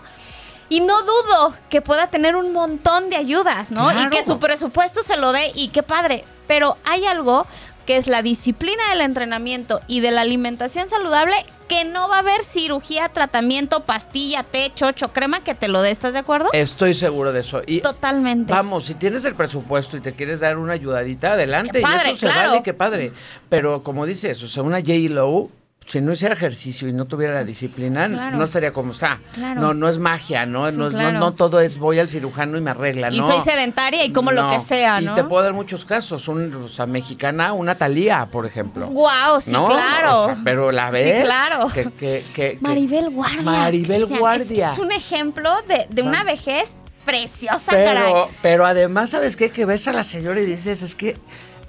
Y 0.68 0.80
no 0.80 1.02
dudo 1.02 1.54
que 1.70 1.80
pueda 1.82 2.08
tener 2.08 2.34
un 2.34 2.52
montón 2.52 3.08
de 3.08 3.14
ayudas, 3.14 3.70
¿no? 3.70 3.92
Y 4.02 4.08
que 4.10 4.24
su 4.24 4.40
presupuesto 4.40 5.02
se 5.04 5.16
lo 5.16 5.30
dé 5.32 5.52
y 5.54 5.68
qué 5.68 5.84
padre. 5.84 6.24
Pero 6.48 6.76
hay 6.84 7.06
algo 7.06 7.46
que 7.86 7.96
es 7.96 8.08
la 8.08 8.22
disciplina 8.22 8.82
del 8.90 9.00
entrenamiento 9.00 9.80
y 9.86 10.00
de 10.00 10.10
la 10.10 10.22
alimentación 10.22 10.88
saludable 10.88 11.34
que 11.68 11.84
no 11.84 12.08
va 12.08 12.16
a 12.16 12.18
haber 12.20 12.44
cirugía, 12.44 13.08
tratamiento, 13.08 13.84
pastilla, 13.84 14.42
té, 14.42 14.72
chocho, 14.74 15.12
crema 15.12 15.40
que 15.40 15.54
te 15.54 15.68
lo 15.68 15.82
dé. 15.82 15.90
¿Estás 15.90 16.12
de 16.12 16.18
acuerdo? 16.18 16.50
Estoy 16.52 16.94
seguro 16.94 17.32
de 17.32 17.40
eso. 17.40 17.62
Y 17.66 17.80
Totalmente. 17.80 18.52
Vamos, 18.52 18.84
si 18.86 18.94
tienes 18.94 19.24
el 19.24 19.34
presupuesto 19.34 19.96
y 19.96 20.00
te 20.00 20.12
quieres 20.12 20.40
dar 20.40 20.58
una 20.58 20.74
ayudadita, 20.74 21.32
adelante. 21.32 21.78
Qué 21.78 21.80
padre, 21.80 22.08
y 22.08 22.10
eso 22.10 22.20
se 22.20 22.26
claro. 22.26 22.50
vale, 22.50 22.62
qué 22.62 22.74
padre. 22.74 23.12
Pero 23.48 23.82
como 23.82 24.06
dices, 24.06 24.42
o 24.42 24.48
sea, 24.48 24.62
una 24.62 24.80
J-Lo, 24.80 25.50
si 25.86 26.00
no 26.00 26.12
hiciera 26.12 26.34
ejercicio 26.34 26.88
y 26.88 26.92
no 26.92 27.04
tuviera 27.04 27.32
la 27.34 27.44
disciplina, 27.44 28.06
Sí, 28.08 28.12
claro. 28.14 28.36
no 28.36 28.44
estaría 28.44 28.72
como 28.72 28.90
está. 28.90 29.20
Claro. 29.34 29.60
No, 29.60 29.72
no 29.74 29.88
es 29.88 29.98
magia, 29.98 30.44
¿no? 30.44 30.68
Sí, 30.70 30.76
no, 30.76 30.90
no- 31.12 31.32
todo 31.32 31.60
es 31.60 31.78
voy 31.78 32.00
al 32.00 32.08
cirujano 32.08 32.58
y 32.58 32.60
me 32.60 32.70
arregla, 32.72 33.08
y 33.12 33.18
¿no? 33.18 33.26
soy 33.28 33.40
sedentaria 33.42 34.04
y 34.04 34.12
como 34.12 34.32
lo 34.32 34.50
que 34.50 34.58
sea, 34.60 35.00
¿no? 35.00 35.12
Y 35.12 35.14
te 35.14 35.22
puedo 35.24 35.44
dar 35.44 35.52
muchos 35.52 35.84
casos. 35.84 36.26
Un, 36.26 36.52
o 36.54 36.68
sea, 36.68 36.86
mexicana, 36.86 37.52
una 37.52 37.76
Talía, 37.76 38.26
por 38.32 38.46
ejemplo. 38.46 38.88
Wow, 38.88 39.40
sí, 39.40 39.52
¿No? 39.52 39.68
claro. 39.68 40.22
O 40.22 40.26
sea, 40.26 40.38
pero 40.42 40.72
la 40.72 40.88
Sí, 40.88 40.92
ves. 40.94 41.24
claro. 41.24 41.68
Que, 41.68 41.84
que- 41.84 42.24
que- 42.34 42.58
Maribel 42.60 43.10
Guardia. 43.10 43.42
Maribel 43.42 44.06
Guardia. 44.06 44.72
Es, 44.72 44.78
un 44.78 44.90
ejemplo 44.90 45.52
de, 45.68 45.86
de 45.88 46.02
una 46.02 46.24
vejez 46.24 46.74
preciosa, 47.04 47.70
caray. 47.70 48.02
Pero, 48.12 48.30
pero 48.42 48.66
además, 48.66 49.10
¿sabes 49.10 49.36
qué? 49.36 49.50
Que 49.50 49.64
ves 49.64 49.86
a 49.86 49.92
la 49.92 50.02
señora 50.02 50.40
y 50.40 50.44
dices, 50.46 50.82
es 50.82 50.96
que, 50.96 51.16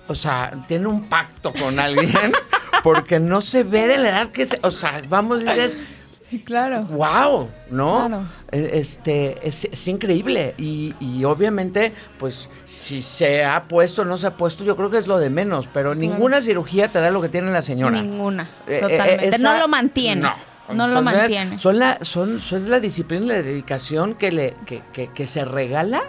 o 0.08 0.16
sea, 0.16 0.52
tiene 0.68 0.88
un 0.88 1.04
pacto 1.08 1.54
con 1.54 1.80
alguien 1.80 2.32
porque 2.84 3.20
no 3.20 3.42
se 3.42 3.64
ve 3.64 3.88
de 3.88 3.98
la 3.98 4.10
edad 4.10 4.28
que 4.30 4.46
se, 4.46 4.60
o 4.64 4.72
sea, 4.72 5.02
vamos, 5.10 5.40
dices, 5.42 5.78
Sí, 6.30 6.40
claro. 6.40 6.82
wow, 6.90 7.50
¿no? 7.70 8.00
Claro. 8.08 8.24
Eh, 8.52 8.72
Este, 8.74 9.38
es, 9.48 9.64
es 9.66 9.88
increíble 9.88 10.56
y, 10.58 10.94
y 11.00 11.24
obviamente, 11.24 11.94
pues, 12.20 12.50
si 12.66 13.02
se 13.02 13.46
ha 13.46 13.62
puesto 13.62 14.02
o 14.02 14.06
no 14.06 14.18
se 14.18 14.28
ha 14.28 14.36
puesto, 14.36 14.64
yo 14.66 14.76
creo 14.76 14.90
que 14.90 14.98
es 14.98 15.08
lo 15.08 15.20
de 15.20 15.30
menos, 15.30 15.70
pero 15.74 15.96
ninguna 15.96 16.42
cirugía 16.42 16.90
te 16.90 17.00
da 17.00 17.12
lo 17.12 17.22
que 17.22 17.30
tiene 17.30 17.52
la 17.52 17.62
señora. 17.62 18.02
Ninguna. 18.02 18.44
Eh, 18.68 18.78
eh, 18.78 18.80
Totalmente. 18.82 19.28
esa- 19.28 19.54
no 19.54 19.58
lo 19.60 19.68
mantiene. 19.70 20.22
No. 20.22 20.34
No 20.74 20.90
lo 20.90 21.02
mantiene. 21.02 21.58
Son 21.60 21.80
la, 21.80 21.98
son, 22.02 22.42
son 22.42 22.62
es 22.62 22.68
la 22.68 22.82
disciplina 22.82 23.24
y 23.24 23.28
la 23.30 23.42
dedicación 23.42 24.16
que, 24.16 24.34
le, 24.34 24.54
que, 24.66 24.82
que- 24.92 25.08
que 25.08 25.26
se 25.28 25.46
regala 25.46 26.02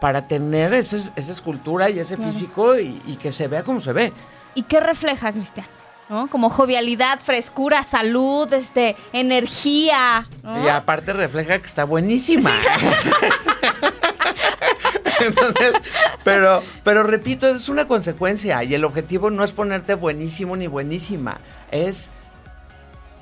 para 0.00 0.28
tener 0.28 0.72
ese- 0.72 1.10
esa 1.16 1.32
escultura 1.32 1.90
y 1.90 1.98
ese 1.98 2.16
físico 2.16 2.78
y, 2.78 3.02
y 3.06 3.16
que 3.16 3.32
se 3.32 3.48
vea 3.48 3.64
como 3.64 3.80
se 3.80 3.92
ve. 3.92 4.12
¿Y 4.54 4.62
qué 4.62 4.78
refleja, 4.78 5.32
Cristian? 5.32 5.66
¿No? 6.08 6.28
Como 6.28 6.50
jovialidad, 6.50 7.20
frescura, 7.20 7.82
salud, 7.82 8.52
este, 8.52 8.96
energía. 9.12 10.28
¿no? 10.42 10.64
Y 10.64 10.68
aparte 10.68 11.12
refleja 11.12 11.58
que 11.58 11.66
está 11.66 11.84
buenísima. 11.84 12.52
Entonces, 15.20 15.74
pero, 16.22 16.62
pero 16.82 17.02
repito, 17.02 17.48
es 17.48 17.68
una 17.68 17.88
consecuencia 17.88 18.62
y 18.64 18.74
el 18.74 18.84
objetivo 18.84 19.30
no 19.30 19.44
es 19.44 19.52
ponerte 19.52 19.94
buenísimo 19.94 20.56
ni 20.56 20.66
buenísima, 20.66 21.38
es 21.70 22.10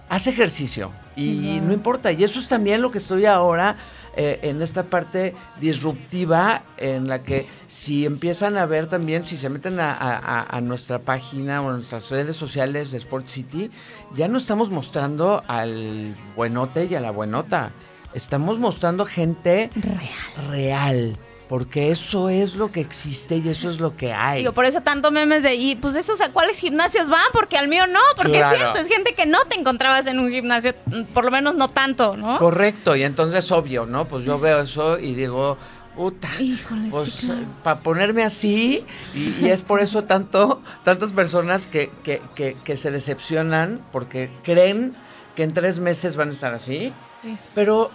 haz 0.09 0.27
ejercicio 0.27 0.91
y 1.17 1.61
no 1.63 1.73
importa. 1.73 2.13
Y 2.13 2.25
eso 2.25 2.41
es 2.41 2.49
también 2.49 2.83
lo 2.83 2.91
que 2.91 2.99
estoy 2.99 3.27
ahora 3.27 3.77
eh, 4.17 4.41
en 4.43 4.61
esta 4.63 4.85
parte 4.85 5.35
disruptiva 5.61 6.63
en 6.77 7.09
la 7.09 7.23
que 7.23 7.47
si 7.67 8.05
empiezan 8.07 8.57
a 8.57 8.67
ver 8.67 8.87
también, 8.87 9.23
si 9.23 9.37
se 9.37 9.49
meten 9.49 9.81
a, 9.81 9.93
a- 9.93 10.19
a- 10.19 10.57
a 10.57 10.61
nuestra 10.61 10.99
página 10.99 11.63
o 11.63 11.71
a 11.71 11.73
nuestras 11.73 12.11
redes 12.11 12.37
sociales 12.37 12.91
de 12.93 12.99
Sport 12.99 13.29
City, 13.29 13.71
ya 14.15 14.29
no 14.29 14.39
estamos 14.39 14.71
mostrando 14.71 15.43
al 15.49 16.15
buenote 16.37 16.85
y 16.87 16.95
a 16.95 17.01
la 17.01 17.11
buenota. 17.11 17.71
Estamos 18.15 18.59
mostrando 18.59 19.07
gente 19.07 19.71
Real. 19.75 20.49
real. 20.51 21.17
Porque 21.53 21.91
eso 21.91 22.31
es 22.31 22.55
lo 22.55 22.73
que 22.73 22.81
existe 22.81 23.37
y 23.37 23.47
eso 23.51 23.69
es 23.69 23.79
lo 23.79 23.95
que 23.95 24.15
hay. 24.15 24.39
Digo, 24.39 24.53
por 24.55 24.65
eso 24.65 24.81
tanto 24.81 25.11
memes 25.11 25.43
de, 25.43 25.55
y 25.55 25.77
pues 25.77 25.97
esos 25.97 26.19
a 26.23 26.33
cuáles 26.33 26.57
gimnasios 26.57 27.11
van, 27.11 27.27
porque 27.35 27.59
al 27.59 27.69
mío 27.69 27.87
no, 27.87 28.01
porque 28.17 28.33
Claro. 28.39 28.53
es 28.55 28.59
cierto, 28.59 28.79
es 28.79 28.87
gente 28.89 29.15
que 29.15 29.27
no 29.27 29.39
te 29.45 29.61
encontrabas 29.61 30.07
en 30.07 30.19
un 30.19 30.31
gimnasio, 30.31 30.73
mm, 30.87 31.03
por 31.13 31.27
lo 31.27 31.31
menos 31.31 31.55
no 31.57 31.69
tanto, 31.69 32.17
¿no? 32.17 32.39
Correcto, 32.39 32.97
y 32.97 33.03
entonces 33.03 33.53
obvio, 33.53 33.85
¿no? 33.85 34.07
Pues 34.09 34.25
yo 34.25 34.39
veo 34.39 34.63
eso 34.63 34.99
y 34.99 35.15
digo, 35.15 35.59
puta, 35.95 36.31
Híjole, 36.41 36.85
sí, 36.85 36.89
pues 36.91 37.21
claro. 37.27 37.43
para 37.63 37.81
ponerme 37.81 38.23
así, 38.23 38.87
y, 39.15 39.45
y 39.45 39.51
es 39.51 39.61
por 39.61 39.83
eso 39.83 40.05
tanto, 40.05 40.63
tantas 40.85 41.13
personas 41.13 41.67
que, 41.67 41.91
que, 42.03 42.23
que, 42.35 42.57
que 42.65 42.79
se 42.79 42.91
decepcionan 42.91 43.83
porque 43.93 44.31
creen 44.43 44.95
que 45.37 45.43
en 45.43 45.53
tres 45.53 45.81
meses 45.81 46.17
van 46.17 46.29
a 46.29 46.33
estar 46.33 46.55
así, 46.55 46.95
Sí. 47.23 47.37
pero, 47.55 47.91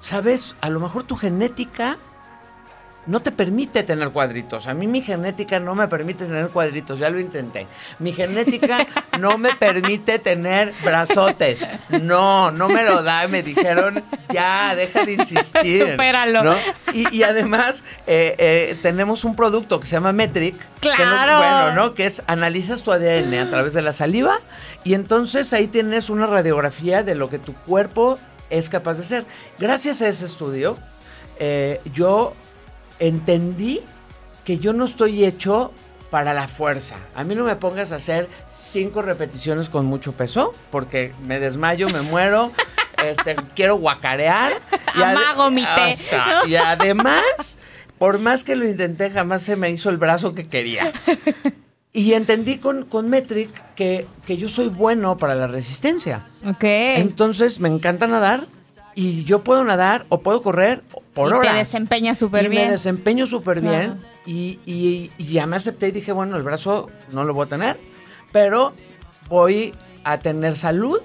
¿sabes? 0.00 0.56
A 0.60 0.70
lo 0.70 0.80
mejor 0.80 1.04
tu 1.04 1.14
genética 1.14 1.98
no 3.06 3.20
te 3.20 3.30
permite 3.32 3.82
tener 3.82 4.10
cuadritos. 4.10 4.66
A 4.66 4.74
mí 4.74 4.86
mi 4.86 5.00
genética 5.00 5.60
no 5.60 5.74
me 5.74 5.86
permite 5.88 6.24
tener 6.26 6.48
cuadritos, 6.48 6.98
ya 6.98 7.08
lo 7.10 7.20
intenté. 7.20 7.66
Mi 7.98 8.12
genética 8.12 8.86
no 9.20 9.38
me 9.38 9.54
permite 9.54 10.18
tener 10.18 10.72
brazotes. 10.82 11.66
No, 11.88 12.50
no 12.50 12.68
me 12.68 12.82
lo 12.84 13.02
da. 13.02 13.28
Me 13.28 13.42
dijeron, 13.42 14.02
ya, 14.32 14.74
deja 14.74 15.04
de 15.04 15.12
insistir. 15.12 15.90
Supéralo. 15.92 16.42
¿no? 16.44 16.54
Y, 16.92 17.14
y 17.16 17.22
además, 17.22 17.82
eh, 18.06 18.34
eh, 18.38 18.76
tenemos 18.82 19.24
un 19.24 19.36
producto 19.36 19.78
que 19.80 19.86
se 19.86 19.92
llama 19.92 20.12
Metric. 20.12 20.56
Que 20.80 20.88
nos- 20.88 20.96
Claro. 20.96 21.38
bueno, 21.38 21.72
¿no? 21.74 21.94
Que 21.94 22.06
es 22.06 22.22
analizas 22.26 22.82
tu 22.82 22.92
ADN 22.92 23.34
a 23.38 23.50
través 23.50 23.72
de 23.72 23.82
la 23.82 23.92
saliva 23.92 24.38
y 24.84 24.94
entonces 24.94 25.52
ahí 25.52 25.66
tienes 25.68 26.10
una 26.10 26.26
radiografía 26.26 27.02
de 27.02 27.14
lo 27.14 27.30
que 27.30 27.38
tu 27.38 27.54
cuerpo 27.54 28.18
es 28.50 28.68
capaz 28.68 28.94
de 28.98 29.02
hacer. 29.02 29.24
Gracias 29.58 30.02
a 30.02 30.08
ese 30.08 30.24
estudio, 30.26 30.76
eh, 31.40 31.80
yo 31.94 32.34
entendí 32.98 33.80
que 34.44 34.58
yo 34.58 34.72
no 34.72 34.84
estoy 34.84 35.24
hecho 35.24 35.72
para 36.10 36.32
la 36.32 36.48
fuerza. 36.48 36.96
A 37.14 37.24
mí 37.24 37.34
no 37.34 37.44
me 37.44 37.56
pongas 37.56 37.92
a 37.92 37.96
hacer 37.96 38.28
cinco 38.48 39.02
repeticiones 39.02 39.68
con 39.68 39.86
mucho 39.86 40.12
peso, 40.12 40.54
porque 40.70 41.12
me 41.24 41.40
desmayo, 41.40 41.88
me 41.88 42.00
muero, 42.00 42.52
este, 43.04 43.36
quiero 43.54 43.76
guacarear. 43.76 44.60
Amago 44.94 45.50
mi 45.50 45.64
té, 45.64 45.92
o 45.92 45.96
sea. 45.96 46.42
Y 46.46 46.56
además, 46.56 47.58
por 47.98 48.18
más 48.18 48.44
que 48.44 48.56
lo 48.56 48.66
intenté, 48.66 49.10
jamás 49.10 49.42
se 49.42 49.56
me 49.56 49.70
hizo 49.70 49.90
el 49.90 49.98
brazo 49.98 50.32
que 50.32 50.44
quería. 50.44 50.92
Y 51.96 52.12
entendí 52.12 52.58
con, 52.58 52.84
con 52.84 53.08
Metric 53.08 53.48
que, 53.74 54.06
que 54.26 54.36
yo 54.36 54.50
soy 54.50 54.68
bueno 54.68 55.16
para 55.16 55.34
la 55.34 55.46
resistencia. 55.46 56.26
Ok. 56.44 56.62
Entonces 56.62 57.58
me 57.58 57.70
encanta 57.70 58.06
nadar 58.06 58.44
y 58.96 59.22
yo 59.24 59.44
puedo 59.44 59.62
nadar 59.62 60.06
o 60.08 60.20
puedo 60.22 60.42
correr 60.42 60.82
por 61.14 61.30
y 61.30 61.34
horas. 61.34 61.52
te 61.52 61.58
desempeñas 61.58 62.18
súper 62.18 62.46
Y 62.46 62.48
bien. 62.48 62.64
me 62.64 62.70
desempeño 62.72 63.26
súper 63.28 63.60
Claro. 63.60 63.78
bien 63.78 64.00
y, 64.26 64.58
y- 64.66 65.12
y 65.18 65.24
ya 65.26 65.46
me 65.46 65.54
acepté 65.56 65.88
y 65.88 65.92
dije, 65.92 66.10
bueno, 66.12 66.36
el 66.36 66.42
brazo 66.42 66.88
no 67.12 67.22
lo 67.24 67.32
voy 67.34 67.46
a 67.46 67.48
tener, 67.48 67.78
pero 68.32 68.72
voy 69.28 69.72
a 70.02 70.18
tener 70.18 70.56
salud. 70.56 70.98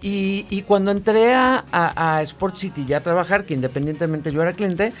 Y, 0.00 0.46
y 0.50 0.62
cuando 0.62 0.90
entré 0.90 1.34
a, 1.34 1.64
a- 1.72 2.16
a 2.18 2.22
Sport 2.22 2.56
City 2.56 2.84
ya 2.86 2.98
a 2.98 3.00
trabajar, 3.00 3.44
que 3.46 3.54
independientemente 3.54 4.30
yo 4.32 4.40
era 4.42 4.52
cliente, 4.52 4.92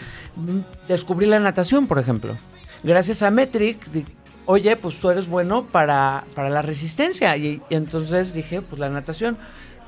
descubrí 0.88 1.26
la 1.26 1.38
natación, 1.40 1.86
por 1.86 1.98
ejemplo. 1.98 2.36
Gracias 2.82 3.22
a 3.22 3.30
Metric, 3.30 3.84
di- 3.90 4.04
oye, 4.46 4.76
pues 4.76 4.98
tú 4.98 5.10
eres 5.10 5.28
bueno 5.28 5.64
para, 5.66 6.24
para 6.34 6.50
la 6.50 6.62
resistencia. 6.62 7.36
Y, 7.36 7.60
y 7.70 7.74
entonces 7.74 8.32
dije, 8.34 8.60
pues 8.62 8.78
la 8.80 8.88
natación. 8.88 9.36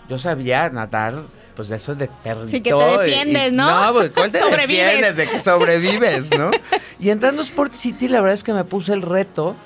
Yo 0.09 0.19
sabía 0.19 0.69
nadar, 0.69 1.15
pues 1.57 1.71
eso 1.71 1.95
de 1.95 2.09
perrito. 2.23 2.49
Sí, 2.49 2.61
que 2.61 2.71
te 2.71 2.99
defiendes, 2.99 3.53
y- 3.53 3.57
¿no? 3.57 3.87
No, 3.87 3.93
pues 3.95 4.11
¿cuál 4.11 4.31
te 4.31 4.39
Sobrevives. 4.41 4.85
defiendes? 4.87 5.17
De 5.17 5.29
que 5.31 5.41
sobrevives, 5.41 6.39
¿no? 6.39 6.51
Y 7.01 7.11
entrando 7.11 7.43
a 7.43 7.45
Sport 7.45 7.75
City, 7.75 8.07
la 8.09 8.21
verdad 8.21 8.35
es 8.35 8.45
que 8.45 8.53
me 8.53 8.65
puse 8.65 8.93
el 8.93 9.03
reto 9.03 9.57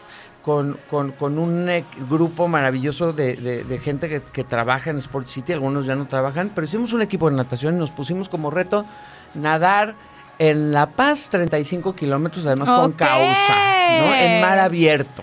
con, 0.43 0.79
con- 0.89 1.13
con 1.13 1.39
un 1.39 1.69
eh, 1.69 1.85
grupo 2.09 2.49
maravilloso 2.49 3.13
de, 3.13 3.37
de- 3.37 3.65
de 3.65 3.79
gente 3.79 4.09
que, 4.09 4.23
que 4.23 4.45
trabaja 4.45 4.89
en 4.91 4.97
Sport 4.99 5.29
City, 5.29 5.53
algunos 5.53 5.85
ya 5.85 5.95
no 5.97 6.07
trabajan, 6.07 6.53
pero 6.55 6.65
hicimos 6.67 6.93
un 6.95 7.03
equipo 7.03 7.29
de 7.29 7.37
natación 7.37 7.75
y 7.75 7.79
nos 7.79 7.91
pusimos 7.91 8.29
como 8.31 8.51
reto 8.51 8.87
nadar 9.35 9.95
en 10.39 10.73
La 10.73 10.87
Paz 10.91 11.29
35 11.31 11.95
kilómetros, 11.95 12.47
además 12.47 12.71
con 12.71 12.93
causa, 12.93 13.99
¿no? 14.01 14.15
En 14.15 14.41
mar 14.41 14.59
abierto. 14.59 15.23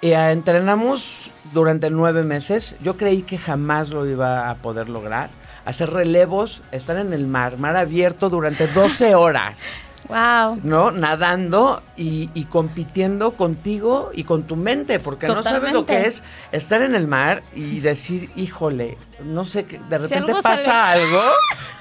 Y, 0.00 0.08
eh, 0.10 0.30
entrenamos 0.32 1.30
durante 1.52 1.88
nueve 1.90 2.22
meses. 2.24 2.76
Yo 2.82 2.96
creí 2.96 3.22
que 3.22 3.38
jamás 3.38 3.90
lo 3.90 4.06
iba 4.06 4.50
a 4.50 4.56
poder 4.56 4.88
lograr. 4.88 5.30
Hacer 5.68 5.90
relevos, 5.90 6.62
estar 6.72 6.96
en 6.96 7.12
el 7.12 7.26
mar, 7.26 7.58
mar 7.58 7.76
abierto 7.76 8.30
durante 8.30 8.66
12 8.68 9.14
horas. 9.14 9.82
Wow. 10.08 10.60
¿no? 10.62 10.90
Nadando 10.90 11.82
y, 11.96 12.30
y 12.32 12.44
compitiendo 12.44 13.32
contigo 13.32 14.10
y 14.14 14.24
con 14.24 14.44
tu 14.44 14.56
mente, 14.56 14.98
porque 15.00 15.26
no 15.26 15.42
sabes 15.42 15.72
lo 15.72 15.84
que 15.84 16.06
es 16.06 16.22
estar 16.50 16.80
en 16.80 16.94
el 16.94 17.06
mar 17.06 17.42
y 17.54 17.80
decir, 17.80 18.30
híjole, 18.34 18.96
no 19.22 19.44
sé, 19.44 19.64
qué, 19.66 19.78
de 19.90 19.98
repente 19.98 20.30
algo 20.30 20.40
pasa 20.42 20.64
sale- 20.64 21.02
algo 21.02 21.20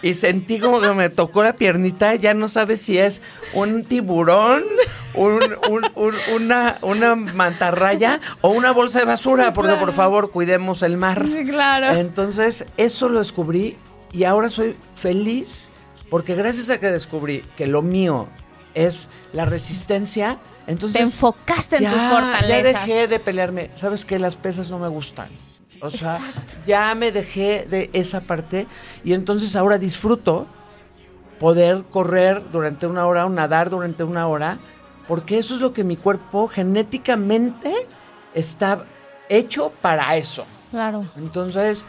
y 0.01 0.13
sentí 0.15 0.59
como 0.59 0.81
que 0.81 0.89
me 0.93 1.09
tocó 1.09 1.41
la 1.43 1.53
piernita, 1.53 2.15
ya 2.15 2.33
no 2.33 2.49
sabes 2.49 2.81
si 2.81 2.97
es 2.97 3.21
un 3.53 3.85
tiburón, 3.85 4.63
un- 5.13 5.55
un- 5.69 5.85
un- 5.95 6.15
una, 6.35 6.77
una 6.81 7.15
mantarraya 7.15 8.19
o 8.41 8.49
una 8.49 8.71
bolsa 8.71 8.99
de 8.99 9.05
basura, 9.05 9.53
porque 9.53 9.75
por 9.75 9.93
favor 9.93 10.31
cuidemos 10.31 10.83
el 10.83 10.97
mar. 10.97 11.23
Claro. 11.47 11.91
Entonces, 11.97 12.65
eso 12.75 13.07
lo 13.07 13.19
descubrí 13.19 13.77
y 14.11 14.25
ahora 14.25 14.49
soy 14.49 14.75
feliz 14.95 15.69
porque 16.09 16.35
gracias 16.35 16.69
a 16.69 16.79
que 16.79 16.89
descubrí 16.89 17.43
que 17.55 17.67
lo 17.67 17.81
mío 17.81 18.27
es 18.73 19.09
la 19.33 19.45
resistencia, 19.45 20.37
entonces 20.67 20.97
Te 20.97 21.03
enfocaste 21.03 21.77
en 21.77 21.83
ya, 21.83 21.91
tus 21.91 22.01
ya 22.01 22.09
fortalezas. 22.09 22.85
dejé 22.85 23.07
de 23.07 23.19
pelearme. 23.19 23.71
¿Sabes 23.75 24.05
qué? 24.05 24.19
Las 24.19 24.35
pesas 24.35 24.69
no 24.69 24.79
me 24.79 24.87
gustan. 24.87 25.27
O 25.81 25.89
sea, 25.91 26.19
ya 26.65 26.93
me 26.95 27.11
dejé 27.11 27.65
de 27.69 27.89
esa 27.93 28.21
parte 28.21 28.67
y 29.03 29.13
entonces 29.13 29.55
ahora 29.55 29.77
disfruto 29.77 30.47
poder 31.39 31.83
correr 31.91 32.43
durante 32.51 32.87
una 32.87 33.05
hora 33.05 33.25
o 33.25 33.29
nadar 33.29 33.69
durante 33.69 34.03
una 34.03 34.27
hora, 34.27 34.57
porque 35.07 35.37
eso 35.37 35.53
es 35.55 35.61
lo 35.61 35.73
que 35.73 35.83
mi 35.83 35.95
cuerpo 35.95 36.47
genéticamente 36.47 37.87
está 38.33 38.85
hecho 39.29 39.71
para 39.81 40.15
eso. 40.17 40.45
Claro. 40.71 41.05
Entonces, 41.15 41.85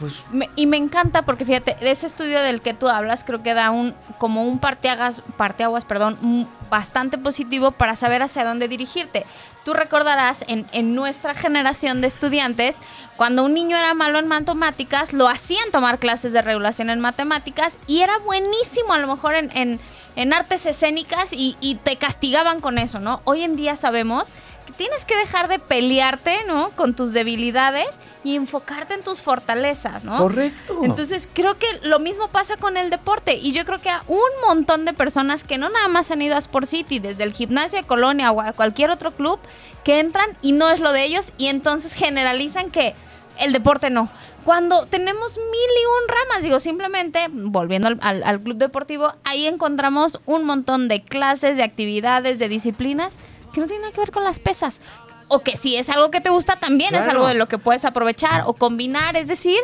pues 0.00 0.24
y 0.56 0.66
me 0.66 0.76
encanta 0.78 1.22
porque 1.22 1.44
fíjate, 1.44 1.76
ese 1.80 2.06
estudio 2.06 2.40
del 2.42 2.60
que 2.62 2.74
tú 2.74 2.88
hablas, 2.88 3.22
creo 3.22 3.42
que 3.42 3.54
da 3.54 3.70
un 3.70 3.94
como 4.18 4.44
un 4.44 4.58
parteaguas, 4.58 5.22
parteaguas, 5.36 5.84
perdón, 5.84 6.48
bastante 6.70 7.18
positivo 7.18 7.70
para 7.72 7.94
saber 7.96 8.22
hacia 8.22 8.44
dónde 8.44 8.66
dirigirte. 8.66 9.26
Tú 9.64 9.74
recordarás 9.74 10.42
en, 10.48 10.64
en 10.72 10.94
nuestra 10.94 11.34
generación 11.34 12.00
de 12.00 12.06
estudiantes, 12.06 12.78
cuando 13.16 13.44
un 13.44 13.52
niño 13.52 13.76
era 13.76 13.92
malo 13.92 14.18
en 14.18 14.26
matemáticas, 14.26 15.12
lo 15.12 15.28
hacían 15.28 15.70
tomar 15.70 15.98
clases 15.98 16.32
de 16.32 16.40
regulación 16.40 16.88
en 16.88 16.98
matemáticas 17.00 17.76
y 17.86 18.00
era 18.00 18.16
buenísimo 18.20 18.94
a 18.94 18.98
lo 18.98 19.06
mejor 19.06 19.34
en, 19.34 19.50
en- 19.54 19.80
en 20.16 20.32
artes 20.32 20.66
escénicas 20.66 21.32
y, 21.32 21.56
y 21.60 21.76
te 21.76 21.94
castigaban 21.96 22.60
con 22.60 22.78
eso, 22.78 22.98
¿no? 22.98 23.20
Hoy 23.24 23.42
en 23.42 23.54
día 23.54 23.76
sabemos 23.76 24.30
tienes 24.76 25.04
que 25.04 25.16
dejar 25.16 25.48
de 25.48 25.58
pelearte, 25.58 26.38
¿no? 26.46 26.70
Con 26.70 26.94
tus 26.94 27.12
debilidades 27.12 27.88
y 28.24 28.36
enfocarte 28.36 28.94
en 28.94 29.02
tus 29.02 29.20
fortalezas, 29.20 30.04
¿no? 30.04 30.18
correcto. 30.18 30.80
Entonces 30.84 31.28
creo 31.32 31.58
que 31.58 31.66
lo 31.82 31.98
mismo 31.98 32.28
pasa 32.28 32.56
con 32.56 32.76
el 32.76 32.90
deporte 32.90 33.34
y 33.36 33.52
yo 33.52 33.64
creo 33.64 33.78
que 33.80 33.88
a 33.90 34.02
un 34.08 34.18
montón 34.46 34.84
de 34.84 34.92
personas 34.92 35.42
que 35.44 35.56
no 35.58 35.68
nada 35.70 35.88
más 35.88 36.10
han 36.10 36.20
ido 36.22 36.34
a 36.34 36.38
Sport 36.38 36.66
City, 36.66 36.98
desde 36.98 37.24
el 37.24 37.32
gimnasio 37.32 37.78
de 37.80 37.86
Colonia 37.86 38.30
o 38.32 38.40
a 38.40 38.52
cualquier 38.52 38.90
otro 38.90 39.12
club, 39.12 39.38
que 39.84 40.00
entran 40.00 40.36
y 40.42 40.52
no 40.52 40.68
es 40.68 40.80
lo 40.80 40.92
de 40.92 41.04
ellos 41.04 41.32
y 41.38 41.46
entonces 41.46 41.94
generalizan 41.94 42.70
que 42.70 42.94
el 43.38 43.52
deporte 43.52 43.88
no. 43.90 44.10
Cuando 44.44 44.86
tenemos 44.86 45.36
mil 45.36 45.44
y 45.46 45.84
un 46.02 46.08
ramas, 46.08 46.42
digo, 46.42 46.60
simplemente, 46.60 47.26
volviendo 47.30 47.88
al, 47.88 47.98
al- 48.02 48.22
al 48.22 48.40
club 48.40 48.56
deportivo, 48.56 49.12
ahí 49.24 49.46
encontramos 49.46 50.18
un 50.26 50.44
montón 50.44 50.88
de 50.88 51.02
clases, 51.02 51.56
de 51.56 51.62
actividades, 51.62 52.38
de 52.38 52.48
disciplinas 52.48 53.14
que 53.60 53.64
no 53.64 53.66
tienen 53.66 53.82
nada 53.82 53.92
que 53.92 54.00
ver 54.00 54.10
con 54.10 54.24
las 54.24 54.38
pesas. 54.38 54.80
O 55.28 55.40
que 55.40 55.56
si 55.56 55.76
es 55.76 55.88
algo 55.88 56.10
que 56.10 56.20
te 56.20 56.30
gusta, 56.30 56.56
también 56.56 56.94
es 56.94 57.06
algo 57.06 57.26
de 57.26 57.34
lo 57.34 57.46
que 57.46 57.58
puedes 57.58 57.84
aprovechar 57.84 58.42
o 58.46 58.54
combinar. 58.54 59.16
Es 59.16 59.28
decir, 59.28 59.58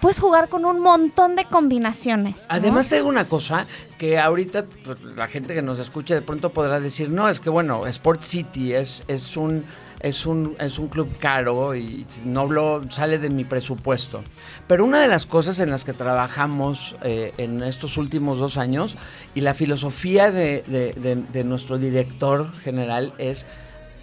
puedes 0.00 0.18
jugar 0.18 0.48
con 0.48 0.64
un 0.64 0.80
montón 0.80 1.36
de 1.36 1.44
combinaciones. 1.44 2.42
¿no? 2.42 2.46
Además 2.50 2.88
te 2.88 2.96
digo 2.96 3.08
una 3.08 3.26
cosa, 3.26 3.66
que 3.98 4.18
ahorita 4.18 4.66
pues, 4.84 5.00
la 5.02 5.28
gente 5.28 5.54
que 5.54 5.62
nos 5.62 5.78
escucha 5.78 6.14
de 6.14 6.22
pronto 6.22 6.50
podrá 6.50 6.80
decir, 6.80 7.08
no, 7.08 7.28
es 7.28 7.40
que 7.40 7.48
bueno, 7.48 7.86
Sport 7.86 8.22
City 8.22 8.74
es, 8.74 9.04
es 9.08 9.36
un... 9.36 9.64
Es 10.06 10.24
un, 10.24 10.54
es 10.60 10.78
un 10.78 10.86
club 10.86 11.08
caro 11.18 11.74
y 11.74 12.06
no 12.24 12.46
lo, 12.46 12.88
sale 12.90 13.18
de 13.18 13.28
mi 13.28 13.44
presupuesto. 13.44 14.22
Pero 14.68 14.84
una 14.84 15.00
de 15.00 15.08
las 15.08 15.26
cosas 15.26 15.58
en 15.58 15.70
las 15.70 15.82
que 15.82 15.92
trabajamos 15.92 16.94
eh, 17.02 17.32
en 17.38 17.60
estos 17.62 17.96
últimos 17.96 18.38
dos 18.38 18.56
años 18.56 18.96
y 19.34 19.40
la 19.40 19.52
filosofía 19.54 20.30
de, 20.30 20.62
de- 20.62 21.16
de- 21.16 21.44
nuestro 21.44 21.76
director 21.78 22.52
general 22.62 23.14
es, 23.18 23.46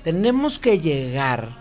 tenemos 0.04 0.60
que 0.60 0.80
llegar 0.82 1.56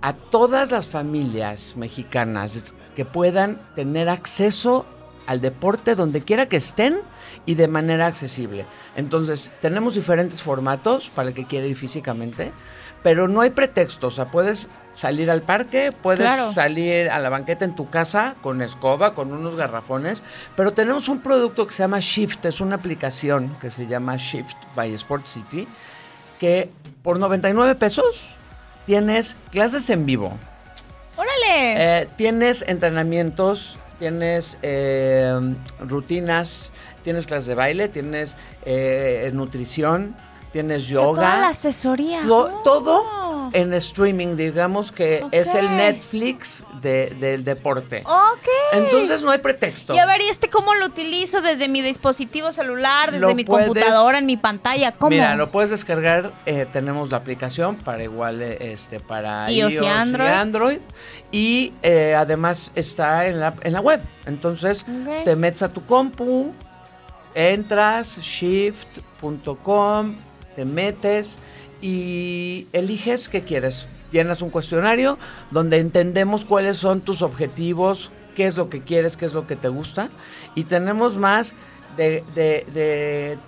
a 0.00 0.14
todas 0.14 0.70
las 0.70 0.86
familias 0.86 1.74
mexicanas 1.76 2.74
que 2.96 3.04
puedan 3.04 3.58
tener 3.74 4.08
acceso 4.08 4.86
al 5.26 5.40
deporte 5.40 5.94
donde 5.94 6.22
quiera 6.22 6.46
que 6.48 6.56
estén 6.56 7.00
y 7.46 7.54
de 7.54 7.68
manera 7.68 8.06
accesible. 8.06 8.64
Entonces, 8.96 9.50
tenemos 9.60 9.94
diferentes 9.94 10.42
formatos 10.42 11.10
para 11.14 11.28
el 11.28 11.34
que 11.34 11.46
quiere 11.46 11.68
ir 11.68 11.76
físicamente, 11.76 12.52
pero 13.04 13.28
no 13.28 13.40
hay 13.42 13.50
pretextos. 13.50 14.14
O 14.14 14.16
sea, 14.16 14.24
puedes 14.32 14.66
salir 14.94 15.30
al 15.30 15.42
parque, 15.42 15.92
puedes 15.92 16.22
Claro. 16.26 16.52
salir 16.52 17.10
a 17.10 17.18
la 17.20 17.28
banqueta 17.28 17.64
en 17.64 17.76
tu 17.76 17.90
casa 17.90 18.34
con 18.42 18.62
escoba, 18.62 19.14
con 19.14 19.32
unos 19.32 19.54
garrafones, 19.54 20.22
pero 20.56 20.72
tenemos 20.72 21.08
un 21.08 21.20
producto 21.20 21.66
que 21.66 21.72
se 21.74 21.82
llama 21.84 21.98
Shift, 22.00 22.44
es 22.46 22.60
una 22.60 22.76
aplicación 22.76 23.56
que 23.60 23.70
se 23.70 23.86
llama 23.86 24.16
Shift 24.16 24.56
by 24.74 24.92
Sport 24.94 25.26
City, 25.26 25.68
que 26.40 26.70
por 27.02 27.18
99 27.18 27.74
pesos 27.74 28.22
tienes 28.86 29.36
clases 29.50 29.90
en 29.90 30.06
vivo, 30.06 30.32
¡Órale! 31.16 32.02
eh, 32.02 32.08
tienes 32.16 32.64
entrenamientos, 32.66 33.78
tienes 33.98 34.58
eh, 34.62 35.38
rutinas 35.80 36.70
tienes 37.02 37.26
clases 37.26 37.46
de 37.48 37.54
baile, 37.54 37.88
tienes 37.88 38.34
eh, 38.64 39.30
nutrición, 39.34 40.16
tienes 40.54 40.84
O 40.84 40.86
sea, 40.86 40.94
yoga. 40.94 41.20
toda 41.20 41.36
la 41.40 41.48
asesoría. 41.48 42.22
Lo- 42.22 42.44
Oh. 42.46 42.62
Todo 42.64 43.50
en 43.52 43.74
streaming, 43.74 44.36
digamos 44.36 44.90
que 44.90 45.22
es 45.32 45.54
el. 45.54 45.76
Netflix 45.76 46.64
de- 46.80 47.10
del 47.20 47.44
deporte. 47.44 48.02
Ok. 48.06 48.48
Entonces 48.72 49.22
no 49.22 49.30
hay 49.30 49.38
pretexto. 49.38 49.94
Y 49.94 49.98
a 49.98 50.06
ver, 50.06 50.22
¿y 50.22 50.28
este 50.28 50.48
cómo 50.48 50.74
lo 50.74 50.86
utilizo 50.86 51.40
desde 51.42 51.68
mi 51.68 51.82
dispositivo 51.82 52.52
celular, 52.52 53.10
desde 53.12 53.20
Lo 53.26 53.34
mi 53.34 53.44
puedes- 53.44 53.66
computadora, 53.68 54.18
en 54.18 54.26
mi 54.26 54.36
pantalla? 54.38 54.92
¿Cómo? 54.92 55.10
Mira, 55.10 55.34
lo 55.36 55.50
puedes 55.50 55.70
descargar. 55.70 56.32
eh, 56.46 56.66
tenemos 56.72 57.10
la 57.10 57.18
aplicación 57.18 57.76
para 57.76 58.02
igual, 58.02 58.40
eh, 58.40 58.72
este, 58.72 58.98
para 59.00 59.50
iOS 59.50 59.74
y 59.74 59.86
Android. 59.86 60.28
Android. 60.28 60.78
Y 61.32 61.72
eh, 61.82 62.14
además 62.16 62.70
está 62.74 63.26
en 63.26 63.40
la, 63.40 63.54
en 63.62 63.72
la 63.72 63.80
web. 63.80 64.00
Entonces 64.26 64.86
te 65.24 65.36
metes 65.36 65.62
a 65.62 65.68
tu 65.68 65.84
compu, 65.84 66.52
entras, 67.34 68.18
shift.com, 68.20 70.14
te 70.54 70.64
metes 70.64 71.38
y 71.80 72.66
eliges 72.72 73.28
qué 73.28 73.42
quieres. 73.42 73.86
Llenas 74.12 74.42
un 74.42 74.50
cuestionario 74.50 75.18
donde 75.50 75.78
entendemos 75.78 76.44
cuáles 76.44 76.78
son 76.78 77.00
tus 77.00 77.20
objetivos, 77.22 78.10
qué 78.36 78.46
es 78.46 78.56
lo 78.56 78.68
que 78.70 78.82
quieres, 78.82 79.16
qué 79.16 79.26
es 79.26 79.32
lo 79.34 79.46
que 79.46 79.56
te 79.56 79.68
gusta. 79.68 80.08
Y 80.54 80.64
tenemos 80.64 81.16
más 81.16 81.54
de, 81.96 82.22
de, 82.34 82.66
de 82.72 83.38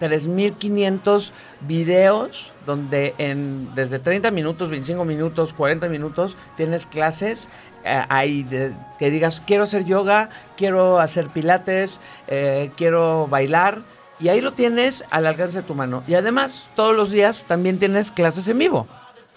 3.500 0.00 1.30
videos 1.60 2.52
donde 2.66 3.14
en 3.18 3.74
desde 3.74 3.98
30 3.98 4.30
minutos, 4.30 4.68
25 4.68 5.04
minutos, 5.04 5.52
40 5.52 5.88
minutos 5.88 6.36
tienes 6.56 6.86
clases 6.86 7.48
eh, 7.84 8.02
ahí 8.08 8.42
de- 8.42 8.72
que 8.98 9.10
digas 9.10 9.40
quiero 9.46 9.62
hacer 9.62 9.84
yoga, 9.84 10.30
quiero 10.56 10.98
hacer 10.98 11.28
pilates, 11.28 12.00
eh, 12.28 12.70
quiero 12.76 13.28
bailar 13.28 13.82
y 14.20 14.28
ahí 14.28 14.40
lo 14.40 14.52
tienes 14.52 15.04
al 15.10 15.26
alcance 15.26 15.58
de 15.58 15.62
tu 15.64 15.74
mano. 15.74 16.02
Y 16.06 16.14
además 16.14 16.64
todos 16.74 16.96
los 16.96 17.10
días 17.10 17.44
también 17.46 17.78
tienes 17.78 18.10
clases 18.10 18.48
en 18.48 18.58
vivo. 18.58 18.86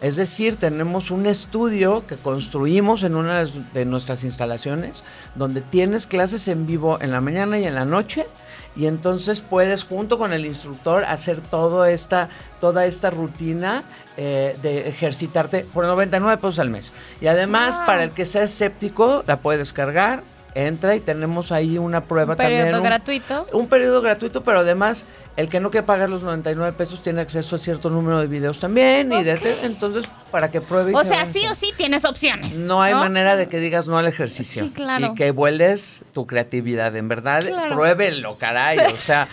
Es 0.02 0.16
decir, 0.16 0.56
tenemos 0.56 1.12
un 1.12 1.26
estudio 1.26 2.08
que 2.08 2.16
construimos 2.16 3.04
en 3.04 3.16
una 3.18 3.44
de 3.44 3.86
nuestras 3.86 4.24
instalaciones 4.24 5.04
donde 5.36 5.60
tienes 5.60 6.08
clases 6.08 6.48
en 6.48 6.66
vivo 6.66 6.98
en 7.02 7.12
la 7.12 7.20
mañana 7.20 7.60
y 7.60 7.66
en 7.66 7.76
la 7.76 7.84
noche 7.84 8.26
y 8.78 8.86
entonces 8.86 9.42
puedes 9.42 9.84
junto 9.84 10.18
con 10.18 10.32
el 10.32 10.46
instructor 10.46 11.04
hacer 11.04 11.42
todo 11.42 11.84
esta, 11.84 12.30
toda 12.62 12.86
esta 12.86 13.10
rutina 13.10 13.84
eh, 14.16 14.56
de 14.62 14.88
ejercitarte 14.88 15.66
por 15.74 15.84
99 15.86 16.38
pesos 16.38 16.60
al 16.60 16.70
mes. 16.70 16.94
Y 17.20 17.28
además, 17.28 17.76
Wow. 17.76 17.86
para 17.86 18.04
el 18.06 18.12
que 18.12 18.26
sea 18.26 18.44
escéptico, 18.44 19.26
la 19.28 19.38
puede 19.40 19.58
descargar, 19.58 20.24
entra 20.56 20.96
y 20.96 21.00
tenemos 21.00 21.52
ahí 21.52 21.78
una 21.78 22.02
prueba 22.06 22.34
Un 22.34 22.38
periodo 22.38 22.58
también. 22.64 22.76
un- 22.78 22.84
gratuito. 22.84 23.48
un 23.54 23.68
periodo 23.68 24.02
gratuito, 24.02 24.44
pero 24.44 24.60
además 24.60 25.06
el 25.38 25.48
que 25.48 25.60
no 25.62 25.72
quiere 25.72 25.86
pagar 25.88 26.10
los 26.10 26.22
99 26.22 26.74
pesos 26.78 27.02
tiene 27.02 27.22
acceso 27.22 27.56
a 27.56 27.60
cierto 27.60 27.90
número 27.90 28.20
de 28.20 28.28
videos 28.28 28.60
también. 28.60 29.12
Y 29.14 29.24
de- 29.24 29.40
entonces, 29.64 30.06
para 30.32 30.52
que 30.52 30.60
pruebe 30.60 30.92
y 30.92 30.96
O 30.96 31.00
se 31.02 31.06
sea, 31.10 31.26
sí 31.26 31.44
o 31.50 31.56
sí 31.56 31.72
tienes 31.78 32.04
opciones. 32.04 32.56
No 32.56 32.82
hay 32.82 32.94
manera 32.94 33.36
de 33.38 33.48
que 33.48 33.60
digas 33.60 33.88
no 33.88 33.98
al 33.98 34.08
ejercicio. 34.08 34.64
Sí, 34.64 34.72
claro. 34.72 35.08
Y 35.08 35.14
que 35.16 35.32
vueles 35.32 36.04
tu 36.14 36.28
creatividad. 36.28 36.94
En 36.96 37.08
verdad, 37.08 37.42
Claro. 37.46 37.74
pruébenlo, 37.74 38.36
caray. 38.38 38.80
O 38.80 38.98
sea, 38.98 39.28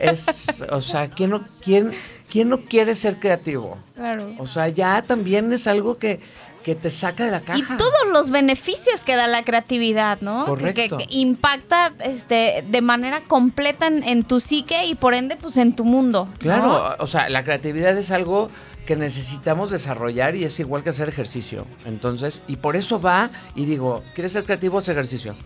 es. 0.00 0.64
O 0.70 0.80
sea, 0.80 1.08
¿quién 1.08 1.30
no, 1.30 1.44
quién, 1.62 1.92
quién 2.32 2.48
no 2.48 2.60
quiere 2.60 2.96
ser 2.96 3.16
creativo? 3.16 3.76
Claro. 3.94 4.26
O 4.38 4.46
sea, 4.46 4.66
ya 4.68 5.02
también 5.02 5.52
es 5.52 5.66
algo 5.66 5.98
que, 5.98 6.18
que 6.62 6.74
te 6.74 6.90
saca 6.90 7.26
de 7.26 7.30
la 7.30 7.42
caja. 7.42 7.58
Y 7.58 7.62
todos 7.76 8.08
los 8.10 8.30
beneficios 8.30 9.04
que 9.04 9.16
da 9.16 9.26
la 9.26 9.42
creatividad, 9.42 10.22
¿no? 10.22 10.46
Correcto. 10.46 10.96
Que, 10.96 11.04
que 11.04 11.14
impacta 11.14 11.92
este, 12.02 12.64
de 12.66 12.80
manera 12.80 13.24
completa 13.24 13.86
en, 13.86 14.02
en 14.02 14.22
tu 14.22 14.40
psique 14.40 14.86
y 14.86 14.94
por 14.94 15.12
ende, 15.12 15.36
pues 15.36 15.58
en 15.58 15.76
tu 15.76 15.84
mundo. 15.84 16.26
¿no? 16.32 16.38
Claro, 16.38 16.96
o 16.98 17.06
sea, 17.06 17.28
la 17.28 17.44
creatividad 17.44 17.98
es 17.98 18.10
algo 18.10 18.48
que 18.86 18.96
necesitamos 18.96 19.70
desarrollar 19.70 20.34
y 20.34 20.44
es 20.44 20.58
igual 20.58 20.82
que 20.82 20.88
hacer 20.88 21.10
ejercicio. 21.10 21.66
Entonces, 21.84 22.40
y 22.48 22.56
por 22.56 22.76
eso 22.76 22.98
va 22.98 23.28
y 23.54 23.66
digo, 23.66 24.02
¿quieres 24.14 24.32
ser 24.32 24.44
creativo? 24.44 24.78
Haz 24.78 24.88
ejercicio. 24.88 25.36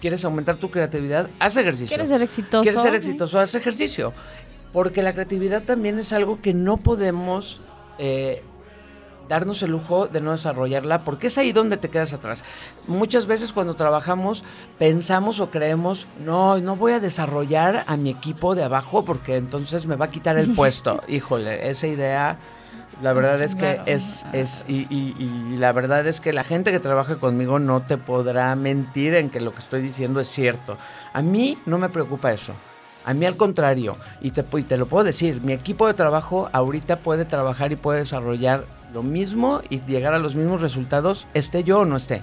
¿Quieres 0.00 0.24
aumentar 0.24 0.56
tu 0.56 0.70
creatividad? 0.70 1.28
Haz 1.40 1.56
ejercicio. 1.56 1.88
¿Quieres 1.88 2.10
ser 2.10 2.22
exitoso? 2.22 2.62
¿Quieres 2.62 2.82
ser 2.82 2.94
exitoso? 2.94 3.40
Haz 3.40 3.54
ejercicio. 3.54 4.12
Porque 4.72 5.02
la 5.02 5.12
creatividad 5.12 5.62
también 5.62 5.98
es 5.98 6.12
algo 6.12 6.40
que 6.42 6.52
no 6.54 6.76
podemos 6.76 7.60
eh, 7.98 8.42
darnos 9.28 9.62
el 9.62 9.70
lujo 9.72 10.06
de 10.06 10.20
no 10.20 10.32
desarrollarla, 10.32 11.02
porque 11.02 11.28
es 11.28 11.38
ahí 11.38 11.50
donde 11.52 11.76
te 11.78 11.88
quedas 11.88 12.12
atrás. 12.12 12.44
Muchas 12.86 13.26
veces 13.26 13.52
cuando 13.52 13.74
trabajamos 13.74 14.44
pensamos 14.78 15.40
o 15.40 15.50
creemos, 15.50 16.06
no, 16.24 16.58
no 16.58 16.76
voy 16.76 16.92
a 16.92 17.00
desarrollar 17.00 17.84
a 17.86 17.96
mi 17.96 18.10
equipo 18.10 18.54
de 18.54 18.64
abajo 18.64 19.04
porque 19.04 19.36
entonces 19.36 19.86
me 19.86 19.96
va 19.96 20.06
a 20.06 20.10
quitar 20.10 20.36
el 20.36 20.50
puesto. 20.54 21.00
Híjole, 21.08 21.70
esa 21.70 21.86
idea, 21.88 22.36
la 23.02 23.12
verdad 23.14 23.40
es 23.42 23.54
que 23.56 23.74
Claro. 23.74 23.82
es, 23.86 24.26
es 24.32 24.64
y, 24.68 24.86
y- 24.94 25.16
y 25.18 25.56
la 25.56 25.72
verdad 25.72 26.06
es 26.06 26.20
que 26.20 26.32
la 26.32 26.44
gente 26.44 26.70
que 26.70 26.80
trabaja 26.80 27.16
conmigo 27.16 27.58
no 27.58 27.80
te 27.82 27.96
podrá 27.96 28.54
mentir 28.56 29.14
en 29.14 29.30
que 29.30 29.40
lo 29.40 29.52
que 29.52 29.58
estoy 29.60 29.80
diciendo 29.80 30.20
es 30.20 30.28
cierto. 30.28 30.76
A 31.12 31.22
mí 31.22 31.58
no 31.66 31.78
me 31.78 31.88
preocupa 31.88 32.32
eso. 32.32 32.52
A 33.06 33.14
mí 33.14 33.24
al 33.24 33.36
contrario, 33.36 33.96
y 34.20 34.32
te, 34.32 34.44
y 34.58 34.62
te 34.64 34.76
lo 34.76 34.86
puedo 34.86 35.04
decir, 35.04 35.40
mi 35.40 35.52
equipo 35.52 35.86
de 35.86 35.94
trabajo 35.94 36.50
ahorita 36.52 36.96
puede 36.96 37.24
trabajar 37.24 37.70
y 37.70 37.76
puede 37.76 38.00
desarrollar 38.00 38.66
lo 38.92 39.04
mismo 39.04 39.62
y 39.70 39.80
llegar 39.82 40.12
a 40.12 40.18
los 40.18 40.34
mismos 40.34 40.60
resultados, 40.60 41.28
esté 41.32 41.62
yo 41.62 41.78
o 41.78 41.84
no 41.84 41.96
esté. 41.96 42.22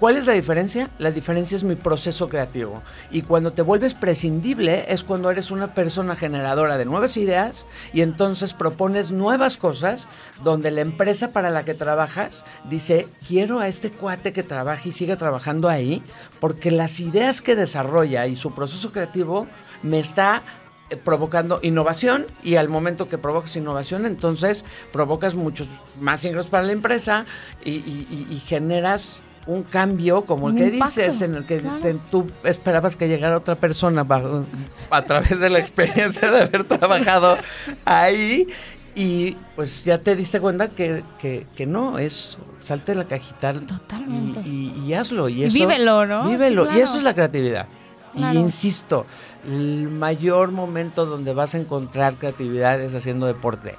¿Cuál 0.00 0.16
es 0.16 0.26
la 0.26 0.32
diferencia? 0.32 0.88
La 0.98 1.10
diferencia 1.10 1.54
es 1.54 1.62
mi 1.62 1.74
proceso 1.76 2.28
creativo. 2.30 2.82
Y 3.10 3.20
cuando 3.20 3.52
te 3.52 3.60
vuelves 3.60 3.92
prescindible 3.92 4.86
es 4.88 5.04
cuando 5.04 5.30
eres 5.30 5.50
una 5.50 5.74
persona 5.74 6.16
generadora 6.16 6.78
de 6.78 6.86
nuevas 6.86 7.18
ideas 7.18 7.66
y 7.92 8.00
entonces 8.00 8.54
propones 8.54 9.12
nuevas 9.12 9.58
cosas 9.58 10.08
donde 10.42 10.70
la 10.70 10.80
empresa 10.80 11.32
para 11.32 11.50
la 11.50 11.66
que 11.66 11.74
trabajas 11.74 12.46
dice, 12.70 13.06
quiero 13.28 13.60
a 13.60 13.68
este 13.68 13.90
cuate 13.90 14.32
que 14.32 14.42
trabaje 14.42 14.88
y 14.88 14.92
siga 14.92 15.16
trabajando 15.16 15.68
ahí 15.68 16.02
porque 16.40 16.70
las 16.70 16.98
ideas 16.98 17.42
que 17.42 17.54
desarrolla 17.54 18.26
y 18.26 18.36
su 18.36 18.54
proceso 18.54 18.92
creativo 18.92 19.46
me 19.82 19.98
está 19.98 20.42
eh, 20.90 20.96
provocando 20.96 21.60
innovación 21.62 22.26
y 22.42 22.56
al 22.56 22.68
momento 22.68 23.08
que 23.08 23.16
provocas 23.18 23.54
innovación 23.56 24.06
entonces 24.06 24.64
provocas 24.92 25.34
muchos 25.34 25.68
más 26.00 26.24
ingresos 26.24 26.50
para 26.50 26.64
la 26.64 26.72
empresa 26.72 27.24
y, 27.64 27.70
y- 27.70 28.06
y- 28.10 28.34
y 28.34 28.38
generas 28.40 29.22
un 29.46 29.62
cambio 29.62 30.26
como 30.26 30.48
el 30.48 30.54
Un 30.56 30.60
que 30.60 30.66
impacto, 30.74 31.00
dices 31.00 31.22
en 31.22 31.34
el 31.34 31.44
que 31.46 31.60
claro. 31.60 31.78
te- 31.80 31.94
tú 32.10 32.26
esperabas 32.44 32.94
que 32.96 33.08
llegara 33.08 33.36
otra 33.38 33.54
persona 33.54 34.04
bajo- 34.04 34.44
a 34.90 35.02
través 35.02 35.40
de 35.40 35.48
la 35.48 35.58
experiencia 35.58 36.30
de 36.30 36.42
haber 36.42 36.64
trabajado 36.64 37.38
ahí 37.84 38.46
y 38.94 39.36
pues 39.56 39.84
ya 39.84 39.98
te 39.98 40.14
diste 40.16 40.40
cuenta 40.40 40.68
que, 40.68 41.04
que- 41.18 41.46
que 41.56 41.64
no, 41.66 41.98
es 41.98 42.36
salte 42.64 42.92
de 42.92 42.98
la 42.98 43.04
cajita 43.06 43.54
Totalmente. 43.54 44.40
y, 44.44 44.74
y- 44.76 44.84
y 44.88 44.94
hazlo. 44.94 45.28
Y, 45.28 45.40
Y 45.42 45.44
eso, 45.44 45.54
vívelo, 45.54 46.06
¿no? 46.06 46.28
Vívelo. 46.28 46.66
Sí, 46.70 46.78
Y 46.78 46.80
eso 46.82 46.96
es 46.98 47.02
la 47.02 47.14
creatividad. 47.14 47.66
Claro. 48.14 48.34
Y 48.38 48.42
insisto, 48.42 49.06
el 49.46 49.88
mayor 49.88 50.50
momento 50.52 51.06
donde 51.06 51.34
vas 51.34 51.54
a 51.54 51.58
encontrar 51.58 52.14
creatividad 52.14 52.80
es 52.80 52.94
haciendo 52.94 53.26
deporte, 53.26 53.76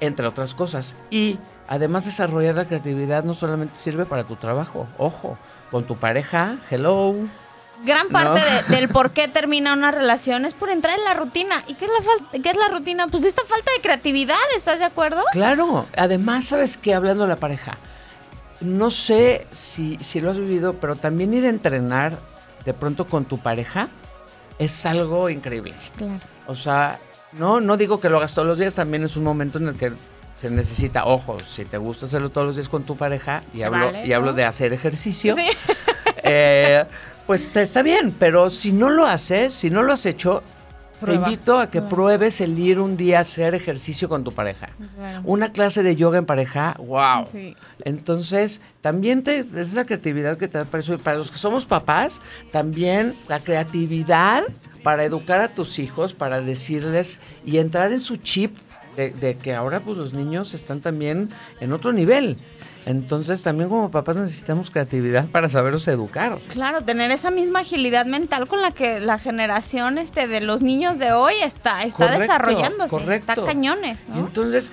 entre 0.00 0.26
otras 0.26 0.54
cosas. 0.54 0.94
Y 1.10 1.38
además 1.68 2.04
desarrollar 2.06 2.54
la 2.54 2.64
creatividad 2.66 3.24
no 3.24 3.34
solamente 3.34 3.76
sirve 3.78 4.06
para 4.06 4.24
tu 4.24 4.36
trabajo, 4.36 4.86
ojo, 4.98 5.38
con 5.70 5.84
tu 5.84 5.96
pareja, 5.96 6.56
hello. 6.70 7.14
Gran 7.84 8.08
parte 8.08 8.40
No. 8.40 8.46
de- 8.46 8.62
del 8.76 8.88
por 8.88 9.10
qué 9.10 9.28
termina 9.28 9.74
una 9.74 9.90
relación 9.90 10.46
es 10.46 10.54
por 10.54 10.70
entrar 10.70 10.98
en 10.98 11.04
la 11.04 11.12
rutina. 11.12 11.62
¿Y 11.66 11.74
qué 11.74 11.84
es 11.84 11.90
la, 11.90 12.40
qué 12.42 12.48
es 12.50 12.56
la 12.56 12.68
rutina? 12.68 13.06
Pues 13.08 13.22
esta 13.24 13.44
falta 13.44 13.70
de 13.76 13.82
creatividad, 13.82 14.38
¿estás 14.56 14.78
de 14.78 14.86
acuerdo? 14.86 15.22
Claro, 15.32 15.86
además, 15.96 16.46
¿sabes 16.46 16.78
qué? 16.78 16.94
Hablando 16.94 17.24
de 17.24 17.28
la 17.28 17.36
pareja, 17.36 17.76
no 18.62 18.90
sé 18.90 19.46
si, 19.52 19.98
si 20.00 20.20
lo 20.22 20.30
has 20.30 20.38
vivido, 20.38 20.74
pero 20.74 20.96
también 20.96 21.34
ir 21.34 21.44
a 21.44 21.50
entrenar 21.50 22.18
de 22.64 22.72
pronto 22.72 23.06
con 23.06 23.26
tu 23.26 23.38
pareja 23.38 23.88
es 24.58 24.86
algo 24.86 25.28
increíble. 25.30 25.74
Claro. 25.96 26.20
O 26.46 26.56
sea, 26.56 26.98
no, 27.32 27.60
no 27.60 27.76
digo 27.76 28.00
que 28.00 28.08
lo 28.08 28.16
hagas 28.18 28.34
todos 28.34 28.48
los 28.48 28.58
días, 28.58 28.74
también 28.74 29.04
es 29.04 29.16
un 29.16 29.24
momento 29.24 29.58
en 29.58 29.68
el 29.68 29.74
que 29.76 29.92
se 30.34 30.50
necesita, 30.50 31.06
ojo, 31.06 31.38
si 31.40 31.64
te 31.64 31.78
gusta 31.78 32.06
hacerlo 32.06 32.28
todos 32.30 32.46
los 32.48 32.56
días 32.56 32.68
con 32.68 32.84
tu 32.84 32.96
pareja, 32.96 33.42
y, 33.54 33.58
Se 33.58 33.64
hablo, 33.64 33.86
vale, 33.86 34.06
y 34.06 34.12
hablo 34.12 34.32
de 34.32 34.44
hacer 34.44 34.72
ejercicio, 34.72 35.34
Sí. 35.34 35.46
eh, 36.22 36.84
pues 37.26 37.48
te 37.52 37.62
está 37.62 37.82
bien, 37.82 38.14
pero 38.18 38.50
si 38.50 38.72
no 38.72 38.90
lo 38.90 39.06
haces, 39.06 39.54
si 39.54 39.70
no 39.70 39.82
lo 39.82 39.92
has 39.92 40.04
hecho, 40.06 40.42
Prueba. 41.00 41.24
te 41.24 41.30
invito 41.32 41.58
a 41.58 41.66
que 41.70 41.80
Prueba. 41.80 41.88
pruebes 41.88 42.40
el 42.40 42.58
ir 42.58 42.80
un 42.80 42.96
día 42.96 43.18
a 43.18 43.20
hacer 43.22 43.54
ejercicio 43.54 44.08
con 44.08 44.24
tu 44.24 44.32
pareja. 44.32 44.70
Una 45.24 45.52
clase 45.52 45.82
de 45.82 45.96
yoga 45.96 46.18
en 46.18 46.26
pareja, 46.26 46.76
wow. 46.78 47.26
Sí. 47.30 47.56
Entonces, 47.84 48.60
también 48.80 49.22
te, 49.22 49.40
es 49.54 49.74
la 49.74 49.84
creatividad 49.86 50.36
que 50.38 50.48
te 50.48 50.58
da 50.58 50.64
para 50.64 50.80
eso. 50.82 50.94
Y 50.94 50.98
para 50.98 51.18
los 51.18 51.30
que 51.30 51.38
somos 51.38 51.66
papás, 51.66 52.20
también 52.52 53.14
la 53.28 53.40
creatividad 53.40 54.44
para 54.82 55.04
educar 55.04 55.40
a 55.40 55.48
tus 55.48 55.78
hijos, 55.78 56.14
para 56.14 56.40
decirles 56.40 57.18
y 57.44 57.58
entrar 57.58 57.92
en 57.92 58.00
su 58.00 58.16
chip 58.16 58.56
de, 58.96 59.10
de 59.10 59.34
que 59.36 59.54
ahora 59.54 59.80
pues 59.80 59.96
los 59.96 60.12
niños 60.14 60.54
están 60.54 60.80
también 60.80 61.28
en 61.60 61.72
otro 61.72 61.92
nivel. 61.92 62.36
Entonces 62.86 63.42
también 63.42 63.68
como 63.68 63.90
papás 63.90 64.16
necesitamos 64.16 64.70
creatividad 64.70 65.26
para 65.26 65.48
saberlos 65.48 65.86
educar. 65.88 66.38
Claro, 66.50 66.82
tener 66.82 67.10
esa 67.10 67.32
misma 67.32 67.60
agilidad 67.60 68.06
mental 68.06 68.46
con 68.46 68.62
la 68.62 68.70
que 68.70 69.00
la 69.00 69.18
generación 69.18 69.98
este 69.98 70.28
de 70.28 70.40
los 70.40 70.62
niños 70.62 70.98
de 71.00 71.12
hoy 71.12 71.34
está, 71.42 71.82
está 71.82 72.04
Correcto, 72.04 72.20
desarrollándose, 72.20 72.90
correcto. 72.96 73.32
está 73.32 73.44
cañones, 73.44 74.06
Y 74.08 74.12
¿no? 74.12 74.26
entonces 74.26 74.70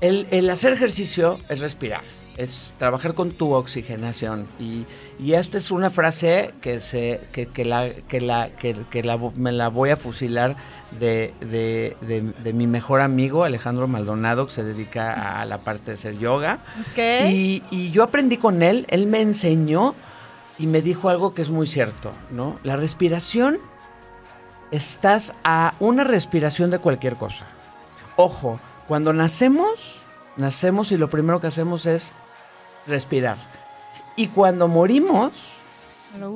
el, 0.00 0.26
el 0.32 0.50
hacer 0.50 0.72
ejercicio 0.72 1.38
es 1.48 1.60
respirar, 1.60 2.02
es 2.36 2.72
trabajar 2.78 3.14
con 3.14 3.30
tu 3.32 3.52
oxigenación. 3.54 4.46
Y, 4.60 4.84
y 5.18 5.32
esta 5.34 5.56
es 5.58 5.70
una 5.70 5.90
frase 5.90 6.52
que, 6.60 6.80
se, 6.80 7.20
que, 7.32 7.46
que 7.46 7.64
la, 7.64 7.88
que 8.08 8.20
la, 8.20 8.50
que, 8.50 9.02
la 9.02 9.18
me 9.36 9.52
la 9.52 9.68
voy 9.68 9.90
a 9.90 9.96
fusilar 9.96 10.56
de, 11.00 11.32
de, 11.40 11.96
de- 12.02 12.20
de 12.42 12.52
mi 12.52 12.66
mejor 12.66 13.00
amigo 13.00 13.44
Alejandro 13.44 13.88
Maldonado, 13.88 14.46
que 14.46 14.52
se 14.52 14.62
dedica 14.64 15.40
a 15.40 15.44
la 15.46 15.58
parte 15.58 15.86
de 15.86 15.92
hacer 15.94 16.18
yoga. 16.18 16.58
Y, 17.32 17.62
y 17.70 17.90
yo 17.90 18.02
aprendí 18.02 18.36
con 18.36 18.62
él, 18.62 18.86
él 18.90 19.06
me 19.06 19.20
enseñó 19.22 19.94
y 20.58 20.66
me 20.66 20.82
dijo 20.82 21.08
algo 21.08 21.32
que 21.34 21.42
es 21.42 21.50
muy 21.50 21.66
cierto, 21.66 22.12
¿no? 22.30 22.58
La 22.64 22.76
respiración, 22.76 23.58
estás 24.70 25.32
a 25.44 25.74
una 25.80 26.04
respiración 26.04 26.70
de 26.70 26.78
cualquier 26.78 27.16
cosa. 27.16 27.44
Ojo, 28.16 28.58
cuando 28.88 29.12
nacemos, 29.12 30.00
nacemos 30.36 30.92
y 30.92 30.96
lo 30.96 31.08
primero 31.10 31.40
que 31.40 31.46
hacemos 31.46 31.86
es 31.86 32.12
respirar. 32.86 33.36
Y 34.16 34.28
cuando 34.28 34.68
morimos, 34.68 35.32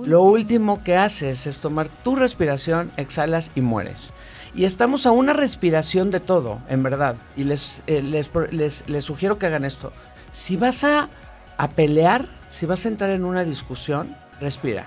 lo 0.05 0.23
último 0.23 0.83
que 0.85 0.97
haces 0.97 1.47
es 1.47 1.59
tomar 1.61 1.89
tu 1.89 2.17
respiración, 2.17 2.91
exhalas 2.97 3.51
y 3.55 3.61
mueres. 3.63 4.13
Y 4.55 4.65
estamos 4.65 5.07
a 5.07 5.13
una 5.13 5.33
respiración 5.33 6.11
de 6.11 6.21
todo, 6.21 6.59
en 6.69 6.83
verdad. 6.83 7.17
Y 7.37 7.45
les, 7.45 7.83
eh, 7.87 8.03
les, 8.03 8.31
les- 8.51 8.85
les 8.89 9.05
sugiero 9.05 9.39
que 9.39 9.47
hagan 9.47 9.65
esto. 9.65 9.93
Si 10.33 10.57
vas 10.57 10.85
a, 10.85 11.09
a 11.57 11.69
pelear, 11.71 12.27
si 12.51 12.67
vas 12.67 12.85
a 12.85 12.89
entrar 12.89 13.11
en 13.11 13.25
una 13.25 13.45
discusión, 13.45 14.15
respira. 14.41 14.87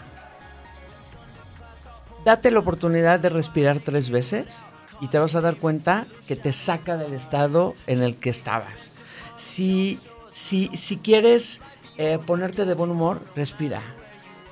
Date 2.25 2.51
la 2.51 2.59
oportunidad 2.59 3.19
de 3.19 3.29
respirar 3.29 3.79
tres 3.79 4.09
veces 4.09 4.65
y 5.01 5.07
te 5.07 5.19
vas 5.19 5.35
a 5.35 5.41
dar 5.41 5.55
cuenta 5.57 6.05
que 6.27 6.35
te 6.35 6.53
saca 6.53 6.95
del 6.97 7.13
estado 7.13 7.73
en 7.87 8.01
el 8.03 8.17
que 8.19 8.29
estabas. 8.29 8.91
Si, 9.35 9.99
si, 10.33 10.69
si 10.75 10.97
quieres 10.97 11.61
eh, 11.97 12.19
ponerte 12.25 12.65
de 12.65 12.73
buen 12.73 12.91
humor, 12.91 13.21
respira. 13.35 13.81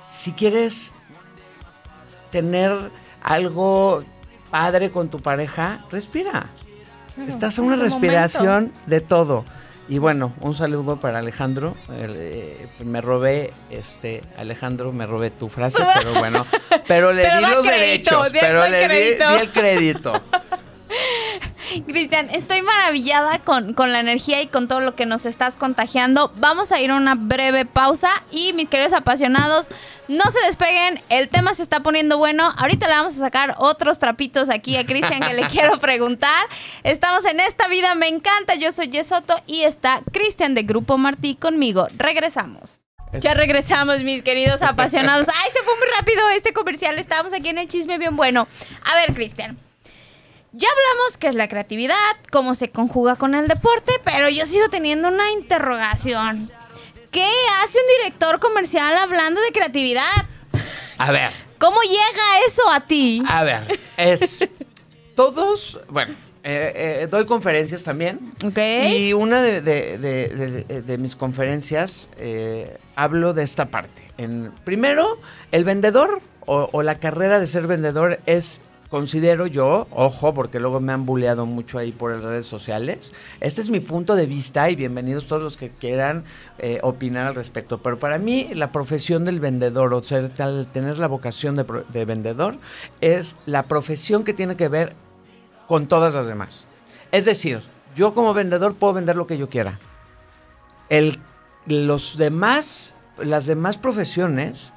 Si 0.08 0.32
quieres 0.32 0.92
tener 2.30 2.72
algo 3.22 4.02
padre 4.50 4.90
con 4.90 5.08
tu 5.08 5.20
pareja, 5.20 5.84
respira. 5.90 6.46
Estás 7.28 7.58
a 7.58 7.62
una 7.62 7.76
respiración 7.76 8.72
de 8.86 9.00
todo. 9.00 9.44
Y 9.88 9.98
bueno, 9.98 10.32
un 10.40 10.54
saludo 10.54 10.96
para 10.98 11.18
Alejandro. 11.18 11.76
Eh, 11.90 12.68
me 12.84 13.00
robé, 13.00 13.52
este, 13.70 14.22
Alejandro, 14.38 14.92
me 14.92 15.06
robé 15.06 15.30
tu 15.30 15.48
frase, 15.48 15.84
pero 15.98 16.14
bueno, 16.14 16.46
pero 16.86 17.12
le 17.12 17.24
Pero 17.24 17.36
di 17.36 17.42
los 17.42 17.66
crédito, 17.66 18.22
derechos, 18.22 18.28
pero 18.32 18.68
le 18.68 18.88
di 18.88 19.40
el 19.40 19.50
crédito. 19.50 20.22
Cristian, 21.86 22.30
estoy 22.30 22.62
maravillada 22.62 23.38
con, 23.38 23.74
con 23.74 23.92
la 23.92 24.00
energía 24.00 24.42
y 24.42 24.46
con 24.46 24.68
todo 24.68 24.80
lo 24.80 24.94
que 24.94 25.06
nos 25.06 25.26
estás 25.26 25.56
contagiando. 25.56 26.32
Vamos 26.36 26.72
a 26.72 26.80
ir 26.80 26.90
a 26.90 26.96
una 26.96 27.14
breve 27.14 27.64
pausa 27.64 28.10
y 28.30 28.52
mis 28.52 28.68
queridos 28.68 28.92
apasionados, 28.92 29.68
no 30.08 30.24
se 30.30 30.40
despeguen, 30.46 31.00
el 31.08 31.28
tema 31.28 31.54
se 31.54 31.62
está 31.62 31.80
poniendo 31.80 32.18
bueno. 32.18 32.52
Ahorita 32.56 32.88
le 32.88 32.94
vamos 32.94 33.16
a 33.16 33.20
sacar 33.20 33.54
otros 33.58 33.98
trapitos 33.98 34.50
aquí 34.50 34.76
a 34.76 34.84
Cristian 34.84 35.20
que 35.20 35.32
le 35.32 35.46
quiero 35.46 35.78
preguntar. 35.78 36.46
Estamos 36.82 37.24
en 37.24 37.40
esta 37.40 37.68
vida, 37.68 37.94
me 37.94 38.08
encanta. 38.08 38.54
Yo 38.54 38.72
soy 38.72 38.88
Yesoto 38.88 39.40
y 39.46 39.62
está 39.62 40.02
Cristian 40.12 40.54
de 40.54 40.64
Grupo 40.64 40.98
Martí 40.98 41.36
conmigo. 41.36 41.86
Regresamos. 41.96 42.82
Ya 43.12 43.34
regresamos, 43.34 44.02
mis 44.02 44.22
queridos 44.22 44.62
apasionados. 44.62 45.28
Ay, 45.44 45.50
se 45.52 45.62
fue 45.62 45.74
muy 45.76 45.86
rápido 45.96 46.28
este 46.30 46.52
comercial. 46.52 46.98
Estábamos 46.98 47.32
aquí 47.32 47.48
en 47.48 47.58
el 47.58 47.68
chisme 47.68 47.98
bien 47.98 48.16
bueno. 48.16 48.48
A 48.84 48.96
ver, 48.96 49.14
Cristian. 49.14 49.56
Ya 50.52 50.68
hablamos 50.68 51.16
qué 51.16 51.28
es 51.28 51.34
la 51.34 51.48
creatividad, 51.48 51.96
cómo 52.30 52.54
se 52.54 52.70
conjuga 52.70 53.16
con 53.16 53.34
el 53.34 53.48
deporte, 53.48 53.92
pero 54.04 54.28
yo 54.28 54.44
sigo 54.46 54.68
teniendo 54.68 55.08
una 55.08 55.30
interrogación. 55.32 56.48
¿Qué 57.10 57.26
hace 57.62 57.78
un 57.78 57.84
director 58.02 58.38
comercial 58.38 58.96
hablando 58.98 59.40
de 59.40 59.48
creatividad? 59.52 60.04
A 60.98 61.10
ver, 61.12 61.30
¿Cómo 61.58 61.80
llega 61.82 62.46
eso 62.46 62.68
a 62.70 62.80
ti? 62.80 63.22
a 63.28 63.44
ver, 63.44 63.78
es 63.96 64.46
todos, 65.14 65.80
bueno, 65.88 66.14
eh, 66.42 67.00
eh, 67.02 67.06
doy 67.10 67.24
conferencias 67.24 67.84
también. 67.84 68.32
¿Ok? 68.44 68.58
Y 68.88 69.12
una 69.12 69.40
de, 69.42 69.60
de- 69.62 69.96
de- 69.98 70.28
de- 70.64 70.82
de 70.82 70.98
mis 70.98 71.14
conferencias 71.16 72.10
eh, 72.18 72.78
hablo 72.96 73.32
de 73.32 73.44
esta 73.44 73.66
parte. 73.66 74.02
En, 74.18 74.52
primero, 74.64 75.18
el 75.52 75.64
vendedor 75.64 76.20
o, 76.46 76.68
o 76.72 76.82
la 76.82 76.98
carrera 76.98 77.38
de 77.38 77.46
ser 77.46 77.66
vendedor 77.68 78.18
es, 78.26 78.60
considero 78.92 79.46
yo, 79.46 79.88
ojo, 79.90 80.34
porque 80.34 80.60
luego 80.60 80.78
me 80.78 80.92
han 80.92 81.06
buleado 81.06 81.46
mucho 81.46 81.78
ahí 81.78 81.92
por 81.92 82.12
las 82.12 82.22
redes 82.22 82.44
sociales. 82.44 83.14
Este 83.40 83.62
es 83.62 83.70
mi 83.70 83.80
punto 83.80 84.14
de 84.14 84.26
vista 84.26 84.68
y 84.68 84.76
bienvenidos 84.76 85.26
todos 85.26 85.42
los 85.42 85.56
que 85.56 85.70
quieran 85.70 86.24
eh, 86.58 86.78
opinar 86.82 87.26
al 87.26 87.34
respecto. 87.34 87.78
Pero 87.78 87.98
para 87.98 88.18
mí, 88.18 88.50
la 88.52 88.70
profesión 88.70 89.24
del 89.24 89.40
vendedor 89.40 89.94
o 89.94 90.02
ser 90.02 90.28
tal, 90.28 90.66
tener 90.70 90.98
la 90.98 91.06
vocación 91.06 91.56
de, 91.56 91.64
de 91.88 92.04
vendedor 92.04 92.58
es 93.00 93.38
la 93.46 93.62
profesión 93.62 94.24
que 94.24 94.34
tiene 94.34 94.56
que 94.56 94.68
ver 94.68 94.92
con 95.66 95.86
todas 95.86 96.12
las 96.12 96.26
demás. 96.26 96.66
Es 97.12 97.24
decir, 97.24 97.62
yo 97.96 98.12
como 98.12 98.34
vendedor 98.34 98.74
puedo 98.74 98.92
vender 98.92 99.16
lo 99.16 99.26
que 99.26 99.38
yo 99.38 99.48
quiera. 99.48 99.78
El, 100.90 101.18
los 101.64 102.18
demás, 102.18 102.94
las 103.16 103.46
demás 103.46 103.78
profesiones 103.78 104.74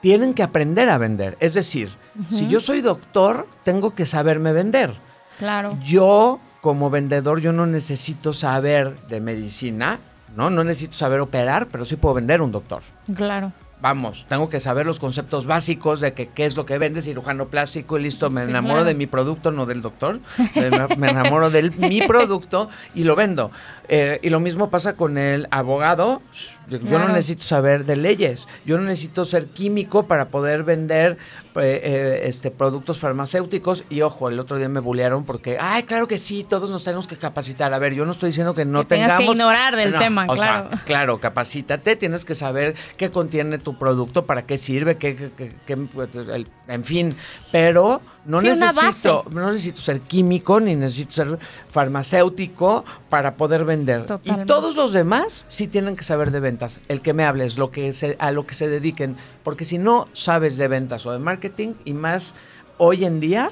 tienen 0.00 0.32
que 0.32 0.42
aprender 0.42 0.88
a 0.88 0.96
vender. 0.96 1.36
Es 1.40 1.52
decir, 1.52 1.99
si 2.30 2.48
yo 2.48 2.60
soy 2.60 2.80
doctor, 2.80 3.46
tengo 3.64 3.94
que 3.94 4.06
saberme 4.06 4.52
vender. 4.52 4.94
Claro. 5.38 5.78
Yo, 5.84 6.40
como 6.60 6.90
vendedor, 6.90 7.40
yo 7.40 7.52
no 7.52 7.66
necesito 7.66 8.32
saber 8.34 8.96
de 9.08 9.20
medicina, 9.20 9.98
¿no? 10.36 10.50
No 10.50 10.64
necesito 10.64 10.94
saber 10.94 11.20
operar, 11.20 11.68
pero 11.68 11.84
sí 11.84 11.96
puedo 11.96 12.14
vender 12.16 12.42
un 12.42 12.52
doctor. 12.52 12.82
Claro. 13.14 13.52
Vamos, 13.82 14.26
tengo 14.28 14.50
que 14.50 14.60
saber 14.60 14.84
los 14.84 14.98
conceptos 14.98 15.46
básicos 15.46 16.00
de 16.00 16.12
que 16.12 16.28
qué 16.28 16.44
es 16.44 16.54
lo 16.54 16.66
que 16.66 16.76
vende 16.76 17.00
cirujano 17.00 17.48
plástico 17.48 17.98
y 17.98 18.02
listo, 18.02 18.28
me 18.28 18.42
Sí, 18.42 18.50
enamoro 18.50 18.74
claro. 18.74 18.84
de 18.84 18.94
mi 18.94 19.06
producto, 19.06 19.52
no 19.52 19.64
del 19.64 19.80
doctor, 19.80 20.20
me, 20.54 20.96
me 20.98 21.08
enamoro 21.08 21.48
de 21.48 21.70
mi 21.70 22.02
producto 22.02 22.68
y 22.94 23.04
lo 23.04 23.16
vendo. 23.16 23.50
Eh, 23.88 24.18
y 24.22 24.28
lo 24.28 24.38
mismo 24.38 24.68
pasa 24.68 24.92
con 24.96 25.16
el 25.16 25.48
abogado, 25.50 26.20
yo 26.68 26.78
Claro. 26.78 27.08
no 27.08 27.14
necesito 27.14 27.42
saber 27.44 27.86
de 27.86 27.96
leyes, 27.96 28.46
yo 28.66 28.76
no 28.76 28.84
necesito 28.84 29.24
ser 29.24 29.46
químico 29.46 30.02
para 30.06 30.28
poder 30.28 30.62
vender 30.62 31.16
eh, 31.56 31.80
eh, 31.82 32.20
este, 32.24 32.50
productos 32.50 32.98
farmacéuticos 32.98 33.84
y 33.90 34.02
ojo, 34.02 34.28
el 34.28 34.38
otro 34.38 34.56
día 34.56 34.68
me 34.68 34.80
bullearon 34.80 35.24
porque, 35.24 35.56
ay, 35.60 35.82
claro 35.84 36.06
que 36.06 36.18
sí, 36.18 36.44
todos 36.48 36.70
nos 36.70 36.84
tenemos 36.84 37.06
que 37.06 37.16
capacitar. 37.16 37.72
A 37.74 37.78
ver, 37.78 37.92
yo 37.94 38.04
no 38.06 38.12
estoy 38.12 38.28
diciendo 38.28 38.54
que 38.54 38.64
no 38.64 38.80
Que 38.80 38.86
tengas 38.96 39.08
que 39.12 39.16
tengamos... 39.18 39.34
ignorar 39.34 39.76
del 39.76 39.94
tema, 39.98 40.26
o 40.28 40.36
sea, 40.36 40.44
claro. 40.66 40.68
Claro, 40.86 41.18
capacítate, 41.18 41.96
tienes 41.96 42.24
que 42.24 42.34
saber 42.34 42.74
qué 42.96 43.10
contiene 43.10 43.58
tu 43.58 43.78
producto, 43.78 44.26
para 44.26 44.46
qué 44.46 44.58
sirve, 44.58 44.96
qué, 44.96 45.16
qué- 45.16 45.30
qué- 45.36 45.52
qué- 45.66 45.76
pues, 45.76 46.14
el- 46.14 46.46
en 46.68 46.84
fin, 46.84 47.14
pero 47.50 48.00
no 48.26 48.40
Sí, 48.40 48.48
necesito, 48.48 49.24
no 49.30 49.50
necesito 49.50 49.80
ser 49.80 50.00
químico 50.02 50.60
ni 50.60 50.76
necesito 50.76 51.12
ser 51.12 51.38
farmacéutico 51.70 52.84
para 53.08 53.34
poder 53.36 53.64
vender. 53.64 54.06
Totalmente. 54.06 54.44
Y 54.44 54.46
todos 54.46 54.76
los 54.76 54.92
demás 54.92 55.44
sí 55.48 55.66
tienen 55.68 55.96
que 55.96 56.04
saber 56.04 56.30
de 56.30 56.40
ventas. 56.40 56.80
El 56.88 57.00
que 57.00 57.12
me 57.12 57.24
hables, 57.24 57.58
lo 57.58 57.70
que 57.70 57.92
se, 57.92 58.16
a 58.18 58.30
lo 58.30 58.46
que 58.46 58.54
se 58.54 58.68
dediquen, 58.68 59.16
porque 59.42 59.64
si 59.64 59.78
no 59.78 60.06
sabes 60.12 60.56
de 60.56 60.68
ventas 60.68 61.04
o 61.06 61.12
de 61.12 61.18
marketing 61.18 61.39
y 61.84 61.92
más 61.94 62.34
hoy 62.78 63.04
en 63.04 63.20
día, 63.20 63.50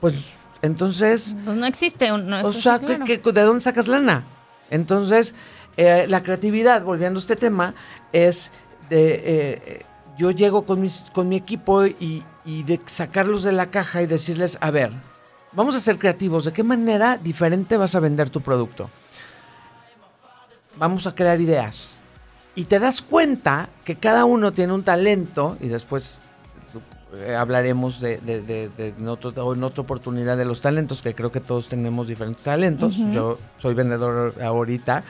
pues 0.00 0.30
entonces 0.62 1.34
Pues 1.44 1.56
no 1.56 1.66
existe 1.66 2.12
un. 2.12 2.28
no, 2.28 2.42
o 2.42 2.52
sí, 2.52 2.60
sea, 2.62 2.78
claro. 2.78 3.04
¿qué- 3.04 3.20
qué- 3.20 3.32
de 3.32 3.42
dónde 3.42 3.60
sacas 3.60 3.88
lana? 3.88 4.24
Entonces, 4.70 5.34
eh, 5.76 6.06
la 6.08 6.22
creatividad, 6.22 6.82
volviendo 6.82 7.18
a 7.18 7.22
este 7.22 7.36
tema, 7.36 7.74
es 8.12 8.50
de... 8.88 9.22
eh, 9.24 9.86
yo 10.18 10.30
llego 10.32 10.66
con, 10.66 10.80
mis, 10.82 11.04
con 11.14 11.28
mi 11.30 11.36
equipo 11.36 11.86
y, 11.86 12.22
y 12.44 12.62
de 12.64 12.78
sacarlos 12.86 13.42
de 13.42 13.52
la 13.52 13.70
caja 13.70 14.02
y 14.02 14.06
decirles, 14.06 14.58
a 14.60 14.70
ver, 14.70 14.92
vamos 15.52 15.74
a 15.74 15.80
ser 15.80 15.98
creativos, 15.98 16.44
¿de 16.44 16.52
qué 16.52 16.62
manera 16.62 17.16
diferente 17.16 17.78
vas 17.78 17.94
a 17.94 18.00
vender 18.00 18.28
tu 18.28 18.42
producto? 18.42 18.90
Vamos 20.76 21.06
a 21.06 21.14
crear 21.14 21.40
ideas. 21.40 21.96
Y 22.54 22.64
te 22.64 22.78
das 22.78 23.00
cuenta 23.00 23.70
que 23.84 23.96
cada 23.96 24.24
uno 24.24 24.52
tiene 24.52 24.72
un 24.72 24.82
talento 24.82 25.56
y 25.60 25.68
después 25.68 26.18
eh, 27.14 27.34
hablaremos 27.34 28.00
de, 28.00 28.18
de- 28.18 28.40
de- 28.42 28.68
de- 28.68 28.88
en, 28.96 29.08
otro- 29.08 29.32
en 29.54 29.64
otra 29.64 29.82
oportunidad 29.82 30.36
de 30.36 30.44
los 30.44 30.60
talentos, 30.60 31.02
que 31.02 31.14
creo 31.14 31.30
que 31.32 31.40
todos 31.40 31.68
tenemos 31.68 32.06
diferentes 32.08 32.44
talentos. 32.44 32.96
Yo 33.12 33.38
soy 33.58 33.74
vendedor 33.74 34.34
ahorita, 34.42 35.02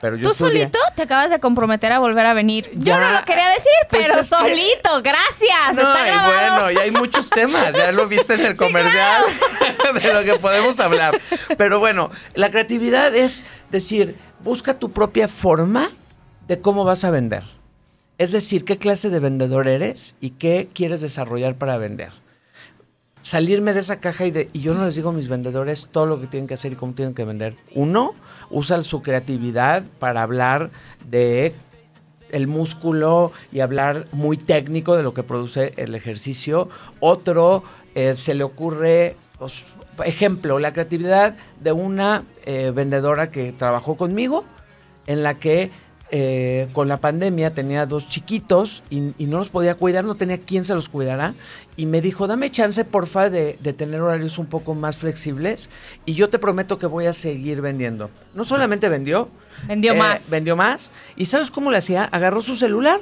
pero 0.00 0.16
yo 0.16 0.28
Tú 0.30 0.34
solito 0.34 0.78
te 0.96 1.02
acabas 1.02 1.30
de 1.30 1.38
comprometer 1.38 1.92
a 1.92 1.98
volver 2.00 2.26
a 2.26 2.34
venir. 2.34 2.70
Yo 2.74 2.98
no 2.98 3.12
lo 3.12 3.24
quería 3.24 3.48
decir, 3.50 3.70
pues 3.88 4.02
pero 4.08 4.18
que- 4.18 4.24
solito. 4.24 5.02
Gracias. 5.02 5.74
No, 5.74 5.80
Está 5.82 6.08
y 6.08 6.10
grabado. 6.10 6.62
bueno, 6.64 6.70
y 6.72 6.76
hay 6.82 6.90
muchos 6.90 7.30
temas, 7.30 7.72
ya 7.72 7.92
lo 7.92 8.08
viste 8.08 8.34
en 8.34 8.46
el 8.46 8.56
comercial 8.56 9.22
de 10.02 10.12
lo 10.12 10.24
que 10.24 10.38
podemos 10.40 10.80
hablar. 10.80 11.20
Pero 11.56 11.78
bueno, 11.78 12.10
la 12.34 12.50
creatividad 12.50 13.14
es 13.14 13.44
decir, 13.70 14.16
busca 14.40 14.74
tu 14.78 14.90
propia 14.90 15.28
forma 15.28 15.88
de 16.48 16.60
cómo 16.60 16.84
vas 16.84 17.04
a 17.04 17.10
vender. 17.10 17.44
Es 18.22 18.30
decir, 18.30 18.64
qué 18.64 18.78
clase 18.78 19.10
de 19.10 19.18
vendedor 19.18 19.66
eres 19.66 20.14
y 20.20 20.30
qué 20.30 20.68
quieres 20.72 21.00
desarrollar 21.00 21.56
para 21.56 21.76
vender. 21.76 22.12
Salirme 23.20 23.72
de 23.72 23.80
esa 23.80 23.98
caja 23.98 24.24
y, 24.26 24.30
de, 24.30 24.48
y 24.52 24.60
yo 24.60 24.74
no 24.74 24.84
les 24.84 24.94
digo 24.94 25.08
a 25.08 25.12
mis 25.12 25.26
vendedores 25.26 25.88
todo 25.90 26.06
lo 26.06 26.20
que 26.20 26.28
tienen 26.28 26.46
que 26.46 26.54
hacer 26.54 26.70
y 26.70 26.76
cómo 26.76 26.94
tienen 26.94 27.16
que 27.16 27.24
vender. 27.24 27.56
Uno, 27.74 28.14
usa 28.48 28.80
su 28.82 29.02
creatividad 29.02 29.82
para 29.98 30.22
hablar 30.22 30.70
de 31.10 31.52
el 32.30 32.46
músculo 32.46 33.32
y 33.50 33.58
hablar 33.58 34.06
muy 34.12 34.36
técnico 34.36 34.96
de 34.96 35.02
lo 35.02 35.14
que 35.14 35.24
produce 35.24 35.74
el 35.76 35.92
ejercicio. 35.96 36.68
Otro, 37.00 37.64
eh, 37.96 38.14
se 38.14 38.34
le 38.34 38.44
ocurre, 38.44 39.16
pues, 39.40 39.64
ejemplo, 40.04 40.60
la 40.60 40.72
creatividad 40.72 41.34
de 41.58 41.72
una 41.72 42.22
eh, 42.44 42.70
vendedora 42.72 43.32
que 43.32 43.50
trabajó 43.50 43.96
conmigo, 43.96 44.44
en 45.08 45.24
la 45.24 45.40
que 45.40 45.72
eh, 46.14 46.68
con 46.72 46.88
la 46.88 46.98
pandemia 46.98 47.54
tenía 47.54 47.86
dos 47.86 48.08
chiquitos 48.08 48.82
y, 48.90 49.00
no 49.00 49.38
los 49.38 49.48
podía 49.48 49.74
cuidar, 49.74 50.04
no 50.04 50.14
tenía 50.14 50.38
quien 50.38 50.64
se 50.64 50.74
los 50.74 50.88
cuidara. 50.88 51.34
Y 51.76 51.86
me 51.86 52.00
dijo, 52.00 52.26
dame 52.26 52.50
chance, 52.50 52.84
porfa, 52.84 53.30
de, 53.30 53.56
de 53.60 53.72
tener 53.72 54.00
horarios 54.00 54.38
un 54.38 54.46
poco 54.46 54.74
más 54.74 54.98
flexibles 54.98 55.70
y 56.04 56.14
yo 56.14 56.28
te 56.28 56.38
prometo 56.38 56.78
que 56.78 56.86
voy 56.86 57.06
a 57.06 57.12
seguir 57.12 57.62
vendiendo. 57.62 58.10
No 58.34 58.44
solamente 58.44 58.88
vendió, 58.88 59.28
Vendió 59.66 59.92
eh, 59.92 59.98
más. 59.98 60.30
Vendió 60.30 60.56
más. 60.56 60.92
¿Y 61.16 61.26
sabes 61.26 61.50
cómo 61.50 61.70
le 61.70 61.78
hacía? 61.78 62.04
Agarró 62.04 62.42
su 62.42 62.56
celular, 62.56 63.00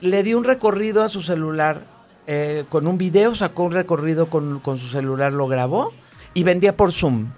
le 0.00 0.22
dio 0.22 0.38
un 0.38 0.44
recorrido 0.44 1.02
a 1.02 1.08
su 1.08 1.22
celular 1.22 1.86
eh, 2.26 2.64
con 2.68 2.86
un 2.86 2.98
video, 2.98 3.34
sacó 3.34 3.64
un 3.64 3.72
recorrido 3.72 4.26
con, 4.26 4.60
con 4.60 4.78
su 4.78 4.88
celular, 4.88 5.32
lo 5.32 5.46
grabó 5.46 5.92
y 6.34 6.42
vendía 6.42 6.76
por 6.76 6.92
Zoom. 6.92 7.32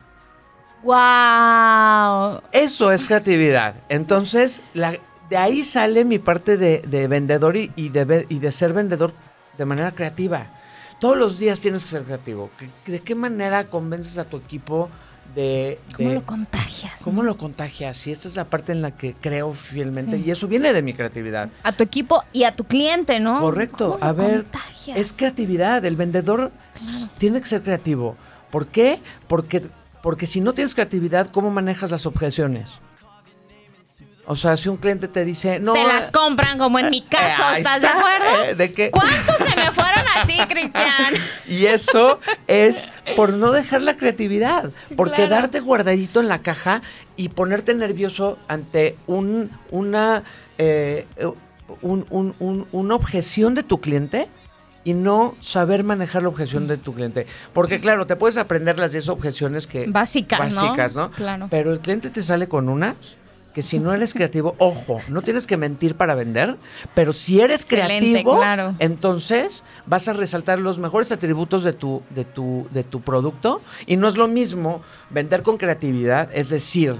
¡Wow! 0.85 2.41
Eso 2.53 2.93
es 2.93 3.05
creatividad. 3.05 3.75
Entonces, 3.89 4.63
la- 4.75 4.99
de 5.31 5.37
ahí 5.37 5.65
sale 5.65 6.05
mi 6.05 6.19
parte 6.19 6.57
de, 6.57 6.83
de 6.87 7.09
vendedor 7.09 7.57
y, 7.57 7.73
y 7.77 7.89
de, 7.89 8.05
ve- 8.05 8.27
y 8.29 8.39
de 8.39 8.53
ser 8.53 8.73
vendedor 8.73 9.13
de 9.59 9.65
manera 9.65 9.93
creativa. 9.93 10.47
Todos 11.01 11.17
los 11.17 11.39
días 11.39 11.61
tienes 11.61 11.83
que 11.85 11.89
ser 11.91 12.03
creativo. 12.05 12.51
¿Qué- 12.59 12.71
¿De 12.93 13.01
qué 13.01 13.15
manera 13.15 13.65
convences 13.69 14.19
a 14.19 14.25
tu 14.25 14.37
equipo 14.37 14.89
de... 15.35 15.79
¿Cómo 15.97 16.09
de- 16.11 16.15
lo 16.17 16.23
contagias? 16.25 16.93
¿Cómo 17.03 17.23
no? 17.23 17.29
lo 17.29 17.37
contagias? 17.39 18.07
Y 18.07 18.13
esta 18.13 18.29
es 18.29 18.37
la 18.37 18.45
parte 18.45 18.73
en 18.73 18.83
la 18.83 18.91
que 18.93 19.15
creo 19.15 19.55
fielmente. 19.55 20.19
Y 20.19 20.31
eso 20.31 20.47
viene 20.47 20.73
de 20.73 20.83
mi 20.83 20.93
creatividad. 20.95 21.49
A 21.63 21.73
tu 21.73 21.83
equipo 21.83 22.23
y 22.33 22.45
a 22.45 22.55
tu 22.55 22.65
cliente, 22.65 23.19
¿no? 23.21 23.41
Correcto. 23.41 23.93
¿Cómo 23.93 24.05
A 24.05 24.09
lo 24.09 24.15
ver, 24.15 24.43
contagias? 24.43 24.99
es 24.99 25.13
creatividad. 25.13 25.85
El 25.85 25.97
vendedor 25.97 26.53
tiene 27.19 27.41
que 27.41 27.49
ser 27.49 27.63
creativo. 27.63 28.17
¿Por 28.51 28.67
qué? 28.67 29.01
Porque, 29.27 29.63
porque 30.05 30.27
si 30.27 30.43
no 30.43 30.53
tienes 30.53 30.75
creatividad, 30.75 31.31
¿cómo 31.31 31.51
manejas 31.51 31.91
las 31.91 32.05
objeciones? 32.05 32.73
O 34.27 34.37
sea, 34.37 34.55
si 34.59 34.69
un 34.69 34.77
cliente 34.77 35.09
te 35.09 35.25
dice, 35.25 35.61
no. 35.61 35.73
se 35.73 35.83
las 35.83 36.11
compran 36.11 36.59
como 36.59 36.79
en 36.79 36.91
mi 36.91 37.01
caso, 37.01 37.41
eh, 37.41 37.45
ahí 37.47 37.63
¿estás 37.63 37.81
de 37.81 37.89
acuerdo? 37.89 38.45
eh, 38.45 38.55
¿de 38.55 38.73
qué? 38.75 38.91
¿Cuántos 38.91 39.37
se 39.39 39.57
me 39.57 39.71
fueron 39.73 40.05
así, 40.17 40.37
Cristian? 40.47 41.15
Y 41.49 41.65
eso 41.65 42.21
es 42.47 42.93
por 43.17 43.33
no 43.33 43.51
dejar 43.51 43.81
la 43.81 43.97
creatividad, 43.97 44.71
por 44.95 45.09
Claro. 45.09 45.25
quedarte 45.25 45.61
guardadito 45.61 46.21
en 46.21 46.29
la 46.29 46.43
caja 46.43 46.83
y 47.17 47.31
ponerte 47.31 47.75
nervioso 47.75 48.37
ante 48.47 48.97
un, 49.07 49.51
una, 49.71 50.23
eh, 50.59 51.07
un- 51.81 52.05
un- 52.11 52.35
un- 52.41 52.67
una 52.73 52.95
objeción 52.95 53.55
de 53.55 53.63
tu 53.63 53.81
cliente 53.81 54.29
y 54.85 54.95
no 54.95 55.35
saber 55.41 55.83
manejar 55.83 56.23
la 56.23 56.29
objeción 56.29 56.69
de 56.69 56.77
tu 56.77 56.95
cliente. 56.95 57.27
Porque 57.53 57.81
claro, 57.81 58.07
te 58.07 58.17
puedes 58.17 58.37
aprender 58.37 58.79
las 58.79 58.93
10 58.93 59.09
objeciones 59.09 59.67
que... 59.67 59.87
Básicas, 59.87 60.55
¿no? 60.55 60.63
básicas, 60.63 60.95
¿no? 60.95 61.11
Claro. 61.11 61.49
Pero 61.51 61.73
el 61.73 61.81
cliente 61.81 62.11
te 62.11 62.23
sale 62.23 62.49
con 62.49 62.69
unas 62.69 63.19
que 63.55 63.63
si 63.63 63.79
no 63.79 63.95
eres 63.95 64.13
creativo, 64.13 64.57
ojo, 64.59 65.01
no 65.09 65.23
tienes 65.23 65.47
que 65.47 65.57
mentir 65.57 65.95
para 65.95 66.17
vender, 66.17 66.57
pero 66.93 67.13
si 67.13 67.41
eres 67.41 67.63
Excelente, 67.63 68.11
creativo, 68.11 68.37
claro. 68.37 68.75
entonces 68.81 69.63
vas 69.87 70.09
a 70.09 70.13
resaltar 70.13 70.59
los 70.59 70.79
mejores 70.79 71.13
atributos 71.13 71.63
de 71.63 71.73
tu, 71.73 72.03
de 72.11 72.25
tu, 72.25 72.67
de 72.73 72.83
tu 72.83 73.01
producto. 73.01 73.63
Y 73.87 73.97
no 73.97 74.09
es 74.09 74.17
lo 74.17 74.27
mismo 74.27 74.83
vender 75.11 75.45
con 75.45 75.57
creatividad, 75.57 76.29
es 76.35 76.49
decir, 76.49 76.97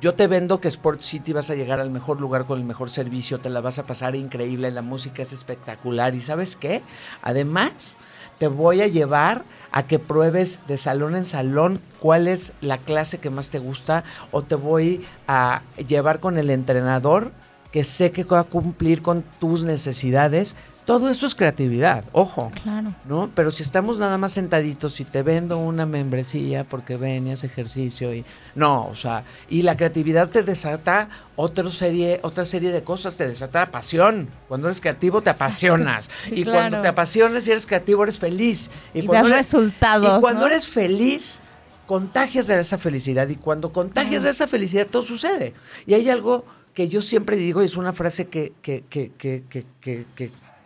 yo 0.00 0.14
te 0.14 0.26
vendo 0.26 0.60
que 0.60 0.68
Sport 0.68 1.02
City 1.02 1.32
vas 1.32 1.50
a 1.50 1.54
llegar 1.54 1.78
al 1.78 1.90
mejor 1.90 2.20
lugar 2.20 2.46
con 2.46 2.58
el 2.58 2.64
mejor 2.64 2.88
servicio, 2.88 3.38
te 3.38 3.50
la 3.50 3.60
vas 3.60 3.78
a 3.78 3.86
pasar 3.86 4.16
increíble, 4.16 4.70
la 4.70 4.82
música 4.82 5.22
es 5.22 5.32
espectacular. 5.32 6.14
¿Y 6.14 6.20
sabes 6.20 6.56
qué? 6.56 6.82
Además, 7.22 7.96
te 8.38 8.48
voy 8.48 8.80
a 8.80 8.86
llevar 8.86 9.44
a 9.70 9.82
que 9.86 9.98
pruebes 9.98 10.58
de 10.66 10.78
salón 10.78 11.16
en 11.16 11.24
salón 11.24 11.80
cuál 12.00 12.28
es 12.28 12.54
la 12.62 12.78
clase 12.78 13.18
que 13.18 13.28
más 13.28 13.50
te 13.50 13.58
gusta 13.58 14.04
o 14.30 14.42
te 14.42 14.54
voy 14.54 15.04
a 15.28 15.60
llevar 15.86 16.20
con 16.20 16.38
el 16.38 16.48
entrenador 16.48 17.32
que 17.70 17.84
sé 17.84 18.10
que 18.10 18.24
va 18.24 18.40
a 18.40 18.44
cumplir 18.44 19.02
con 19.02 19.22
tus 19.38 19.62
necesidades. 19.62 20.56
Todo 20.86 21.08
eso 21.08 21.26
es 21.26 21.34
creatividad, 21.36 22.04
ojo. 22.12 22.50
Claro. 22.62 22.94
¿no? 23.04 23.30
Pero 23.34 23.50
si 23.52 23.62
estamos 23.62 23.98
nada 23.98 24.18
más 24.18 24.32
sentaditos 24.32 24.98
y 25.00 25.04
te 25.04 25.22
vendo 25.22 25.58
una 25.58 25.86
membresía 25.86 26.64
porque 26.64 26.96
ven 26.96 27.28
y 27.28 27.32
haces 27.32 27.50
ejercicio 27.50 28.12
y 28.12 28.24
no, 28.56 28.86
o 28.88 28.96
sea, 28.96 29.22
y 29.48 29.62
la 29.62 29.76
creatividad 29.76 30.28
te 30.30 30.42
desata 30.42 31.08
otra 31.36 31.70
serie, 31.70 32.18
otra 32.22 32.44
serie 32.44 32.72
de 32.72 32.82
cosas, 32.82 33.16
te 33.16 33.28
desata 33.28 33.66
pasión. 33.66 34.28
Cuando 34.48 34.66
eres 34.66 34.80
creativo 34.80 35.22
te 35.22 35.30
apasionas 35.30 36.10
Sí, 36.24 36.40
y 36.40 36.44
cuando 36.44 36.80
te 36.80 36.88
apasionas 36.88 37.46
y 37.46 37.52
eres 37.52 37.66
creativo 37.66 38.02
eres 38.02 38.18
feliz 38.18 38.70
Y 38.92 39.02
cuando 39.02 39.28
das 39.28 39.38
eres- 39.38 39.52
resultados, 39.52 40.18
Y 40.18 40.20
cuando 40.20 40.40
¿no? 40.40 40.46
eres 40.48 40.66
feliz 40.68 41.40
contagias 41.86 42.46
de 42.46 42.58
esa 42.58 42.78
felicidad 42.78 43.28
y 43.28 43.36
cuando 43.36 43.72
contagias 43.72 44.22
de 44.24 44.30
esa 44.30 44.46
felicidad 44.48 44.86
todo 44.88 45.02
sucede. 45.02 45.54
Y 45.86 45.94
hay 45.94 46.08
algo 46.08 46.44
que 46.74 46.88
yo 46.88 47.02
siempre 47.02 47.36
digo 47.36 47.62
y 47.62 47.66
es 47.66 47.76
una 47.76 47.92
frase 47.92 48.28
que, 48.28 48.52
que, 48.62 48.84
que, 48.88 49.10
que, 49.18 49.44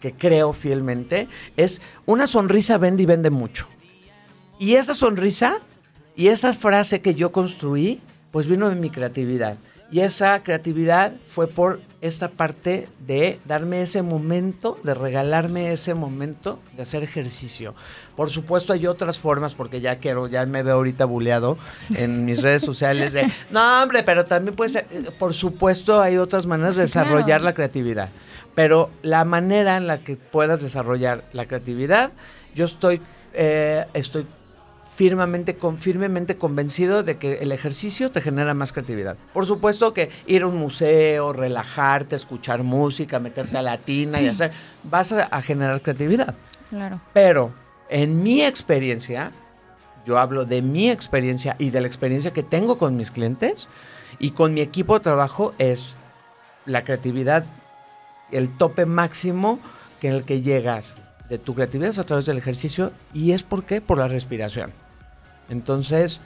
que, 0.05 0.13
creo 0.13 0.53
fielmente, 0.53 1.29
es 1.57 1.81
una 2.05 2.27
sonrisa 2.27 2.77
vende 2.77 3.05
y 3.05 3.07
vende 3.07 3.31
mucho. 3.31 3.67
Y 4.59 4.75
esa 4.75 4.95
sonrisa 4.95 5.61
y 6.15 6.29
esa 6.29 6.53
frase 6.53 7.01
que 7.01 7.15
yo 7.15 7.33
construí, 7.33 8.01
pues 8.31 8.47
vino 8.47 8.69
de 8.69 8.77
mi 8.77 8.91
creatividad. 8.91 9.57
Y 9.91 10.01
esa 10.01 10.43
creatividad 10.43 11.13
fue 11.29 11.47
por 11.47 11.81
esta 12.01 12.29
parte 12.29 12.87
de 13.07 13.39
darme 13.47 13.81
ese 13.81 14.03
momento, 14.03 14.79
de 14.83 14.93
regalarme 14.93 15.73
ese 15.73 15.95
momento 15.95 16.59
de 16.77 16.83
hacer 16.83 17.03
ejercicio. 17.03 17.75
Por 18.15 18.29
supuesto 18.29 18.73
hay 18.73 18.87
otras 18.87 19.19
formas, 19.19 19.55
porque 19.55 19.81
ya 19.81 19.97
quiero, 19.97 20.27
ya 20.27 20.45
me 20.47 20.63
veo 20.63 20.75
ahorita 20.75 21.05
buleado 21.07 21.57
en 21.95 22.25
mis 22.25 22.43
redes 22.43 22.63
sociales 22.63 23.13
de, 23.15 23.31
no 23.51 23.83
hombre, 23.83 24.03
pero 24.03 24.27
también 24.27 24.55
puede 24.55 24.71
ser, 24.71 24.87
por 25.19 25.33
supuesto 25.33 26.01
hay 26.03 26.19
otras 26.19 26.45
maneras 26.45 26.77
de 26.77 26.87
Sí, 26.87 26.93
claro. 26.93 27.09
desarrollar 27.09 27.41
la 27.41 27.55
creatividad. 27.55 28.11
Pero 28.55 28.91
la 29.03 29.25
manera 29.25 29.77
en 29.77 29.87
la 29.87 29.99
que 29.99 30.17
puedas 30.17 30.63
desarrollar 30.63 31.25
la 31.33 31.47
creatividad, 31.47 32.13
yo 32.55 32.65
estoy, 32.65 33.01
eh, 33.33 33.85
estoy 33.95 34.27
firmemente, 34.95 35.57
con, 35.57 35.79
firmemente 35.79 36.37
convencido 36.37 37.03
de 37.03 37.17
que 37.19 37.39
el 37.39 37.51
ejercicio 37.51 38.11
te 38.11 38.21
genera 38.21 38.55
más 38.55 38.73
creatividad. 38.73 39.17
Por 39.33 39.45
supuesto 39.47 39.93
que 39.93 40.11
ir 40.27 40.43
a 40.43 40.47
un 40.47 40.57
museo, 40.57 41.33
relajarte, 41.33 42.15
escuchar 42.15 42.63
música, 42.63 43.19
meterte 43.19 43.59
a 43.59 43.63
la 43.63 43.79
tina 43.79 44.21
y 44.21 44.29
hacer, 44.29 44.53
vas 44.85 45.13
a, 45.13 45.25
a 45.25 45.43
generar 45.43 45.81
creatividad. 45.81 46.35
Claro. 46.71 47.01
Pero 47.13 47.53
en 47.89 48.23
mi 48.23 48.43
experiencia, 48.43 49.33
yo 50.07 50.19
hablo 50.19 50.45
de 50.45 50.63
mi 50.63 50.91
experiencia 50.91 51.57
y 51.59 51.71
de 51.71 51.81
la 51.81 51.87
experiencia 51.87 52.33
que 52.33 52.43
tengo 52.43 52.79
con 52.79 52.97
mis 52.97 53.11
clientes 53.11 53.69
y 54.19 54.31
con 54.31 54.55
mi 54.55 54.61
equipo 54.61 54.95
de 54.95 55.03
trabajo 55.03 55.55
es 55.59 55.95
la 56.67 56.85
creatividad, 56.85 57.45
el 58.37 58.57
tope 58.57 58.85
máximo 58.87 59.59
que 60.01 60.09
en 60.09 60.15
el 60.15 60.25
que 60.25 60.43
llegas 60.43 60.97
de 61.29 61.39
tu 61.39 61.55
creatividad 61.55 61.91
es 61.91 61.99
a 61.99 62.05
través 62.05 62.27
del 62.27 62.37
ejercicio 62.39 62.93
y 63.15 63.33
es 63.33 63.43
por 63.43 63.65
qué? 63.65 63.81
Por 63.81 63.97
la 63.99 64.09
respiración. 64.09 64.73
Entonces, 65.49 66.21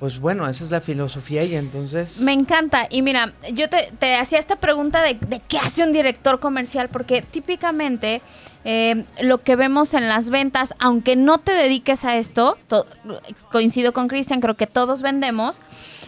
pues 0.00 0.18
bueno, 0.18 0.48
esa 0.48 0.64
es 0.64 0.70
la 0.70 0.80
filosofía 0.80 1.44
y 1.44 1.54
entonces... 1.54 2.20
Me 2.20 2.32
encanta. 2.32 2.86
Y 2.90 3.02
mira, 3.02 3.32
yo 3.52 3.68
te, 3.68 4.14
hacía 4.16 4.38
esta 4.38 4.56
pregunta 4.56 5.02
de, 5.02 5.18
qué 5.46 5.58
hace 5.58 5.84
un 5.84 5.92
director 5.92 6.40
comercial, 6.40 6.88
porque 6.88 7.22
típicamente 7.22 8.20
eh, 8.64 9.04
lo 9.20 9.38
que 9.38 9.54
vemos 9.54 9.94
en 9.94 10.08
las 10.08 10.30
ventas, 10.30 10.74
aunque 10.80 11.14
no 11.14 11.38
te 11.38 11.52
dediques 11.52 12.04
a 12.04 12.16
esto, 12.16 12.58
to- 12.66 12.86
coincido 13.52 13.92
con 13.92 14.08
Cristian, 14.08 14.40
creo 14.40 14.54
que 14.54 14.66
todos 14.66 15.02
vendemos. 15.02 15.60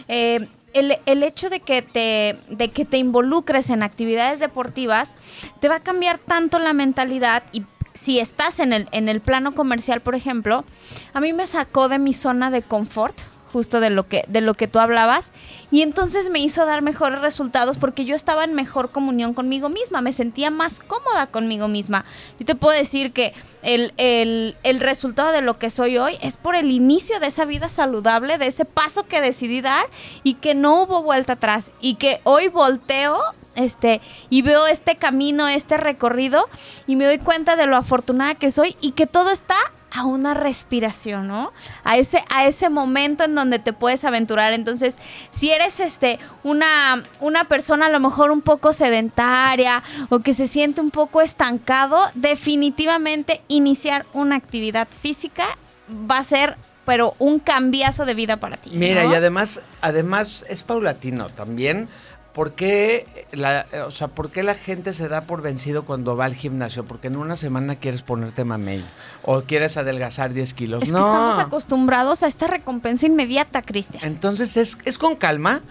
eh, 0.07 0.47
el, 0.75 0.97
el 1.05 1.23
hecho 1.23 1.49
de 1.49 1.61
que, 1.61 1.81
te, 1.81 2.37
de 2.49 2.69
que 2.69 2.85
te 2.85 2.97
involucres 2.97 3.69
en 3.69 3.81
actividades 3.81 4.39
deportivas 4.39 5.15
te 5.59 5.69
va 5.69 5.75
a 5.75 5.79
cambiar 5.79 6.19
tanto 6.19 6.59
la 6.59 6.73
mentalidad 6.73 7.43
y 7.51 7.63
si 7.93 8.19
estás 8.19 8.59
en 8.59 8.73
el, 8.73 8.89
en 8.91 9.07
el 9.07 9.21
plano 9.21 9.55
comercial, 9.55 10.01
por 10.01 10.15
ejemplo, 10.15 10.65
a 11.13 11.21
mí 11.21 11.33
me 11.33 11.47
sacó 11.47 11.87
de 11.87 11.97
mi 11.97 12.13
zona 12.13 12.51
de 12.51 12.61
confort, 12.61 13.17
justo 13.55 13.79
de 13.79 13.89
lo 13.89 14.05
que 14.09 14.25
de 14.27 14.41
lo 14.41 14.53
que 14.55 14.67
tú 14.67 14.79
hablabas 14.79 15.31
y 15.71 15.81
entonces 15.81 16.29
me 16.29 16.39
hizo 16.41 16.65
dar 16.65 16.81
mejores 16.81 17.21
resultados 17.21 17.77
porque 17.77 18.03
yo 18.03 18.13
estaba 18.13 18.43
en 18.43 18.53
mejor 18.53 18.91
comunión 18.91 19.33
conmigo 19.33 19.69
misma, 19.69 20.01
me 20.01 20.11
sentía 20.11 20.51
más 20.51 20.81
cómoda 20.81 21.27
conmigo 21.27 21.69
misma. 21.69 22.03
Yo 22.37 22.45
te 22.45 22.55
puedo 22.55 22.77
decir 22.77 23.13
que 23.13 23.33
el, 23.63 23.93
el- 23.95 24.57
el 24.63 24.81
resultado 24.81 25.31
de 25.31 25.39
lo 25.39 25.57
que 25.57 25.69
soy 25.69 25.97
hoy 25.97 26.17
es 26.21 26.35
por 26.35 26.55
el 26.55 26.69
inicio 26.69 27.21
de 27.21 27.27
esa 27.27 27.45
vida 27.45 27.69
saludable, 27.69 28.37
de 28.37 28.47
ese 28.47 28.65
paso 28.65 29.03
que 29.07 29.21
decidí 29.21 29.61
dar 29.61 29.85
y 30.23 30.33
que 30.33 30.53
no 30.53 30.81
hubo 30.81 31.01
vuelta 31.01 31.33
atrás 31.33 31.71
y 31.79 31.95
que 31.95 32.19
hoy 32.25 32.49
volteo 32.49 33.17
este, 33.55 34.01
y 34.29 34.41
veo 34.41 34.67
este 34.67 34.97
camino, 34.97 35.47
este 35.47 35.77
recorrido, 35.77 36.49
y 36.87 36.97
me 36.97 37.05
doy 37.05 37.19
cuenta 37.19 37.55
de 37.55 37.67
lo 37.67 37.77
afortunada 37.77 38.35
que 38.35 38.51
soy 38.51 38.75
y 38.81 38.91
que 38.91 39.07
todo 39.07 39.31
está 39.31 39.55
a 39.95 40.03
una 40.05 40.33
respiración, 40.33 41.27
¿no? 41.27 41.53
A 41.83 41.97
ese, 41.97 42.23
a 42.29 42.45
ese 42.45 42.69
momento 42.69 43.23
en 43.23 43.33
donde 43.33 43.59
te 43.59 43.71
puedes 43.71 44.03
aventurar. 44.03 44.53
Entonces, 44.53 44.97
si 45.31 45.51
eres 45.51 45.79
este, 45.79 46.19
una, 46.43 47.03
una 47.21 47.45
persona 47.45 47.85
a 47.85 47.89
lo 47.89 47.99
mejor 47.99 48.31
un 48.31 48.41
poco 48.41 48.73
sedentaria 48.73 49.83
o 50.09 50.19
que 50.19 50.33
se 50.33 50.47
siente 50.47 50.81
un 50.81 50.91
poco 50.91 51.21
estancado, 51.21 51.99
definitivamente 52.13 53.41
iniciar 53.47 54.05
una 54.13 54.35
actividad 54.35 54.87
física 54.87 55.45
va 55.89 56.17
a 56.17 56.23
ser 56.23 56.57
pero 56.85 57.15
un 57.17 57.39
cambiazo 57.39 58.05
de 58.05 58.13
vida 58.13 58.37
para 58.37 58.57
ti. 58.57 58.69
Mira, 58.73 59.05
¿no? 59.05 59.11
y 59.11 59.15
además, 59.15 59.61
además 59.81 60.45
es 60.47 60.61
paulatino 60.61 61.29
también. 61.29 61.87
¿Por 62.35 62.51
qué, 62.51 63.25
la, 63.31 63.65
o 63.87 63.91
sea, 63.91 64.09
¿Por 64.09 64.29
qué 64.29 64.43
la 64.43 64.55
gente 64.55 64.91
se 64.91 65.07
da 65.07 65.21
por 65.21 65.41
vencido 65.41 65.85
cuando 65.85 66.17
va 66.17 66.25
al 66.25 66.35
gimnasio? 66.35 66.83
Porque 66.83 67.07
en 67.07 67.15
una 67.15 67.37
semana 67.37 67.77
quieres 67.77 68.01
ponerte 68.03 68.43
mamey 68.43 68.83
o 69.23 69.41
quieres 69.43 69.77
adelgazar 69.77 70.33
10 70.33 70.53
kilos. 70.53 70.83
Es 70.83 70.91
no. 70.91 70.97
que 70.97 71.05
estamos 71.05 71.39
acostumbrados 71.39 72.23
a 72.23 72.27
esta 72.27 72.47
recompensa 72.47 73.05
inmediata, 73.07 73.61
Cristian. 73.61 74.03
Entonces 74.03 74.57
es, 74.57 74.77
es 74.83 74.97
con 74.97 75.15
calma 75.15 75.61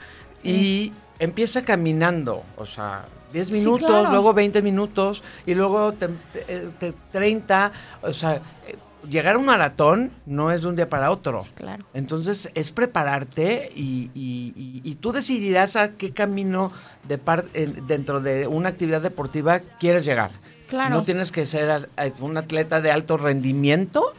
y 0.43 0.93
empieza 1.19 1.63
caminando, 1.67 2.43
o 2.57 2.65
sea, 2.65 3.05
10 3.35 3.49
Sí, 3.49 3.53
minutos, 3.53 3.87
claro. 3.91 4.11
luego 4.11 4.33
20 4.33 4.63
minutos 4.63 5.23
y 5.45 5.53
luego 5.55 5.93
te- 5.93 6.09
eh, 6.49 6.71
te- 6.81 6.95
30, 7.13 7.73
o 8.03 8.13
sea, 8.15 8.37
eh, 8.67 8.77
llegar 9.09 9.37
a 9.37 9.39
un 9.39 9.45
maratón 9.47 10.11
no 10.27 10.51
es 10.53 10.63
de 10.63 10.69
un 10.69 10.77
día 10.77 10.89
para 10.89 11.11
otro. 11.11 11.43
Sí, 11.43 11.51
claro. 11.55 11.85
Entonces 11.95 12.51
es 12.55 12.71
prepararte 12.71 13.71
y, 13.75 14.11
y- 14.15 14.53
y- 14.57 14.81
y 14.85 14.95
tú 14.97 15.13
decidirás 15.13 15.77
a 15.77 15.93
qué 15.93 16.13
camino 16.13 16.73
de 17.09 17.19
par- 17.19 17.45
en- 17.55 17.87
dentro 17.87 18.21
de 18.21 18.47
una 18.47 18.71
actividad 18.71 19.01
deportiva 19.03 19.61
quieres 19.79 20.05
llegar. 20.05 20.31
Claro. 20.69 20.95
No 20.95 21.05
tienes 21.05 21.31
que 21.31 21.47
ser 21.47 21.87
un 22.21 22.37
atleta 22.37 22.81
de 22.81 22.91
alto 22.91 23.17
rendimiento, 23.19 24.13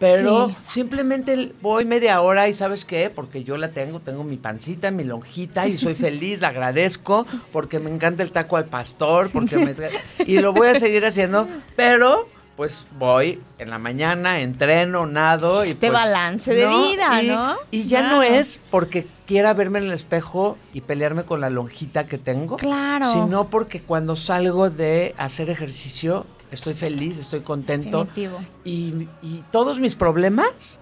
pero 0.00 0.48
Sí, 0.48 0.54
simplemente 0.72 1.52
voy 1.62 1.84
media 1.84 2.20
hora 2.20 2.48
y 2.48 2.54
¿sabes 2.54 2.84
qué? 2.84 3.08
Porque 3.08 3.44
yo 3.44 3.56
la 3.56 3.70
tengo, 3.70 4.00
tengo 4.00 4.24
mi 4.24 4.36
pancita, 4.36 4.90
mi 4.90 5.04
lonjita 5.04 5.68
y 5.68 5.78
soy 5.78 5.94
feliz, 6.06 6.40
la 6.40 6.48
agradezco 6.48 7.24
porque 7.52 7.78
me 7.78 7.88
encanta 7.88 8.24
el 8.24 8.32
taco 8.32 8.56
al 8.56 8.64
pastor, 8.64 9.30
porque 9.30 9.58
me 9.58 9.74
y 10.26 10.38
lo 10.40 10.52
voy 10.52 10.68
a 10.68 10.74
seguir 10.74 11.04
haciendo, 11.06 11.48
pero 11.76 12.28
pues 12.56 12.84
voy 12.98 13.40
en 13.58 13.70
la 13.70 13.78
mañana, 13.78 14.40
entreno, 14.40 15.06
nado 15.06 15.64
y 15.64 15.70
Este 15.70 15.88
pues, 15.88 15.92
balance 16.02 16.52
de 16.54 16.66
vida, 16.68 17.22
y, 17.22 17.28
¿no? 17.28 17.56
Y 17.70 17.86
ya 17.86 18.00
Claro. 18.00 18.16
no 18.16 18.22
es 18.22 18.60
porque 18.70 19.06
quiera 19.26 19.54
verme 19.54 19.78
en 19.78 19.86
el 19.86 19.92
espejo 19.92 20.58
y 20.74 20.82
pelearme 20.82 21.24
con 21.24 21.40
la 21.40 21.48
lonjita 21.50 22.04
que 22.04 22.18
tengo, 22.18 22.56
Claro. 22.58 23.10
sino 23.12 23.48
porque 23.48 23.80
cuando 23.82 24.16
salgo 24.16 24.68
de 24.70 25.14
hacer 25.16 25.48
ejercicio 25.50 26.26
estoy 26.50 26.74
feliz, 26.74 27.18
estoy 27.18 27.40
contento 27.40 28.04
Definitivo. 28.04 28.40
y, 28.64 29.08
y 29.22 29.42
todos 29.50 29.80
mis 29.80 29.94
problemas, 29.96 30.78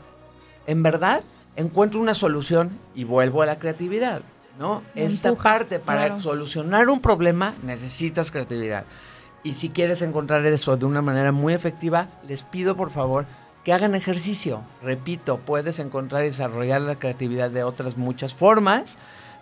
en 0.67 0.83
verdad, 0.83 1.23
encuentro 1.57 2.01
una 2.01 2.15
solución 2.17 2.71
y 2.97 3.05
vuelvo 3.05 3.43
a 3.43 3.47
la 3.47 3.59
creatividad, 3.61 4.23
¿no? 4.59 4.83
Me 4.97 5.05
Esta 5.05 5.29
empuja, 5.29 5.49
parte, 5.51 5.79
para 5.79 6.07
claro. 6.09 6.21
solucionar 6.23 6.89
un 6.89 7.01
problema, 7.01 7.55
necesitas 7.63 8.33
creatividad. 8.33 8.85
Y 9.43 9.55
si 9.55 9.71
quieres 9.71 10.03
encontrar 10.03 10.45
eso 10.47 10.77
de 10.77 10.85
una 10.85 11.03
manera 11.03 11.33
muy 11.33 11.55
efectiva, 11.55 12.09
les 12.29 12.45
pido 12.45 12.77
por 12.77 12.91
favor 12.91 13.27
que 13.65 13.73
hagan 13.73 13.95
ejercicio. 13.95 14.63
Repito, 14.83 15.39
puedes 15.39 15.79
encontrar 15.79 16.25
y 16.25 16.29
desarrollar 16.29 16.81
la 16.81 16.97
creatividad 16.97 17.51
de 17.51 17.63
otras 17.63 17.97
muchas 17.97 18.35
formas, 18.35 18.99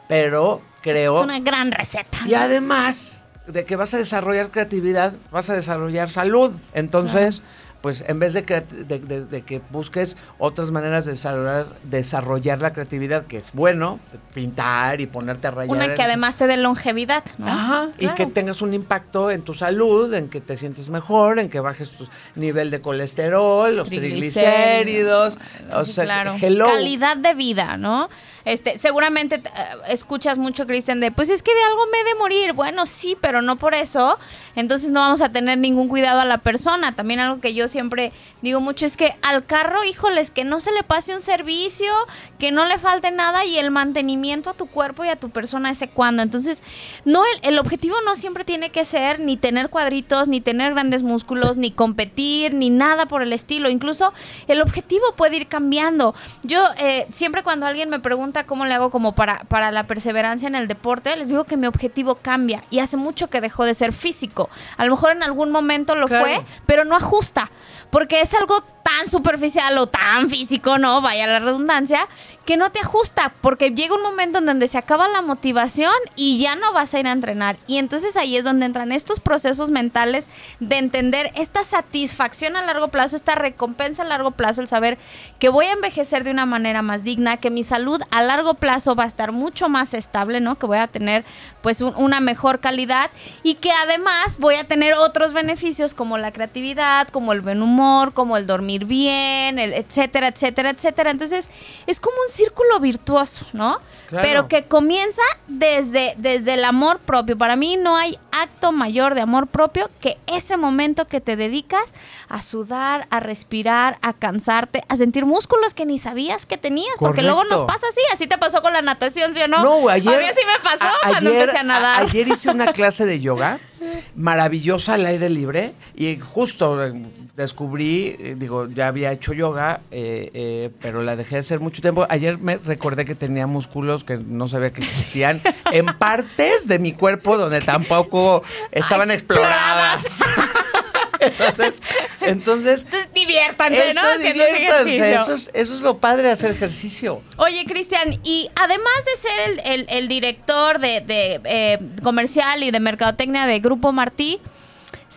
pero 0.08 0.60
creo... 0.82 1.18
Es 1.18 1.24
una 1.24 1.40
gran 1.40 1.72
receta. 1.72 2.18
Y 2.26 2.34
además 2.34 3.22
de 3.46 3.64
que 3.64 3.76
vas 3.76 3.94
a 3.94 3.98
desarrollar 3.98 4.50
creatividad, 4.50 5.14
vas 5.32 5.50
a 5.50 5.54
desarrollar 5.54 6.10
salud. 6.10 6.52
Entonces, 6.74 7.42
pues 7.80 8.02
en 8.08 8.18
vez 8.18 8.32
de, 8.32 8.42
de, 8.42 8.98
de- 8.98 9.24
de 9.24 9.42
que 9.42 9.60
busques 9.70 10.16
otras 10.38 10.70
maneras 10.70 11.04
de 11.04 11.12
desarrollar, 11.12 11.66
desarrollar 11.84 12.60
la 12.60 12.72
creatividad, 12.72 13.26
que 13.26 13.36
es 13.36 13.52
bueno, 13.52 14.00
pintar 14.34 15.00
y 15.00 15.06
ponerte 15.06 15.46
a 15.46 15.50
rayar. 15.52 15.76
Una 15.76 15.94
que 15.94 16.02
además 16.02 16.36
te 16.36 16.46
dé 16.46 16.56
longevidad, 16.56 17.24
¿no? 17.38 17.46
Ajá, 17.46 17.88
y 17.98 18.08
que 18.08 18.26
tengas 18.26 18.62
un 18.62 18.74
impacto 18.74 19.30
en 19.30 19.42
tu 19.42 19.54
salud, 19.54 20.12
en 20.14 20.28
que 20.28 20.40
te 20.40 20.56
sientes 20.56 20.90
mejor, 20.90 21.38
en 21.38 21.48
que 21.50 21.60
bajes 21.60 21.90
tu 21.90 22.08
nivel 22.34 22.70
de 22.70 22.80
colesterol, 22.80 23.76
los 23.76 23.88
triglicéridos, 23.88 25.36
o 25.72 25.84
sea, 25.84 26.04
claro. 26.04 26.34
hello. 26.40 26.66
Calidad 26.66 27.16
de 27.16 27.34
vida, 27.34 27.76
¿no? 27.76 28.08
Este, 28.44 28.78
seguramente 28.78 29.36
eh, 29.36 29.40
escuchas 29.88 30.38
mucho, 30.38 30.66
Cristian, 30.66 31.00
de, 31.00 31.10
pues 31.10 31.28
es 31.30 31.42
que 31.42 31.54
de 31.54 31.62
algo 31.62 31.86
me 31.92 32.00
he 32.00 32.04
de 32.04 32.14
morir. 32.14 32.52
Bueno, 32.52 32.86
sí, 32.86 33.16
pero 33.20 33.42
no 33.42 33.56
por 33.56 33.74
eso. 33.74 34.18
Entonces 34.56 34.90
no 34.90 35.00
vamos 35.00 35.20
a 35.20 35.30
tener 35.30 35.58
ningún 35.58 35.88
cuidado 35.88 36.20
a 36.20 36.24
la 36.24 36.38
persona. 36.38 36.94
También 36.94 37.20
algo 37.20 37.40
que 37.40 37.54
yo 37.54 37.68
siempre 37.68 38.12
digo 38.42 38.60
mucho 38.60 38.86
es 38.86 38.96
que 38.96 39.16
al 39.22 39.44
carro, 39.44 39.84
híjoles, 39.84 40.30
que 40.30 40.44
no 40.44 40.60
se 40.60 40.72
le 40.72 40.82
pase 40.82 41.14
un 41.14 41.22
servicio, 41.22 41.92
que 42.38 42.50
no 42.50 42.66
le 42.66 42.78
falte 42.78 43.10
nada 43.10 43.44
y 43.44 43.58
el 43.58 43.70
mantenimiento 43.70 44.50
a 44.50 44.54
tu 44.54 44.66
cuerpo 44.66 45.04
y 45.04 45.08
a 45.08 45.16
tu 45.16 45.30
persona 45.30 45.70
ese 45.70 45.88
cuando. 45.88 46.22
Entonces, 46.22 46.62
no, 47.04 47.22
el, 47.24 47.50
el 47.50 47.58
objetivo 47.58 47.96
no 48.04 48.16
siempre 48.16 48.44
tiene 48.44 48.70
que 48.70 48.84
ser 48.84 49.20
ni 49.20 49.36
tener 49.36 49.70
cuadritos, 49.70 50.28
ni 50.28 50.40
tener 50.40 50.72
grandes 50.72 51.02
músculos, 51.02 51.56
ni 51.56 51.70
competir, 51.70 52.54
ni 52.54 52.70
nada 52.70 53.06
por 53.06 53.22
el 53.22 53.32
estilo. 53.32 53.68
Incluso 53.68 54.12
el 54.46 54.60
objetivo 54.60 55.14
puede 55.16 55.36
ir 55.36 55.48
cambiando. 55.48 56.14
Yo 56.42 56.62
eh, 56.78 57.06
siempre 57.10 57.42
cuando 57.42 57.66
alguien 57.66 57.90
me 57.90 58.00
pregunta 58.00 58.37
cómo 58.44 58.64
le 58.66 58.74
hago 58.74 58.90
como 58.90 59.14
para, 59.14 59.40
para 59.44 59.70
la 59.70 59.84
perseverancia 59.84 60.46
en 60.48 60.54
el 60.54 60.68
deporte, 60.68 61.16
les 61.16 61.28
digo 61.28 61.44
que 61.44 61.56
mi 61.56 61.66
objetivo 61.66 62.16
cambia 62.16 62.62
y 62.70 62.78
hace 62.80 62.96
mucho 62.96 63.28
que 63.28 63.40
dejó 63.40 63.64
de 63.64 63.74
ser 63.74 63.92
físico. 63.92 64.48
A 64.76 64.84
lo 64.84 64.92
mejor 64.92 65.12
en 65.12 65.22
algún 65.22 65.50
momento 65.50 65.94
lo 65.94 66.06
Claro. 66.06 66.24
fue, 66.24 66.40
pero 66.66 66.84
no 66.84 66.96
ajusta. 66.96 67.50
Porque 67.90 68.20
es 68.20 68.34
algo 68.34 68.62
tan 68.88 69.08
superficial 69.08 69.76
o 69.78 69.86
tan 69.86 70.28
físico, 70.30 70.78
¿no? 70.78 71.00
Vaya 71.00 71.26
la 71.26 71.38
redundancia, 71.40 72.06
que 72.46 72.56
no 72.56 72.70
te 72.70 72.80
ajusta. 72.80 73.32
Porque 73.40 73.70
llega 73.70 73.94
un 73.94 74.02
momento 74.02 74.38
en 74.38 74.46
donde 74.46 74.68
se 74.68 74.78
acaba 74.78 75.08
la 75.08 75.20
motivación 75.22 75.92
y 76.16 76.38
ya 76.38 76.56
no 76.56 76.72
vas 76.72 76.94
a 76.94 77.00
ir 77.00 77.06
a 77.06 77.12
entrenar. 77.12 77.56
Y 77.66 77.78
entonces 77.78 78.16
ahí 78.16 78.36
es 78.36 78.44
donde 78.44 78.64
entran 78.66 78.92
estos 78.92 79.20
procesos 79.20 79.70
mentales 79.70 80.26
de 80.60 80.78
entender 80.78 81.30
esta 81.34 81.64
satisfacción 81.64 82.56
a 82.56 82.62
largo 82.62 82.88
plazo, 82.88 83.16
esta 83.16 83.34
recompensa 83.34 84.02
a 84.02 84.06
largo 84.06 84.30
plazo, 84.30 84.60
el 84.62 84.68
saber 84.68 84.96
que 85.38 85.48
voy 85.48 85.66
a 85.66 85.72
envejecer 85.72 86.24
de 86.24 86.30
una 86.30 86.46
manera 86.46 86.82
más 86.82 87.04
digna, 87.04 87.36
que 87.36 87.50
mi 87.50 87.64
salud 87.64 88.00
a 88.10 88.22
largo 88.22 88.54
plazo 88.54 88.94
va 88.94 89.04
a 89.04 89.08
estar 89.08 89.32
mucho 89.32 89.68
más 89.68 89.92
estable, 89.94 90.40
¿no? 90.40 90.56
Que 90.58 90.66
voy 90.66 90.78
a 90.78 90.86
tener 90.86 91.24
pues 91.62 91.80
un- 91.80 91.94
una 91.96 92.20
mejor 92.20 92.60
calidad 92.60 93.10
y 93.42 93.54
que 93.56 93.72
además 93.72 94.38
voy 94.38 94.54
a 94.54 94.64
tener 94.64 94.94
otros 94.94 95.32
beneficios 95.32 95.92
como 95.92 96.16
la 96.16 96.32
creatividad, 96.32 97.08
como 97.08 97.32
el 97.32 97.40
buen 97.40 97.62
humor, 97.62 98.12
como 98.14 98.36
el 98.36 98.46
dormir 98.46 98.77
bien, 98.84 99.58
etcétera, 99.58 100.28
etcétera, 100.28 100.70
etcétera. 100.70 101.10
Entonces 101.10 101.48
es 101.86 102.00
como 102.00 102.16
un 102.26 102.32
círculo 102.32 102.80
virtuoso, 102.80 103.46
¿no? 103.52 103.78
Claro. 104.08 104.26
Pero 104.26 104.48
que 104.48 104.64
comienza 104.64 105.22
desde, 105.48 106.14
desde 106.16 106.54
el 106.54 106.64
amor 106.64 106.98
propio. 107.00 107.36
Para 107.36 107.56
mí 107.56 107.76
no 107.76 107.96
hay 107.96 108.18
acto 108.32 108.72
mayor 108.72 109.14
de 109.14 109.20
amor 109.20 109.46
propio 109.48 109.90
que 110.00 110.16
ese 110.26 110.56
momento 110.56 111.06
que 111.06 111.20
te 111.20 111.36
dedicas 111.36 111.82
a 112.28 112.40
sudar, 112.42 113.06
a 113.10 113.20
respirar, 113.20 113.98
a 114.02 114.12
cansarte, 114.14 114.82
a 114.88 114.96
sentir 114.96 115.26
músculos 115.26 115.74
que 115.74 115.84
ni 115.86 115.98
sabías 115.98 116.46
que 116.46 116.56
tenías. 116.56 116.94
Porque 116.98 117.22
luego 117.22 117.44
nos 117.44 117.62
pasa 117.62 117.86
así. 117.90 118.00
Así 118.12 118.26
te 118.26 118.38
pasó 118.38 118.62
con 118.62 118.72
la 118.72 118.80
natación, 118.82 119.34
¿sí 119.34 119.42
o 119.42 119.48
no? 119.48 119.62
No, 119.62 119.88
ayer. 119.88 120.14
A 120.14 120.18
mí 120.18 120.24
así 120.24 120.40
me 120.46 120.62
pasó 120.62 120.84
a- 120.84 121.08
cuando 121.10 121.30
ayer- 121.30 121.40
empecé 121.42 121.58
a 121.58 121.62
nadar. 121.64 122.02
Ayer 122.02 122.28
hice 122.28 122.50
una 122.50 122.72
clase 122.72 123.04
de 123.04 123.20
yoga 123.20 123.58
maravillosa 124.14 124.94
al 124.94 125.06
aire 125.06 125.28
libre 125.28 125.74
y 125.94 126.18
justo 126.18 126.84
eh, 126.84 126.92
descubrí, 127.36 128.16
eh, 128.18 128.36
ya 128.74 128.88
había 128.88 129.12
hecho 129.12 129.32
yoga, 129.32 129.80
eh, 129.90 130.30
eh, 130.34 130.70
pero 130.80 131.02
la 131.02 131.16
dejé 131.16 131.36
de 131.36 131.40
hacer 131.40 131.60
mucho 131.60 131.82
tiempo. 131.82 132.06
Ayer 132.08 132.38
me 132.38 132.56
recordé 132.58 133.04
que 133.04 133.14
tenía 133.14 133.46
músculos 133.46 134.04
que 134.04 134.16
no 134.16 134.48
sabía 134.48 134.72
que 134.72 134.80
existían 134.80 135.40
en 135.72 135.86
partes 135.98 136.68
de 136.68 136.78
mi 136.78 136.92
cuerpo 136.92 137.36
donde 137.38 137.60
tampoco 137.60 138.42
estaban 138.72 139.10
exploradas. 139.10 140.20
entonces, 141.20 141.82
entonces 142.20 142.84
Entonces 142.84 143.12
diviértanse, 143.14 143.90
eso, 143.90 144.00
¿no? 144.02 144.18
Diviértanse, 144.18 145.14
eso 145.14 145.34
es, 145.34 145.50
eso 145.52 145.74
es 145.74 145.80
lo 145.80 145.98
padre 145.98 146.22
de 146.24 146.30
hacer 146.30 146.52
ejercicio. 146.52 147.22
Oye, 147.36 147.64
Cristian, 147.66 148.20
y 148.22 148.50
además 148.54 148.94
de 149.04 149.16
ser 149.28 149.50
el, 149.50 149.60
el- 149.80 149.86
el 149.88 150.08
director 150.08 150.78
de, 150.78 151.00
de, 151.00 151.40
eh, 151.44 151.78
comercial 152.02 152.62
y 152.62 152.70
de 152.70 152.80
mercadotecnia 152.80 153.46
de 153.46 153.58
Grupo 153.60 153.92
Martí, 153.92 154.40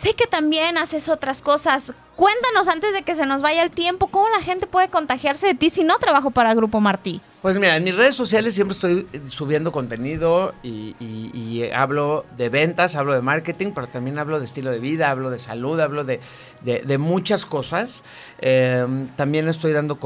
sé 0.01 0.15
que 0.15 0.25
también 0.27 0.77
haces 0.77 1.09
otras 1.09 1.41
cosas. 1.41 1.93
Cuéntanos 2.15 2.67
antes 2.67 2.93
de 2.93 3.03
que 3.03 3.15
se 3.15 3.25
nos 3.25 3.41
vaya 3.41 3.63
el 3.63 3.71
tiempo, 3.71 4.07
¿cómo 4.07 4.27
la 4.29 4.41
gente 4.43 4.67
puede 4.67 4.89
contagiarse 4.89 5.47
de 5.47 5.55
ti 5.55 5.69
si 5.69 5.83
no 5.83 5.97
trabajo 5.97 6.31
para 6.31 6.53
Grupo 6.53 6.79
Martí? 6.79 7.21
Pues 7.41 7.57
mira, 7.57 7.75
en 7.75 7.83
mis 7.83 7.95
redes 7.95 8.15
sociales 8.15 8.53
siempre 8.53 8.73
estoy 8.75 9.07
eh, 9.13 9.21
subiendo 9.27 9.71
contenido 9.71 10.53
y, 10.61 11.63
hablo 11.73 12.25
de 12.37 12.49
ventas, 12.49 12.95
hablo 12.95 13.13
de 13.15 13.21
marketing, 13.21 13.71
pero 13.73 13.87
también 13.87 14.19
hablo 14.19 14.37
de 14.37 14.45
estilo 14.45 14.69
de 14.71 14.77
vida, 14.77 15.09
hablo 15.09 15.31
de 15.31 15.39
salud, 15.39 15.79
hablo 15.79 16.03
de, 16.03 16.19
de- 16.61 16.97
muchas 16.99 17.45
cosas. 17.45 18.03
Eh, 18.39 18.85
también 19.15 19.47
estoy 19.47 19.71
dando 19.71 19.97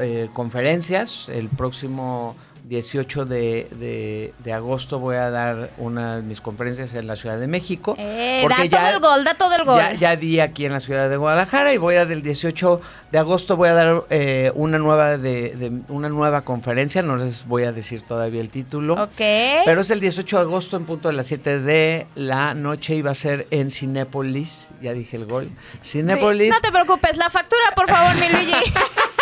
eh, 0.00 0.30
conferencias. 0.32 1.28
El 1.28 1.50
próximo 1.50 2.36
18 2.68 3.24
de, 3.24 3.68
de- 3.78 4.34
de 4.38 4.52
agosto 4.52 4.98
voy 4.98 5.16
a 5.16 5.30
dar 5.30 5.70
una 5.78 6.16
de 6.16 6.22
mis 6.22 6.40
conferencias 6.40 6.94
en 6.94 7.06
la 7.06 7.16
Ciudad 7.16 7.38
de 7.38 7.46
México. 7.48 7.94
Eh, 7.98 8.40
porque 8.42 8.68
da 8.68 8.78
todo 8.78 8.88
el 8.90 9.00
gol, 9.00 9.24
da 9.24 9.34
todo 9.34 9.54
el 9.56 9.64
gol. 9.64 9.78
Ya, 9.78 9.94
ya 9.94 10.16
di 10.16 10.40
aquí 10.40 10.66
en 10.66 10.72
la 10.72 10.80
ciudad 10.80 11.08
de 11.08 11.16
Guadalajara 11.16 11.72
y 11.72 11.78
voy 11.78 11.96
a 11.96 12.04
del 12.04 12.22
18 12.22 12.80
de 13.10 13.18
agosto 13.18 13.56
voy 13.56 13.70
a 13.70 13.74
dar 13.74 14.04
eh, 14.10 14.52
una 14.54 14.78
nueva 14.78 15.16
de, 15.16 15.54
de- 15.56 15.72
una 15.88 16.08
nueva 16.08 16.42
conferencia, 16.42 17.00
no 17.02 17.16
les 17.16 17.46
voy 17.46 17.62
a 17.64 17.72
decir 17.72 18.02
todavía 18.02 18.40
el 18.40 18.50
título. 18.50 18.94
Ok. 19.02 19.16
Pero 19.64 19.80
es 19.80 19.90
el 19.90 20.00
18 20.00 20.36
de 20.36 20.42
agosto 20.42 20.76
en 20.76 20.84
punto 20.84 21.08
de 21.08 21.14
las 21.14 21.26
7 21.26 21.60
de 21.60 22.06
la 22.14 22.54
noche 22.54 22.94
y 22.96 23.02
va 23.02 23.12
a 23.12 23.14
ser 23.14 23.46
en 23.50 23.70
Cinépolis, 23.70 24.68
ya 24.82 24.92
dije 24.92 25.16
el 25.16 25.24
gol. 25.26 25.48
Sí, 25.80 25.98
Cinépolis. 26.00 26.50
no 26.50 26.60
te 26.60 26.70
preocupes, 26.70 27.16
la 27.16 27.30
factura, 27.30 27.62
por 27.74 27.88
favor, 27.88 28.14
mi 28.16 28.28
Luigi. 28.28 28.52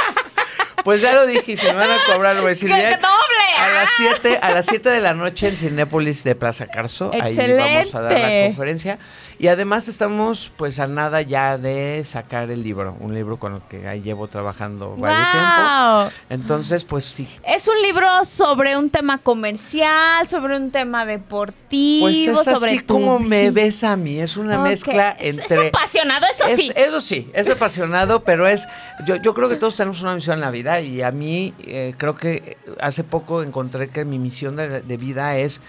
Pues 0.86 1.02
ya 1.02 1.12
lo 1.14 1.26
dije 1.26 1.56
si 1.56 1.66
me 1.66 1.72
van 1.72 1.90
a 1.90 1.96
cobrar 2.06 2.36
lo 2.36 2.42
voy 2.42 2.50
a 2.50 2.50
decir 2.50 2.68
¡Que 2.74 2.76
bien. 2.76 3.00
doble! 3.00 3.58
A 3.58 3.68
las 3.70 3.88
¡Ah! 3.88 4.14
7 4.22 4.38
a 4.40 4.50
las 4.52 4.66
7 4.66 4.88
de 4.88 5.00
la 5.00 5.14
noche 5.14 5.48
en 5.48 5.56
Cinépolis 5.56 6.22
de 6.22 6.36
Plaza 6.36 6.68
Carso, 6.68 7.10
ahí 7.12 7.36
vamos 7.36 7.92
a 7.92 8.00
dar 8.02 8.12
la 8.12 8.18
Excelente. 8.18 8.46
conferencia 8.50 8.98
y 9.38 9.48
además 9.48 9.88
estamos 9.88 10.50
pues 10.56 10.78
a 10.80 10.86
nada 10.86 11.20
ya 11.22 11.58
de 11.58 12.02
sacar 12.04 12.50
el 12.50 12.62
libro, 12.62 12.96
un 13.00 13.14
libro 13.14 13.38
con 13.38 13.54
el 13.56 13.60
que 13.62 13.86
ahí 13.88 14.00
llevo 14.00 14.28
trabajando 14.28 14.96
varios 14.96 15.30
tiempo. 15.32 15.60
¡Wow! 15.62 16.10
Entonces, 16.30 16.84
pues 16.84 17.04
sí. 17.04 17.28
Es 17.46 17.68
un 17.68 17.74
libro 17.82 18.24
sobre 18.24 18.76
un 18.76 18.88
tema 18.90 19.18
comercial, 19.18 20.26
sobre 20.28 20.56
un 20.56 20.70
tema 20.70 21.04
deportivo, 21.06 22.06
Pues 22.06 22.16
es 22.16 22.44
sobre 22.44 22.70
así 22.70 22.80
tu 22.80 22.94
como 22.94 23.18
me 23.18 23.50
ves 23.50 23.84
a 23.84 23.96
mí, 23.96 24.18
es 24.18 24.36
una 24.36 24.58
mezcla 24.58 25.16
entre 25.18 25.68
Es 25.68 25.68
apasionado, 25.74 26.26
eso 26.30 26.46
Es- 26.46 26.60
sí. 26.60 26.72
Eso 26.74 27.00
sí, 27.00 27.30
es 27.34 27.48
apasionado, 27.50 28.22
pero 28.24 28.46
es. 28.46 28.66
Yo, 29.04 29.16
yo 29.16 29.34
creo 29.34 29.48
que 29.48 29.56
todos 29.56 29.76
tenemos 29.76 30.00
una 30.02 30.14
misión 30.14 30.34
en 30.36 30.40
la 30.40 30.50
vida 30.50 30.80
y 30.80 31.02
a 31.02 31.10
mí 31.10 31.54
eh, 31.60 31.94
creo 31.98 32.16
que 32.16 32.56
hace 32.80 33.04
poco 33.04 33.42
encontré 33.42 33.88
que 33.88 34.04
mi 34.04 34.18
misión 34.18 34.56
de, 34.56 34.80
de 34.80 34.96
vida 34.96 35.36
es 35.36 35.60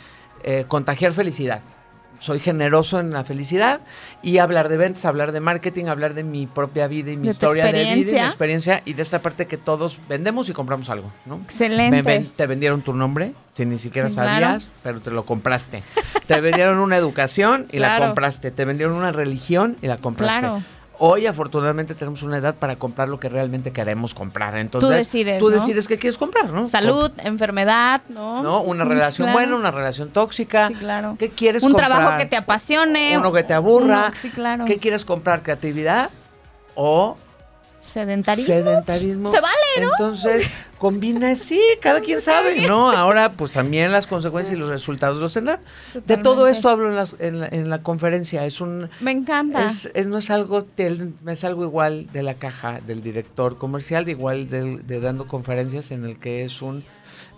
eh, 0.43 0.65
contagiar 0.67 1.11
felicidad. 1.13 1.61
Soy 2.19 2.39
generoso 2.39 2.99
en 2.99 3.11
la 3.11 3.23
felicidad 3.23 3.81
y 4.23 4.39
hablar 4.39 4.69
de 4.69 4.77
ventas, 4.77 5.05
hablar 5.05 5.31
de 5.31 5.39
marketing, 5.39 5.85
hablar 5.85 6.13
de 6.13 6.23
mi 6.23 6.47
propia 6.47 6.87
vida 6.87 7.11
y 7.11 7.17
mi 7.17 7.27
De 7.27 7.33
historia 7.33 7.65
de 7.65 7.71
vida 7.73 7.81
y 7.93 7.95
mi 8.13 8.19
experiencia. 8.19 8.81
y 8.85 8.93
de 8.93 9.01
esta 9.03 9.21
parte 9.21 9.45
que 9.47 9.57
todos 9.57 9.97
vendemos 10.09 10.49
y 10.49 10.53
compramos 10.53 10.89
algo, 10.89 11.11
¿no? 11.25 11.35
Excelente. 11.43 11.91
Me 11.95 12.01
ven- 12.01 12.31
te 12.35 12.47
vendieron 12.47 12.81
tu 12.81 12.93
nombre, 12.93 13.33
si 13.53 13.65
ni 13.65 13.77
siquiera 13.77 14.09
claro. 14.09 14.29
sabías, 14.45 14.69
pero 14.83 14.99
te 14.99 15.11
lo 15.11 15.25
compraste. 15.25 15.83
te 16.27 16.41
vendieron 16.41 16.79
una 16.79 16.97
educación 16.97 17.67
y 17.71 17.79
la 17.79 17.99
compraste. 17.99 18.51
Te 18.51 18.65
vendieron 18.65 18.95
una 18.95 19.11
religión 19.11 19.77
y 19.81 19.87
la 19.87 19.97
compraste. 19.97 20.39
Claro. 20.39 20.63
Hoy, 20.99 21.27
afortunadamente, 21.27 21.93
tenemos 21.93 22.23
una 22.23 22.37
edad 22.37 22.55
para 22.55 22.77
comprar 22.77 23.07
lo 23.07 23.19
que 23.19 23.29
realmente 23.29 23.71
queremos 23.71 24.13
comprar. 24.15 24.57
Entonces, 24.57 24.89
decides, 25.05 25.37
Tú 25.37 25.45
¿no? 25.49 25.55
decides 25.55 25.87
qué 25.87 25.97
quieres 25.99 26.17
comprar, 26.17 26.49
¿no? 26.51 26.65
Salud, 26.65 27.11
enfermedad, 27.17 28.01
¿no? 28.09 28.41
¿No? 28.41 28.61
Una 28.61 28.83
relación 28.83 29.27
claro. 29.27 29.37
buena, 29.39 29.55
una 29.57 29.69
relación 29.71 30.09
tóxica. 30.09 30.69
Sí, 30.69 30.73
claro. 30.75 31.15
¿Qué 31.19 31.29
quieres 31.29 31.61
Un 31.61 31.71
comprar? 31.73 31.91
trabajo 31.91 32.17
que 32.17 32.25
te 32.25 32.35
apasione. 32.35 33.15
Uno 33.17 33.31
que 33.31 33.43
te 33.43 33.53
aburra. 33.53 34.05
uno- 34.07 34.15
sí, 34.19 34.29
claro. 34.31 34.65
¿Qué 34.65 34.77
quieres 34.79 35.05
comprar? 35.05 35.43
¿Creatividad 35.43 36.09
o 36.73 37.15
Sedentarismo. 37.91 38.53
sedentarismo? 38.53 39.29
Se 39.31 39.39
vale, 39.39 39.55
¿no? 39.81 39.89
Entonces, 39.91 40.51
combina, 40.77 41.35
sí, 41.35 41.59
cada 41.81 42.01
quien 42.01 42.21
sabe, 42.21 42.67
¿no? 42.67 42.91
Ahora, 42.91 43.33
pues 43.33 43.51
también 43.51 43.91
las 43.91 44.07
consecuencias 44.07 44.55
y 44.55 44.59
los 44.59 44.69
resultados 44.69 45.19
los 45.19 45.33
tendrán. 45.33 45.59
De 46.05 46.17
todo 46.17 46.47
esto 46.47 46.69
hablo 46.69 46.89
en, 46.89 46.95
las- 46.95 47.15
en 47.19 47.39
la, 47.39 47.47
en 47.47 47.69
la 47.69 47.81
conferencia. 47.83 48.45
Es 48.45 48.61
un, 48.61 48.89
Me 48.99 49.11
encanta. 49.11 49.65
es, 49.65 49.89
es- 49.93 50.07
no 50.07 50.17
es 50.17 50.29
algo 50.29 50.65
es 50.77 51.43
algo 51.43 51.63
igual 51.63 52.07
de 52.11 52.23
la 52.23 52.33
caja 52.35 52.79
del 52.85 53.01
director 53.01 53.57
comercial, 53.57 54.05
de 54.05 54.11
igual 54.11 54.49
del- 54.49 54.85
de, 54.85 54.99
dando 54.99 55.27
conferencias 55.27 55.91
en 55.91 56.05
el 56.05 56.19
que 56.19 56.43
es 56.45 56.61
un 56.61 56.83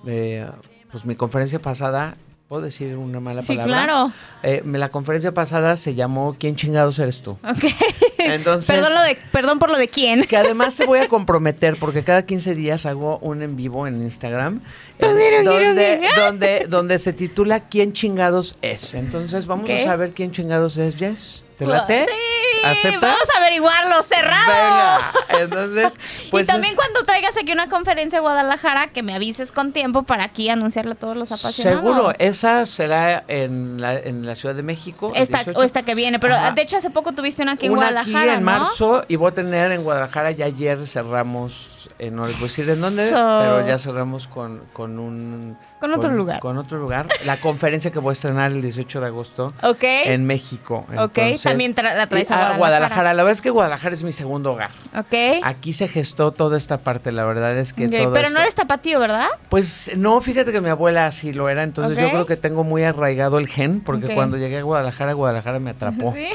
eh, 0.07 0.45
pues 0.91 1.05
mi 1.05 1.15
conferencia 1.15 1.59
pasada, 1.59 2.15
¿puedo 2.49 2.63
decir 2.63 2.97
una 2.97 3.19
mala 3.19 3.43
sí, 3.43 3.55
palabra? 3.55 3.85
claro. 3.85 4.11
Eh, 4.41 4.63
la 4.65 4.89
conferencia 4.89 5.31
pasada 5.33 5.77
se 5.77 5.93
llamó 5.93 6.35
¿Quién 6.37 6.55
chingados 6.55 6.97
eres 6.97 7.21
tú? 7.21 7.37
Ok. 7.43 7.65
Entonces, 8.17 8.65
perdón, 8.65 8.95
lo 8.95 9.01
de, 9.03 9.17
perdón 9.31 9.59
por 9.59 9.69
lo 9.69 9.77
de 9.77 9.87
quién. 9.87 10.23
que 10.23 10.35
además 10.35 10.75
te 10.75 10.87
voy 10.87 10.97
a 10.99 11.07
comprometer 11.09 11.77
porque 11.77 12.03
cada 12.03 12.23
15 12.23 12.55
días 12.55 12.87
hago 12.87 13.19
un 13.19 13.43
en 13.43 13.55
vivo 13.55 13.85
en 13.85 14.01
Instagram 14.01 14.61
eh, 14.97 15.41
donde, 15.43 16.01
donde, 16.17 16.65
donde 16.67 16.97
se 16.97 17.13
titula 17.13 17.69
¿Quién 17.69 17.93
chingados 17.93 18.57
es? 18.63 18.95
Entonces 18.95 19.45
vamos 19.45 19.69
a 19.69 19.79
saber 19.83 20.13
quién 20.13 20.31
chingados 20.31 20.75
es, 20.77 20.95
Jess. 20.95 21.43
¿Te 21.59 21.65
late? 21.67 22.05
Sí, 22.05 22.65
¿Aceptas? 22.65 23.01
vamos 23.01 23.29
a 23.35 23.37
averiguarlo, 23.39 24.01
cerrado. 24.03 25.01
Venga, 25.29 25.43
entonces, 25.43 25.99
pues 26.31 26.47
y 26.47 26.51
también 26.51 26.71
es- 26.71 26.75
cuando 26.77 27.03
traigas 27.05 27.37
aquí 27.37 27.51
una 27.51 27.69
conferencia 27.69 28.19
a 28.19 28.21
Guadalajara, 28.21 28.87
que 28.87 29.03
me 29.03 29.13
avises 29.13 29.51
con 29.51 29.71
tiempo 29.71 30.03
para 30.03 30.23
aquí 30.23 30.49
anunciarle 30.49 30.93
a 30.93 30.95
todos 30.95 31.15
los 31.15 31.31
apasionados. 31.31 31.81
Seguro, 31.83 32.11
esa 32.17 32.65
será 32.65 33.23
en 33.27 33.79
la, 33.81 33.93
en 33.95 34.25
la 34.25 34.35
Ciudad 34.35 34.55
de 34.55 34.63
México. 34.63 35.11
esta, 35.15 35.37
18. 35.39 35.59
o 35.59 35.63
esta 35.63 35.83
que 35.83 35.95
viene, 35.95 36.17
pero 36.19 36.35
Ajá. 36.35 36.51
de 36.51 36.61
hecho 36.61 36.77
hace 36.77 36.89
poco 36.89 37.11
tuviste 37.13 37.43
una 37.43 37.53
aquí 37.53 37.67
en 37.67 37.73
Una 37.73 37.91
Guadalajara, 37.91 38.31
aquí 38.33 38.39
en 38.39 38.45
¿no? 38.45 38.51
marzo 38.51 39.05
y 39.07 39.15
voy 39.15 39.31
a 39.31 39.33
tener 39.35 39.71
en 39.71 39.83
Guadalajara, 39.83 40.31
ya 40.31 40.45
ayer 40.45 40.87
cerramos, 40.87 41.69
eh, 41.99 42.09
no 42.11 42.25
les 42.25 42.35
voy 42.37 42.45
a 42.45 42.47
decir 42.47 42.69
en 42.69 42.81
dónde, 42.81 43.09
pero 43.09 43.65
ya 43.67 43.77
cerramos 43.77 44.27
con, 44.27 44.63
con 44.73 44.97
un... 44.99 45.57
Con 45.79 45.93
otro 45.93 46.11
lugar. 46.11 46.39
Con 46.39 46.57
otro 46.57 46.77
lugar. 46.77 47.07
La 47.25 47.37
conferencia 47.37 47.89
que 47.91 47.99
voy 47.99 48.11
a 48.11 48.13
estrenar 48.13 48.51
el 48.51 48.61
18 48.61 48.99
de 48.99 49.07
agosto 49.07 49.47
Ok. 49.63 49.83
en 49.83 50.25
México. 50.25 50.85
Ok, 50.97 51.17
Entonces, 51.17 51.41
también 51.43 51.73
tra- 51.75 51.95
la 51.95 52.07
traes 52.07 52.29
a 52.31 52.57
Guadalajara. 52.57 53.13
La 53.13 53.23
verdad 53.23 53.33
es 53.37 53.41
que 53.41 53.49
Guadalajara 53.49 53.93
es 53.95 54.03
mi 54.03 54.11
segundo 54.11 54.53
hogar. 54.53 54.71
ok. 54.97 55.41
Aquí 55.43 55.73
se 55.73 55.87
gestó 55.87 56.31
toda 56.31 56.57
esta 56.57 56.77
parte, 56.79 57.11
la 57.11 57.23
verdad 57.25 57.57
es 57.57 57.73
que 57.73 57.85
Ok, 57.85 57.91
todo 57.91 58.13
Pero 58.13 58.27
esto- 58.27 58.33
no 58.33 58.39
eres 58.41 58.55
tapatío, 58.55 58.99
¿verdad? 58.99 59.27
Pues 59.49 59.91
no, 59.95 60.19
fíjate 60.21 60.51
que 60.51 60.61
mi 60.61 60.69
abuela 60.69 61.05
así 61.05 61.31
lo 61.33 61.47
era, 61.49 61.63
entonces 61.63 61.97
yo 61.97 62.09
creo 62.09 62.25
que 62.25 62.35
tengo 62.37 62.63
muy 62.63 62.83
arraigado 62.83 63.37
el 63.39 63.47
gen, 63.47 63.81
porque 63.81 64.13
cuando 64.13 64.37
llegué 64.37 64.59
a 64.59 64.63
Guadalajara, 64.63 65.13
Guadalajara 65.13 65.59
me 65.59 65.69
atrapó. 65.71 66.13
Sí. 66.19 66.27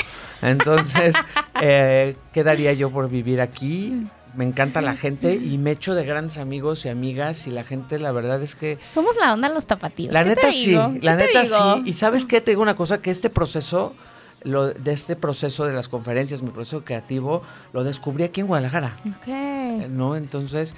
Entonces, 0.43 1.15
eh, 1.63 2.17
¿qué 2.33 2.45
daría 2.45 2.73
yo 2.75 2.91
por 2.91 3.09
vivir 3.09 3.41
aquí? 3.41 4.07
Me 4.37 4.45
encanta 4.45 4.81
la 4.81 4.97
gente 4.97 5.35
y 5.35 5.59
me 5.59 5.71
echo 5.73 5.95
de 5.95 6.05
grandes 6.05 6.39
amigos 6.39 6.85
y 6.85 6.89
amigas 6.89 7.47
y 7.47 7.51
la 7.51 7.65
gente, 7.65 7.99
la 7.99 8.13
verdad 8.13 8.43
es 8.43 8.55
que... 8.55 8.79
Somos 8.93 9.17
la 9.17 9.33
onda 9.33 9.49
los 9.49 9.67
tapatíos. 9.67 10.13
La 10.13 10.23
¿Qué 10.25 10.31
neta 10.31 10.41
te 10.43 10.53
sí, 10.53 10.73
la 10.73 10.91
¿Qué 10.93 11.01
te 11.01 11.27
neta 11.27 11.43
digo? 11.43 11.75
sí. 11.77 11.83
Y 11.87 11.93
sabes 11.95 12.25
qué, 12.25 12.41
te 12.41 12.51
digo 12.51 12.63
una 12.63 12.77
cosa, 12.77 12.99
que 13.01 13.11
este 13.11 13.31
proceso, 13.31 13.95
lo, 14.43 14.69
de 14.69 14.93
este 14.93 15.15
proceso 15.17 15.67
de 15.67 15.73
las 15.73 15.89
conferencias, 15.89 16.43
mi 16.43 16.51
proceso 16.51 16.85
creativo, 16.85 17.43
lo 17.73 17.85
descubrí 17.85 18.25
aquí 18.25 18.41
en 18.41 18.49
Guadalajara. 18.49 18.97
Ok. 19.07 19.29
Eh, 19.29 19.89
¿No? 19.91 20.17
Entonces... 20.17 20.75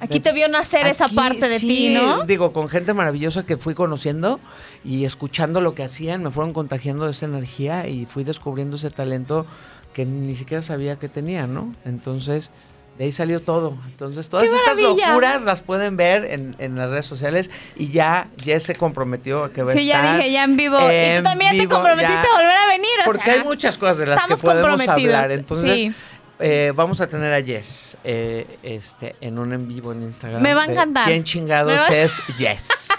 Aquí 0.00 0.18
te 0.18 0.32
vio 0.32 0.48
nacer 0.48 0.88
esa 0.88 1.08
parte 1.08 1.48
de 1.48 1.60
sí, 1.60 1.68
ti, 1.68 1.94
¿no? 1.94 2.24
Digo, 2.24 2.52
con 2.52 2.68
gente 2.68 2.94
maravillosa 2.94 3.46
que 3.46 3.56
fui 3.56 3.74
conociendo 3.74 4.40
y 4.84 5.04
escuchando 5.04 5.60
lo 5.60 5.74
que 5.74 5.84
hacían, 5.84 6.24
me 6.24 6.32
fueron 6.32 6.52
contagiando 6.52 7.04
de 7.04 7.12
esa 7.12 7.26
energía 7.26 7.86
y 7.86 8.04
fui 8.06 8.24
descubriendo 8.24 8.76
ese 8.76 8.90
talento 8.90 9.46
que 9.92 10.04
ni 10.04 10.34
siquiera 10.34 10.62
sabía 10.62 10.96
que 10.96 11.08
tenía, 11.08 11.46
¿no? 11.46 11.72
Entonces, 11.84 12.50
de 12.98 13.04
ahí 13.04 13.12
salió 13.12 13.40
todo. 13.40 13.78
Entonces, 13.86 14.28
todas 14.28 14.50
¡Qué 14.50 14.56
estas 14.56 14.76
locuras 14.76 15.42
las 15.44 15.62
pueden 15.62 15.96
ver 15.96 16.24
en, 16.24 16.56
en 16.58 16.76
las 16.76 16.90
redes 16.90 17.06
sociales 17.06 17.48
y 17.76 17.90
ya 17.92 18.28
Jess 18.42 18.64
se 18.64 18.74
comprometió 18.74 19.44
a 19.44 19.52
que 19.52 19.62
va 19.62 19.72
a 19.72 19.74
Sí, 19.76 19.86
ya 19.86 19.96
estar 20.00 20.16
dije, 20.16 20.32
ya 20.32 20.44
en 20.44 20.56
vivo. 20.56 20.76
y 20.78 21.16
tú 21.18 21.22
también 21.22 21.56
te 21.56 21.68
comprometiste 21.68 22.12
ya. 22.14 22.22
a 22.22 22.34
volver 22.36 22.56
a 22.56 22.66
venir. 22.66 22.90
o 23.02 23.04
Porque 23.04 23.24
sea, 23.24 23.34
hay 23.34 23.44
muchas 23.44 23.78
cosas 23.78 23.98
de 23.98 24.06
las 24.06 24.24
que 24.26 24.36
podemos 24.36 24.88
hablar. 24.88 25.30
Entonces, 25.30 25.80
sí. 25.80 25.92
eh, 26.40 26.72
vamos 26.74 27.00
a 27.00 27.06
tener 27.06 27.32
a 27.32 27.40
Jess 27.42 27.96
eh, 28.02 28.58
este, 28.64 29.14
en 29.20 29.38
un 29.38 29.52
en 29.52 29.68
vivo 29.68 29.92
en 29.92 30.02
Instagram. 30.02 30.42
Me 30.42 30.54
va 30.54 30.62
a 30.62 30.66
encantar. 30.66 31.04
¿Quién 31.04 31.22
chingados 31.22 31.88
es 31.90 32.18
Jess? 32.36 32.88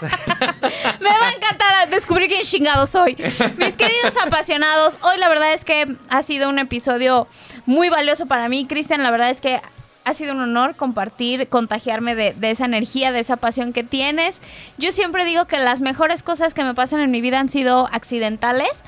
Me 1.00 1.10
va 1.10 1.28
a 1.28 1.32
encantar 1.32 1.90
descubrir 1.90 2.28
quién 2.28 2.42
chingado 2.42 2.86
soy. 2.86 3.16
Mis 3.58 3.76
queridos 3.76 4.14
apasionados, 4.24 4.96
hoy 5.02 5.18
la 5.18 5.28
verdad 5.28 5.52
es 5.52 5.64
que 5.64 5.94
ha 6.08 6.22
sido 6.22 6.48
un 6.48 6.58
episodio 6.58 7.26
muy 7.66 7.88
valioso 7.90 8.26
para 8.26 8.48
mí. 8.48 8.66
Cristian, 8.66 9.02
la 9.02 9.10
verdad 9.10 9.30
es 9.30 9.40
que 9.40 9.60
ha 10.04 10.14
sido 10.14 10.32
un 10.32 10.40
honor 10.40 10.76
compartir, 10.76 11.48
contagiarme 11.48 12.14
de, 12.14 12.34
esa 12.42 12.64
energía, 12.64 13.12
de 13.12 13.20
esa 13.20 13.36
pasión 13.36 13.72
que 13.72 13.84
tienes. 13.84 14.40
Yo 14.78 14.92
siempre 14.92 15.24
digo 15.24 15.46
que 15.46 15.58
las 15.58 15.80
mejores 15.80 16.22
cosas 16.22 16.54
que 16.54 16.64
me 16.64 16.74
pasan 16.74 17.00
en 17.00 17.10
mi 17.10 17.20
vida 17.20 17.38
han 17.38 17.48
sido 17.48 17.88
accidentales. 17.92 18.82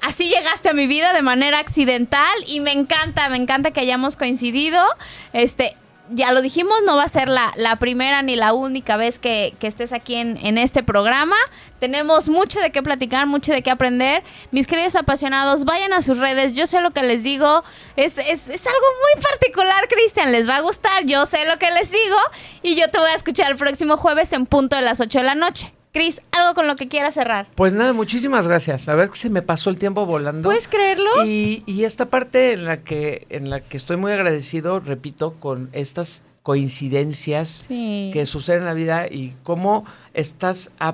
Así 0.00 0.28
llegaste 0.28 0.68
a 0.68 0.74
mi 0.74 0.86
vida 0.86 1.12
de 1.12 1.22
manera 1.22 1.58
accidental 1.58 2.34
y 2.46 2.60
me 2.60 2.72
encanta, 2.72 3.28
me 3.28 3.36
encanta 3.36 3.70
que 3.70 3.80
hayamos 3.80 4.16
coincidido. 4.16 4.84
Este, 5.32 5.76
ya 6.10 6.32
lo 6.32 6.42
dijimos, 6.42 6.76
no 6.84 6.96
va 6.96 7.04
a 7.04 7.08
ser 7.08 7.28
la, 7.28 7.52
la 7.56 7.76
primera 7.76 8.22
ni 8.22 8.36
la 8.36 8.52
única 8.52 8.96
vez 8.96 9.18
que, 9.18 9.54
que 9.58 9.66
estés 9.66 9.92
aquí 9.92 10.16
en, 10.16 10.36
en 10.38 10.58
este 10.58 10.82
programa. 10.82 11.36
Tenemos 11.80 12.28
mucho 12.28 12.60
de 12.60 12.70
qué 12.70 12.82
platicar, 12.82 13.26
mucho 13.26 13.52
de 13.52 13.62
qué 13.62 13.70
aprender. 13.70 14.22
Mis 14.50 14.66
queridos 14.66 14.96
apasionados, 14.96 15.64
vayan 15.64 15.92
a 15.92 16.02
sus 16.02 16.18
redes. 16.18 16.52
Yo 16.52 16.66
sé 16.66 16.80
lo 16.80 16.92
que 16.92 17.02
les 17.02 17.22
digo. 17.22 17.64
Es, 17.96 18.18
es, 18.18 18.48
es 18.48 18.66
algo 18.66 18.86
muy 19.02 19.22
particular, 19.22 19.88
Cristian. 19.88 20.32
Les 20.32 20.48
va 20.48 20.56
a 20.56 20.60
gustar. 20.60 21.04
Yo 21.04 21.26
sé 21.26 21.46
lo 21.46 21.58
que 21.58 21.70
les 21.70 21.90
digo. 21.90 22.18
Y 22.62 22.74
yo 22.74 22.90
te 22.90 22.98
voy 22.98 23.10
a 23.10 23.14
escuchar 23.14 23.50
el 23.50 23.56
próximo 23.56 23.96
jueves 23.96 24.32
en 24.32 24.46
punto 24.46 24.76
de 24.76 24.82
las 24.82 25.00
8 25.00 25.18
de 25.18 25.24
la 25.24 25.34
noche. 25.34 25.72
Cris, 25.94 26.20
algo 26.32 26.54
con 26.54 26.66
lo 26.66 26.74
que 26.74 26.88
quieras 26.88 27.14
cerrar. 27.14 27.46
Pues 27.54 27.72
nada, 27.72 27.92
muchísimas 27.92 28.48
gracias. 28.48 28.86
La 28.88 28.94
verdad 28.94 29.14
es 29.14 29.20
que 29.20 29.22
se 29.22 29.30
me 29.30 29.42
pasó 29.42 29.70
el 29.70 29.78
tiempo 29.78 30.04
volando. 30.04 30.48
¿Puedes 30.48 30.66
creerlo? 30.66 31.08
Y, 31.24 31.62
y 31.66 31.84
esta 31.84 32.06
parte 32.06 32.52
en 32.52 32.64
la 32.64 32.78
que 32.78 33.26
en 33.30 33.48
la 33.48 33.60
que 33.60 33.76
estoy 33.76 33.96
muy 33.96 34.10
agradecido, 34.10 34.80
repito, 34.80 35.34
con 35.38 35.70
estas 35.72 36.24
coincidencias 36.42 37.64
Sí. 37.68 38.10
que 38.12 38.26
suceden 38.26 38.60
en 38.60 38.66
la 38.66 38.74
vida 38.74 39.06
y 39.06 39.34
cómo 39.44 39.86
estás 40.14 40.72
a, 40.78 40.92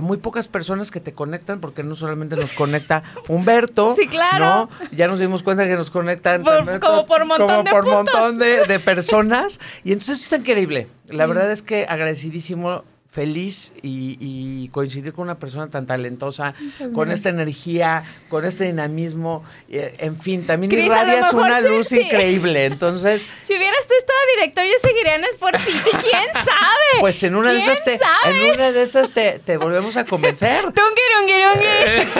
muy 0.00 0.18
pocas 0.18 0.48
personas 0.48 0.90
que 0.90 1.00
te 1.00 1.12
conectan, 1.14 1.60
porque 1.60 1.82
no 1.82 1.96
solamente 1.96 2.36
nos 2.36 2.52
conecta 2.52 3.02
Humberto, 3.28 3.96
Sí, 3.98 4.06
claro. 4.06 4.44
¿no? 4.44 4.68
Ya 4.92 5.08
nos 5.08 5.18
dimos 5.18 5.42
cuenta 5.42 5.66
que 5.66 5.74
nos 5.76 5.90
conectan 5.90 6.42
Por- 6.44 6.56
también 6.56 6.78
como 6.78 7.06
por 7.06 7.24
montón 7.24 7.46
como 7.48 7.62
de 7.64 7.70
por 7.70 7.86
montón 7.86 8.38
de, 8.38 8.64
de 8.66 8.78
personas. 8.80 9.60
Y 9.82 9.92
entonces 9.92 10.22
está 10.22 10.36
increíble. 10.36 10.88
La 11.08 11.26
verdad 11.26 11.50
es 11.50 11.62
que 11.62 11.86
agradecidísimo 11.88 12.84
feliz 13.14 13.72
y, 13.80 14.16
y 14.18 14.68
coincidir 14.70 15.12
con 15.12 15.22
una 15.22 15.36
persona 15.38 15.68
tan 15.68 15.86
talentosa, 15.86 16.52
con 16.92 17.12
esta 17.12 17.28
energía, 17.28 18.02
con 18.28 18.44
este 18.44 18.64
dinamismo, 18.64 19.44
eh, 19.68 19.94
en 19.98 20.20
fin, 20.20 20.44
también 20.46 20.72
lo 20.72 20.78
irradias 20.80 21.32
una 21.32 21.60
sí, 21.62 21.68
luz 21.68 21.86
sí. 21.88 22.00
increíble. 22.00 22.64
Entonces, 22.64 23.24
Si 23.40 23.54
hubieras 23.56 23.86
tú 23.86 23.94
estado 23.96 24.18
director, 24.36 24.64
yo 24.64 24.72
seguiría 24.82 25.14
en 25.14 25.24
Sport 25.26 25.58
City. 25.60 25.90
¿Quién 25.92 26.24
sabe? 26.34 27.00
pues 27.00 27.22
en 27.22 27.36
una 27.36 27.52
de 27.52 27.58
¿Quién 27.60 27.70
esas 27.70 27.84
te, 27.84 27.98
sabe? 27.98 28.48
en 28.48 28.54
una 28.54 28.72
de 28.72 28.82
esas 28.82 29.12
te, 29.12 29.38
te 29.38 29.56
volvemos 29.58 29.96
a 29.96 30.04
convencer. 30.04 30.64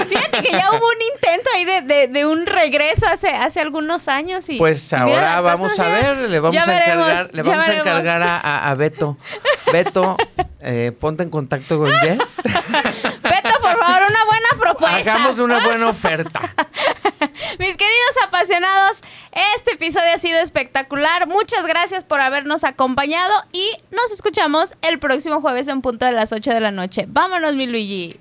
Fíjate 0.09 0.43
que 0.43 0.53
ya 0.53 0.71
hubo 0.71 0.87
un 0.87 1.03
intento 1.15 1.51
ahí 1.55 1.65
de, 1.65 1.81
de- 1.83 2.09
de 2.09 2.27
un 2.27 2.47
regreso 2.47 3.07
hace, 3.09 3.29
hace 3.31 3.61
algunos 3.61 4.07
años. 4.09 4.49
Y, 4.49 4.59
Pues 4.59 4.93
ahora 4.93 5.41
vamos 5.41 5.77
a 5.79 5.89
ver, 5.89 6.19
le 6.31 6.39
vamos 6.41 6.57
a 6.63 6.67
veremos, 6.67 7.07
encargar, 7.09 7.35
le 7.35 7.43
vamos 7.43 7.69
a 7.69 7.75
encargar 7.75 8.23
a- 8.23 8.71
a 8.71 8.75
Beto. 8.75 9.17
Beto, 9.73 10.17
eh, 10.61 10.84
ponte 10.93 11.23
en 11.23 11.31
contacto 11.31 11.79
con 11.79 11.91
Jess. 12.01 12.41
Beto, 12.45 13.59
por 13.61 13.79
favor, 13.79 14.03
una 14.09 14.25
buena 14.25 14.49
propuesta. 14.59 14.97
Hagamos 14.97 15.39
una 15.39 15.65
buena 15.65 15.89
oferta. 15.89 16.41
Mis 17.59 17.77
queridos 17.77 18.15
apasionados, 18.27 19.01
este 19.57 19.73
episodio 19.75 20.13
ha 20.15 20.19
sido 20.19 20.39
espectacular. 20.41 21.27
Muchas 21.27 21.67
gracias 21.67 22.05
por 22.05 22.21
habernos 22.21 22.65
acompañado 22.65 23.33
y 23.53 23.71
nos 23.91 24.13
escuchamos 24.13 24.75
el 24.83 24.99
próximo 24.99 25.41
jueves 25.41 25.69
en 25.69 25.83
punto 25.83 26.07
de 26.07 26.13
las 26.13 26.33
8 26.33 26.51
de 26.51 26.61
la 26.61 26.71
noche. 26.71 27.05
Vámonos, 27.09 27.55
mi 27.55 27.67
Luigi. 27.67 28.21